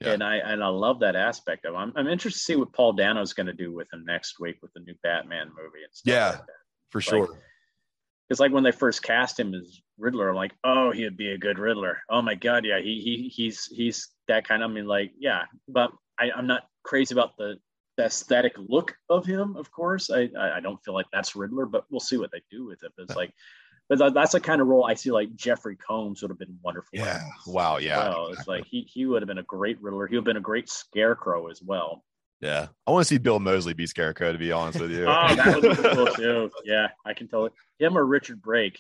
Yeah. 0.00 0.12
And 0.12 0.22
I 0.22 0.36
and 0.36 0.62
I 0.62 0.68
love 0.68 1.00
that 1.00 1.16
aspect 1.16 1.64
of 1.64 1.72
him. 1.74 1.80
I'm, 1.80 1.92
I'm 1.96 2.08
interested 2.08 2.38
to 2.38 2.44
see 2.44 2.56
what 2.56 2.72
Paul 2.72 2.92
Dano's 2.92 3.32
going 3.32 3.46
to 3.46 3.54
do 3.54 3.72
with 3.72 3.90
him 3.92 4.04
next 4.06 4.38
week 4.38 4.56
with 4.60 4.72
the 4.74 4.80
new 4.80 4.94
Batman 5.02 5.48
movie 5.48 5.84
and 5.84 5.92
stuff. 5.92 6.12
Yeah. 6.12 6.30
like 6.30 6.40
for 6.90 7.00
Like, 7.00 7.28
sure. 7.28 7.38
It's 8.28 8.40
like 8.40 8.52
when 8.52 8.64
they 8.64 8.72
first 8.72 9.02
cast 9.02 9.38
him 9.38 9.54
as 9.54 9.80
Riddler, 9.98 10.28
I'm 10.30 10.34
like, 10.36 10.52
oh, 10.64 10.90
he'd 10.90 11.16
be 11.16 11.30
a 11.30 11.38
good 11.38 11.58
Riddler. 11.58 12.00
Oh 12.10 12.20
my 12.20 12.34
God, 12.34 12.64
yeah, 12.64 12.80
he 12.80 13.00
he 13.00 13.28
he's 13.28 13.66
he's 13.66 14.08
that 14.28 14.46
kind. 14.46 14.62
of, 14.62 14.70
I 14.70 14.74
mean, 14.74 14.86
like, 14.86 15.12
yeah, 15.18 15.44
but 15.68 15.92
I, 16.18 16.30
I'm 16.36 16.46
not 16.46 16.64
crazy 16.82 17.14
about 17.14 17.36
the, 17.38 17.56
the 17.96 18.04
aesthetic 18.06 18.54
look 18.58 18.96
of 19.08 19.24
him. 19.24 19.56
Of 19.56 19.70
course, 19.70 20.10
I 20.10 20.28
I 20.38 20.56
I 20.56 20.60
don't 20.60 20.82
feel 20.84 20.94
like 20.94 21.06
that's 21.12 21.36
Riddler, 21.36 21.66
but 21.66 21.84
we'll 21.88 22.00
see 22.00 22.18
what 22.18 22.32
they 22.32 22.42
do 22.50 22.66
with 22.66 22.82
it. 22.82 22.92
But 22.96 23.04
it's 23.04 23.16
like, 23.16 23.32
but 23.88 23.98
that- 23.98 24.14
that's 24.14 24.32
the 24.32 24.40
kind 24.40 24.60
of 24.60 24.66
role 24.66 24.84
I 24.84 24.94
see. 24.94 25.10
Like 25.10 25.34
Jeffrey 25.36 25.76
Combs 25.76 26.22
would 26.22 26.30
have 26.30 26.38
been 26.38 26.58
wonderful. 26.62 26.90
Yeah. 26.92 27.22
Wow. 27.46 27.78
Yeah. 27.78 27.98
well. 28.08 28.28
It's 28.28 28.46
like 28.48 28.64
he 28.66 28.82
he 28.82 29.06
would 29.06 29.22
have 29.22 29.28
been 29.28 29.38
a 29.38 29.42
great 29.44 29.80
Riddler. 29.80 30.06
He 30.06 30.14
would 30.16 30.20
have 30.20 30.24
been 30.24 30.36
a 30.36 30.40
great 30.40 30.68
Scarecrow 30.68 31.48
as 31.48 31.60
well. 31.62 32.04
Yeah. 32.40 32.68
I 32.86 32.90
want 32.90 33.06
to 33.06 33.08
see 33.08 33.18
Bill 33.18 33.38
Moseley 33.40 33.72
be 33.74 33.86
Scarecrow, 33.86 34.30
to 34.32 34.38
be 34.38 34.52
honest 34.52 34.80
with 34.80 34.90
you. 34.90 35.06
Oh, 35.08 35.34
that 35.34 35.54
would 35.62 35.62
be 35.76 35.82
cool 35.94 36.06
too. 36.08 36.50
Yeah, 36.64 36.88
I 37.04 37.14
can 37.14 37.28
tell 37.28 37.46
it. 37.46 37.52
Him 37.78 37.96
or 37.96 38.04
Richard 38.04 38.42
Brake. 38.42 38.78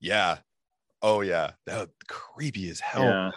Yeah. 0.00 0.38
Oh 1.02 1.20
yeah. 1.22 1.52
That 1.66 1.80
would 1.80 1.90
creepy 2.08 2.68
as 2.70 2.80
hell. 2.80 3.02
Yeah. 3.02 3.30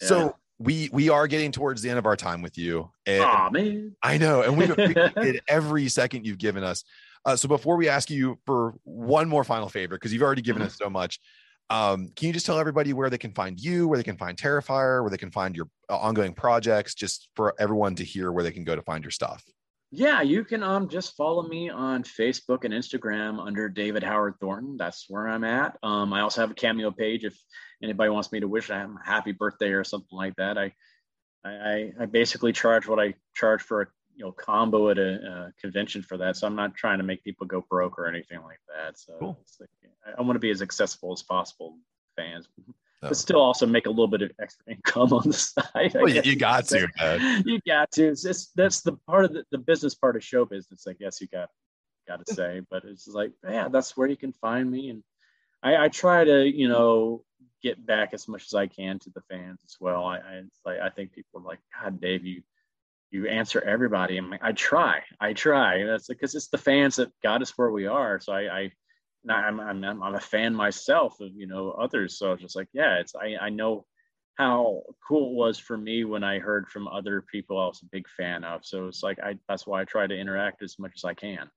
Yeah. 0.00 0.06
So 0.08 0.36
we 0.58 0.90
we 0.92 1.08
are 1.10 1.26
getting 1.26 1.52
towards 1.52 1.80
the 1.82 1.90
end 1.90 1.98
of 1.98 2.06
our 2.06 2.16
time 2.16 2.42
with 2.42 2.58
you. 2.58 2.90
And 3.06 3.52
man. 3.52 3.96
I 4.02 4.18
know, 4.18 4.42
and 4.42 4.58
we've 4.58 4.70
appreciated 4.70 5.42
every 5.48 5.88
second 5.88 6.26
you've 6.26 6.38
given 6.38 6.62
us. 6.64 6.84
Uh, 7.24 7.36
so 7.36 7.48
before 7.48 7.76
we 7.76 7.88
ask 7.88 8.10
you 8.10 8.38
for 8.46 8.74
one 8.84 9.28
more 9.28 9.44
final 9.44 9.68
favor, 9.68 9.96
because 9.96 10.12
you've 10.12 10.22
already 10.22 10.42
given 10.42 10.62
Mhm. 10.62 10.66
us 10.66 10.76
so 10.76 10.88
much, 10.88 11.20
um, 11.68 12.08
can 12.16 12.26
you 12.28 12.32
just 12.32 12.46
tell 12.46 12.58
everybody 12.58 12.92
where 12.92 13.10
they 13.10 13.18
can 13.18 13.32
find 13.32 13.60
you, 13.60 13.86
where 13.86 13.98
they 13.98 14.02
can 14.04 14.16
find 14.16 14.36
Terrifier, 14.36 15.02
where 15.02 15.10
they 15.10 15.18
can 15.18 15.30
find 15.30 15.54
your 15.54 15.68
uh, 15.88 15.98
ongoing 15.98 16.34
projects, 16.34 16.94
just 16.94 17.28
for 17.36 17.54
everyone 17.58 17.94
to 17.96 18.04
hear 18.04 18.32
where 18.32 18.42
they 18.42 18.50
can 18.52 18.64
go 18.64 18.74
to 18.74 18.82
find 18.82 19.04
your 19.04 19.10
stuff? 19.10 19.44
Yeah, 19.92 20.22
you 20.22 20.44
can 20.44 20.62
um 20.62 20.88
just 20.88 21.16
follow 21.16 21.42
me 21.42 21.68
on 21.68 22.04
Facebook 22.04 22.64
and 22.64 22.72
Instagram 22.72 23.44
under 23.44 23.68
David 23.68 24.02
Howard 24.04 24.34
Thornton. 24.40 24.76
That's 24.76 25.06
where 25.08 25.28
I'm 25.28 25.42
at. 25.44 25.76
Um, 25.82 26.12
I 26.12 26.20
also 26.20 26.40
have 26.40 26.52
a 26.52 26.54
cameo 26.54 26.92
page 26.92 27.24
if 27.24 27.36
anybody 27.82 28.08
wants 28.10 28.30
me 28.30 28.38
to 28.40 28.46
wish 28.48 28.68
them 28.68 28.96
a 29.02 29.04
happy 29.04 29.32
birthday 29.32 29.70
or 29.72 29.82
something 29.84 30.16
like 30.16 30.36
that. 30.36 30.56
I 30.58 30.72
I, 31.44 31.50
I- 31.50 31.92
I 32.00 32.06
basically 32.06 32.52
charge 32.52 32.86
what 32.86 33.00
I 33.00 33.14
charge 33.34 33.62
for 33.62 33.82
a 33.82 33.86
you 34.16 34.24
know 34.24 34.32
combo 34.32 34.90
at 34.90 34.98
a, 34.98 35.14
uh 35.16 35.50
convention 35.60 36.02
for 36.02 36.16
that. 36.18 36.36
So 36.36 36.46
I'm 36.46 36.56
not 36.56 36.74
trying 36.74 36.98
to 36.98 37.04
make 37.04 37.24
people 37.24 37.46
go 37.46 37.64
broke 37.70 37.98
or 37.98 38.06
anything 38.06 38.42
like 38.42 38.60
that. 38.68 38.98
So 38.98 39.14
Cool. 39.18 39.38
it's 39.42 39.58
like, 39.60 39.70
I, 40.06 40.18
I 40.18 40.22
want 40.22 40.36
to 40.36 40.40
be 40.40 40.50
as 40.50 40.62
accessible 40.62 41.12
as 41.12 41.22
possible, 41.22 41.76
to 42.16 42.22
fans, 42.22 42.48
Oh. 43.02 43.08
but 43.08 43.16
still 43.16 43.40
also 43.40 43.66
make 43.66 43.86
a 43.86 43.90
little 43.90 44.08
bit 44.08 44.20
of 44.20 44.30
extra 44.40 44.64
income 44.74 45.12
on 45.14 45.26
the 45.26 45.32
side. 45.32 45.92
Well, 45.94 46.08
you, 46.08 46.14
guess 46.14 46.26
you 46.26 46.32
you 46.32 46.38
got 46.38 46.66
to, 46.66 46.86
man. 46.98 47.42
you 47.46 47.58
got 47.66 47.90
to. 47.92 48.08
It's 48.08 48.22
just, 48.22 48.54
that's 48.56 48.82
the 48.82 48.92
part 49.06 49.24
of 49.24 49.32
the, 49.32 49.44
the 49.50 49.58
business 49.58 49.94
part 49.94 50.16
of 50.16 50.24
show 50.24 50.44
business. 50.44 50.86
I 50.86 50.92
guess 50.92 51.20
you 51.20 51.26
got 51.28 51.48
got 52.06 52.24
to 52.26 52.34
say, 52.34 52.60
but 52.70 52.84
it's 52.84 53.08
like, 53.08 53.32
yeah, 53.48 53.68
that's 53.68 53.96
where 53.96 54.08
you 54.08 54.16
can 54.16 54.32
find 54.32 54.70
me. 54.70 54.90
And 54.90 55.02
I, 55.62 55.84
I 55.84 55.88
try 55.88 56.24
to, 56.24 56.44
you 56.46 56.68
know, 56.68 57.24
get 57.62 57.84
back 57.86 58.12
as 58.12 58.28
much 58.28 58.44
as 58.46 58.54
I 58.54 58.66
can 58.66 58.98
to 58.98 59.10
the 59.10 59.22
fans 59.30 59.60
as 59.64 59.76
well. 59.80 60.04
I, 60.04 60.16
I 60.18 60.42
like, 60.66 60.80
I 60.80 60.90
think 60.90 61.12
people 61.12 61.40
are 61.40 61.44
like, 61.44 61.60
God, 61.82 62.00
Dave, 62.00 62.26
you, 62.26 62.42
you 63.10 63.26
answer 63.26 63.60
everybody. 63.60 64.18
And 64.18 64.38
I 64.40 64.52
try, 64.52 65.02
I 65.20 65.32
try. 65.32 65.84
That's 65.84 66.08
because 66.08 66.34
it's 66.34 66.48
the 66.48 66.58
fans 66.58 66.96
that 66.96 67.12
got 67.22 67.42
us 67.42 67.52
where 67.56 67.70
we 67.70 67.86
are. 67.86 68.20
So 68.20 68.32
I, 68.32 68.42
I, 68.42 68.72
I'm, 69.28 69.60
I'm, 69.60 69.84
I'm 69.84 70.14
a 70.14 70.20
fan 70.20 70.54
myself 70.54 71.20
of, 71.20 71.30
you 71.34 71.46
know, 71.46 71.72
others. 71.72 72.18
So 72.18 72.28
I 72.28 72.32
was 72.32 72.40
just 72.40 72.56
like, 72.56 72.68
yeah, 72.72 72.98
it's, 73.00 73.14
I, 73.14 73.36
I 73.40 73.48
know 73.50 73.84
how 74.36 74.82
cool 75.06 75.32
it 75.32 75.36
was 75.36 75.58
for 75.58 75.76
me 75.76 76.04
when 76.04 76.24
I 76.24 76.38
heard 76.38 76.68
from 76.68 76.88
other 76.88 77.22
people 77.30 77.58
I 77.58 77.66
was 77.66 77.82
a 77.82 77.86
big 77.92 78.08
fan 78.16 78.44
of. 78.44 78.64
So 78.64 78.86
it's 78.86 79.02
like, 79.02 79.18
I, 79.20 79.38
that's 79.48 79.66
why 79.66 79.82
I 79.82 79.84
try 79.84 80.06
to 80.06 80.18
interact 80.18 80.62
as 80.62 80.78
much 80.78 80.92
as 80.96 81.04
I 81.04 81.14
can. 81.14 81.50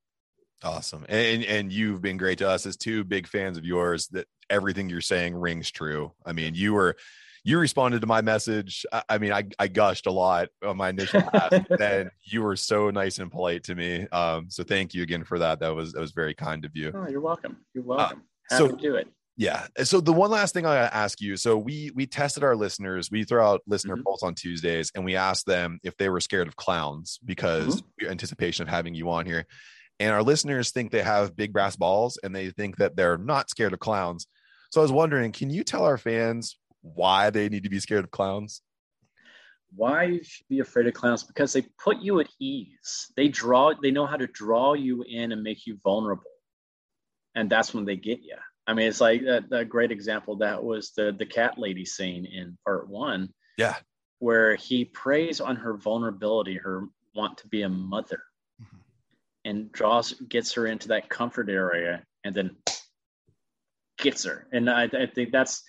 Awesome. 0.64 1.06
And 1.10 1.44
and 1.44 1.74
you've 1.74 2.02
been 2.02 2.16
great 2.16 2.38
to 2.38 2.50
us 2.50 2.66
as 2.66 2.78
two 2.78 3.04
big 3.04 3.28
fans 3.28 3.58
of 3.58 3.66
yours 3.66 4.08
that 4.12 4.28
everything 4.50 4.90
you're 4.90 5.02
saying 5.02 5.36
rings 5.36 5.70
true. 5.70 6.14
I 6.26 6.32
mean, 6.32 6.56
you 6.56 6.74
were 6.74 6.96
you 7.44 7.60
responded 7.60 8.02
to 8.02 8.08
my 8.08 8.22
message. 8.22 8.86
I, 8.92 9.04
I 9.10 9.18
mean, 9.18 9.34
I, 9.34 9.44
I 9.60 9.68
gushed 9.68 10.08
a 10.08 10.12
lot 10.12 10.50
on 10.64 10.78
my 10.78 10.90
initial 10.90 11.24
ask. 11.34 11.66
then 11.78 12.10
you 12.24 12.42
were 12.42 12.56
so 12.56 12.90
nice 12.90 13.20
and 13.20 13.32
polite 13.32 13.64
to 13.66 13.76
me. 13.76 14.08
Um, 14.12 14.50
so 14.50 14.64
thank 14.64 14.94
you 14.94 15.04
again 15.04 15.24
for 15.24 15.40
that. 15.40 15.60
That 15.60 15.76
was 15.76 15.94
that 15.94 16.00
was 16.00 16.12
very 16.12 16.34
kind 16.34 16.64
of 16.66 16.72
you. 16.76 16.92
Oh, 16.96 17.08
you're 17.10 17.22
welcome. 17.22 17.58
You're 17.74 17.84
uh, 17.84 17.88
welcome. 17.88 18.24
Uh, 18.52 18.56
Happy 18.56 18.70
so, 18.70 18.76
to 18.76 18.82
do 18.82 18.96
it. 18.96 19.08
Yeah. 19.36 19.66
So 19.84 20.00
the 20.00 20.14
one 20.14 20.30
last 20.30 20.54
thing 20.54 20.66
I 20.66 20.76
gotta 20.76 20.96
ask 20.96 21.20
you. 21.20 21.38
So 21.38 21.58
we 21.58 21.92
we 21.96 22.06
tested 22.06 22.44
our 22.44 22.56
listeners. 22.56 23.10
We 23.12 23.24
throw 23.24 23.46
out 23.46 23.62
listener 23.68 23.96
mm-hmm. 23.96 24.04
polls 24.04 24.24
on 24.24 24.36
Tuesdays, 24.36 24.92
and 24.96 25.04
we 25.04 25.16
asked 25.16 25.46
them 25.46 25.80
if 25.84 25.98
they 25.98 26.10
were 26.10 26.22
scared 26.22 26.48
of 26.48 26.56
clowns 26.56 27.20
because 27.26 27.82
mm-hmm. 27.82 28.12
anticipation 28.12 28.64
of 28.64 28.70
having 28.70 28.94
you 28.94 29.10
on 29.10 29.26
here. 29.26 29.46
And 30.00 30.12
our 30.12 30.24
listeners 30.24 30.72
think 30.72 30.92
they 30.92 31.04
have 31.04 31.36
big 31.36 31.52
brass 31.52 31.76
balls, 31.76 32.18
and 32.24 32.36
they 32.36 32.52
think 32.52 32.78
that 32.78 32.96
they're 32.96 33.18
not 33.18 33.50
scared 33.50 33.74
of 33.74 33.80
clowns. 33.80 34.28
So 34.72 34.82
I 34.82 34.84
was 34.84 34.92
wondering, 34.92 35.32
can 35.32 35.52
you 35.52 35.64
tell 35.64 35.86
our 35.86 36.00
fans 36.00 36.58
why 36.84 37.30
they 37.30 37.50
need 37.50 37.64
to 37.64 37.70
be 37.70 37.80
scared 37.80 38.04
of 38.04 38.12
clowns? 38.12 38.62
Why 39.76 40.04
you 40.04 40.24
should 40.24 40.48
be 40.48 40.60
afraid 40.60 40.86
of 40.86 40.94
clowns? 40.94 41.24
Because 41.24 41.54
they 41.54 41.64
put 41.84 41.98
you 41.98 42.20
at 42.20 42.30
ease. 42.40 43.12
They 43.18 43.30
draw. 43.30 43.74
They 43.82 43.90
know 43.90 44.06
how 44.06 44.18
to 44.18 44.28
draw 44.28 44.74
you 44.74 45.04
in 45.08 45.32
and 45.32 45.42
make 45.42 45.66
you 45.66 45.80
vulnerable, 45.84 46.30
and 47.34 47.50
that's 47.50 47.74
when 47.74 47.86
they 47.86 47.96
get 47.96 48.22
you. 48.22 48.36
I 48.68 48.76
mean, 48.76 48.88
it's 48.88 49.02
like 49.02 49.24
a, 49.24 49.44
a 49.52 49.66
great 49.66 49.92
example. 49.92 50.38
That 50.38 50.64
was 50.64 50.92
the 50.96 51.16
the 51.18 51.26
cat 51.26 51.58
lady 51.58 51.86
scene 51.86 52.26
in 52.26 52.56
part 52.64 52.88
one. 52.88 53.30
Yeah, 53.58 53.78
where 54.20 54.56
he 54.56 54.86
preys 54.86 55.42
on 55.42 55.56
her 55.56 55.76
vulnerability, 55.76 56.58
her 56.58 56.88
want 57.16 57.40
to 57.40 57.48
be 57.48 57.64
a 57.64 57.70
mother, 57.70 58.22
mm-hmm. 58.62 58.78
and 59.46 59.72
draws 59.72 60.12
gets 60.14 60.54
her 60.54 60.68
into 60.68 60.90
that 60.90 61.10
comfort 61.10 61.50
area, 61.50 62.04
and 62.24 62.36
then 62.36 62.56
gets 63.98 64.26
her. 64.26 64.48
And 64.52 64.70
I, 64.70 64.84
I 64.84 65.08
think 65.08 65.32
that's 65.32 65.64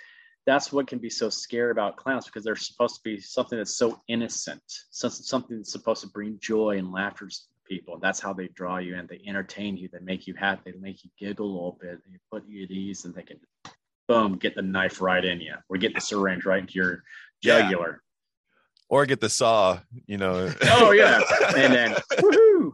that's 0.46 0.72
what 0.72 0.86
can 0.86 0.98
be 0.98 1.10
so 1.10 1.30
scary 1.30 1.70
about 1.70 1.96
clowns 1.96 2.26
because 2.26 2.44
they're 2.44 2.56
supposed 2.56 2.96
to 2.96 3.00
be 3.02 3.20
something 3.20 3.58
that's 3.58 3.76
so 3.76 4.00
innocent, 4.08 4.62
something 4.90 5.58
that's 5.58 5.72
supposed 5.72 6.02
to 6.02 6.08
bring 6.08 6.38
joy 6.40 6.76
and 6.78 6.92
laughter 6.92 7.28
to 7.28 7.36
people. 7.66 7.98
That's 7.98 8.20
how 8.20 8.32
they 8.32 8.48
draw 8.48 8.78
you 8.78 8.96
in. 8.96 9.06
They 9.06 9.20
entertain 9.26 9.76
you. 9.76 9.88
They 9.92 10.00
make 10.00 10.26
you 10.26 10.34
happy. 10.34 10.72
They 10.72 10.78
make 10.78 11.02
you 11.04 11.10
giggle 11.18 11.46
a 11.46 11.52
little 11.52 11.78
bit. 11.80 11.98
They 12.10 12.18
put 12.30 12.46
you 12.46 12.64
at 12.64 12.70
ease, 12.70 13.04
and 13.04 13.14
they 13.14 13.22
can, 13.22 13.38
boom, 14.06 14.36
get 14.36 14.54
the 14.54 14.62
knife 14.62 15.00
right 15.00 15.24
in 15.24 15.40
you, 15.40 15.54
or 15.68 15.78
get 15.78 15.94
the 15.94 16.00
syringe 16.00 16.44
right 16.44 16.60
into 16.60 16.74
your 16.74 17.02
jugular, 17.42 18.02
yeah. 18.02 18.96
or 18.96 19.06
get 19.06 19.20
the 19.20 19.30
saw. 19.30 19.80
You 20.06 20.18
know. 20.18 20.52
oh 20.62 20.92
yeah, 20.92 21.20
and 21.56 21.72
then 21.72 21.94
woohoo! 22.18 22.72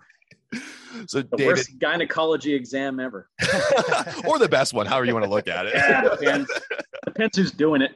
So 1.06 1.22
the 1.22 1.36
David, 1.36 1.46
worst 1.46 1.78
gynecology 1.78 2.52
exam 2.52 2.98
ever, 2.98 3.28
or 4.26 4.38
the 4.38 4.48
best 4.50 4.74
one, 4.74 4.86
however 4.86 5.06
you 5.06 5.14
want 5.14 5.24
to 5.24 5.30
look 5.30 5.46
at 5.46 5.66
it. 5.66 5.74
yeah, 5.74 6.44
depends. 7.28 7.36
who's 7.36 7.52
doing 7.52 7.82
it. 7.82 7.94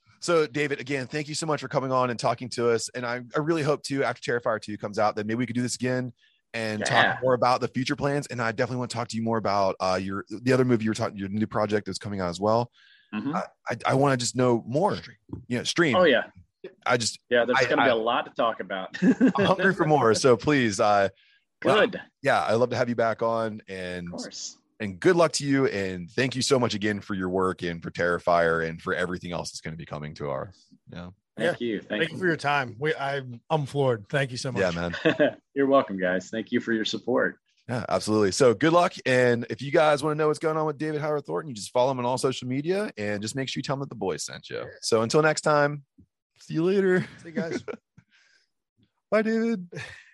so, 0.20 0.46
David, 0.46 0.80
again, 0.80 1.06
thank 1.06 1.28
you 1.28 1.34
so 1.34 1.46
much 1.46 1.60
for 1.60 1.68
coming 1.68 1.92
on 1.92 2.10
and 2.10 2.18
talking 2.18 2.48
to 2.50 2.70
us. 2.70 2.88
And 2.94 3.04
I, 3.04 3.20
I 3.34 3.38
really 3.38 3.62
hope 3.62 3.82
to 3.84 4.04
after 4.04 4.20
Terrifier 4.20 4.60
Two 4.60 4.76
comes 4.76 4.98
out 4.98 5.16
that 5.16 5.26
maybe 5.26 5.38
we 5.38 5.46
could 5.46 5.56
do 5.56 5.62
this 5.62 5.74
again 5.74 6.12
and 6.54 6.80
yeah. 6.80 7.12
talk 7.12 7.22
more 7.22 7.34
about 7.34 7.60
the 7.60 7.68
future 7.68 7.96
plans. 7.96 8.26
And 8.28 8.40
I 8.40 8.52
definitely 8.52 8.78
want 8.78 8.90
to 8.90 8.96
talk 8.96 9.08
to 9.08 9.16
you 9.16 9.22
more 9.22 9.38
about 9.38 9.76
uh, 9.80 9.98
your 10.00 10.24
the 10.28 10.52
other 10.52 10.64
movie 10.64 10.84
you 10.84 10.90
were 10.90 10.94
talking, 10.94 11.16
your 11.16 11.28
new 11.28 11.46
project 11.46 11.86
that's 11.86 11.98
coming 11.98 12.20
out 12.20 12.28
as 12.28 12.40
well. 12.40 12.70
Mm-hmm. 13.14 13.36
I, 13.36 13.42
I, 13.70 13.76
I 13.86 13.94
want 13.94 14.12
to 14.12 14.16
just 14.16 14.36
know 14.36 14.64
more. 14.66 14.96
You 15.48 15.58
know, 15.58 15.64
stream. 15.64 15.96
Oh 15.96 16.04
yeah. 16.04 16.24
I 16.84 16.96
just 16.96 17.20
yeah, 17.30 17.44
there's 17.44 17.58
going 17.60 17.78
to 17.78 17.84
be 17.84 17.90
a 17.90 17.94
lot 17.94 18.26
to 18.26 18.32
talk 18.32 18.58
about. 18.58 18.96
I'm 19.00 19.44
hungry 19.44 19.72
for 19.72 19.84
more, 19.84 20.14
so 20.14 20.36
please, 20.36 20.80
uh, 20.80 21.08
Good. 21.60 22.00
yeah, 22.22 22.44
I'd 22.44 22.54
love 22.54 22.70
to 22.70 22.76
have 22.76 22.88
you 22.88 22.96
back 22.96 23.22
on 23.22 23.62
and 23.68 24.08
and 24.80 25.00
good 25.00 25.16
luck 25.16 25.32
to 25.32 25.44
you 25.44 25.66
and 25.66 26.10
thank 26.10 26.36
you 26.36 26.42
so 26.42 26.58
much 26.58 26.74
again 26.74 27.00
for 27.00 27.14
your 27.14 27.28
work 27.28 27.62
and 27.62 27.82
for 27.82 27.90
Terrifier 27.90 28.68
and 28.68 28.80
for 28.80 28.94
everything 28.94 29.32
else 29.32 29.50
that's 29.50 29.60
going 29.60 29.72
to 29.72 29.78
be 29.78 29.86
coming 29.86 30.14
to 30.14 30.28
our 30.28 30.52
yeah. 30.92 31.08
Thank 31.36 31.60
yeah. 31.60 31.66
you. 31.66 31.78
Thank, 31.80 31.88
Thank 31.88 32.10
you. 32.10 32.14
you 32.14 32.20
for 32.20 32.26
your 32.26 32.36
time. 32.36 32.76
We 32.78 32.94
I 32.94 33.22
I'm 33.50 33.66
floored. 33.66 34.08
Thank 34.08 34.30
you 34.30 34.38
so 34.38 34.52
much. 34.52 34.60
Yeah, 34.60 34.70
man. 34.70 35.36
You're 35.54 35.66
welcome, 35.66 35.98
guys. 35.98 36.30
Thank 36.30 36.50
you 36.50 36.60
for 36.60 36.72
your 36.72 36.84
support. 36.86 37.38
Yeah, 37.68 37.84
absolutely. 37.88 38.30
So 38.30 38.54
good 38.54 38.72
luck. 38.72 38.94
And 39.04 39.44
if 39.50 39.60
you 39.60 39.72
guys 39.72 40.02
want 40.02 40.14
to 40.14 40.18
know 40.18 40.28
what's 40.28 40.38
going 40.38 40.56
on 40.56 40.66
with 40.66 40.78
David 40.78 41.00
Howard 41.00 41.26
Thornton, 41.26 41.48
you 41.48 41.54
just 41.54 41.72
follow 41.72 41.90
him 41.90 41.98
on 41.98 42.04
all 42.04 42.16
social 42.16 42.46
media 42.46 42.90
and 42.96 43.20
just 43.20 43.34
make 43.34 43.48
sure 43.48 43.58
you 43.58 43.62
tell 43.62 43.74
him 43.74 43.80
that 43.80 43.88
the 43.88 43.96
boys 43.96 44.24
sent 44.24 44.48
you. 44.48 44.64
So 44.82 45.02
until 45.02 45.20
next 45.20 45.40
time, 45.40 45.82
see 46.40 46.54
you 46.54 46.64
later. 46.64 47.06
See 47.22 47.30
you 47.30 47.34
guys. 47.34 47.62
Bye, 49.10 49.22
David. 49.22 49.68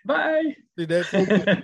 Bye. 0.05 0.55
See 0.77 0.81
you, 0.81 0.85
Dave. 0.87 1.63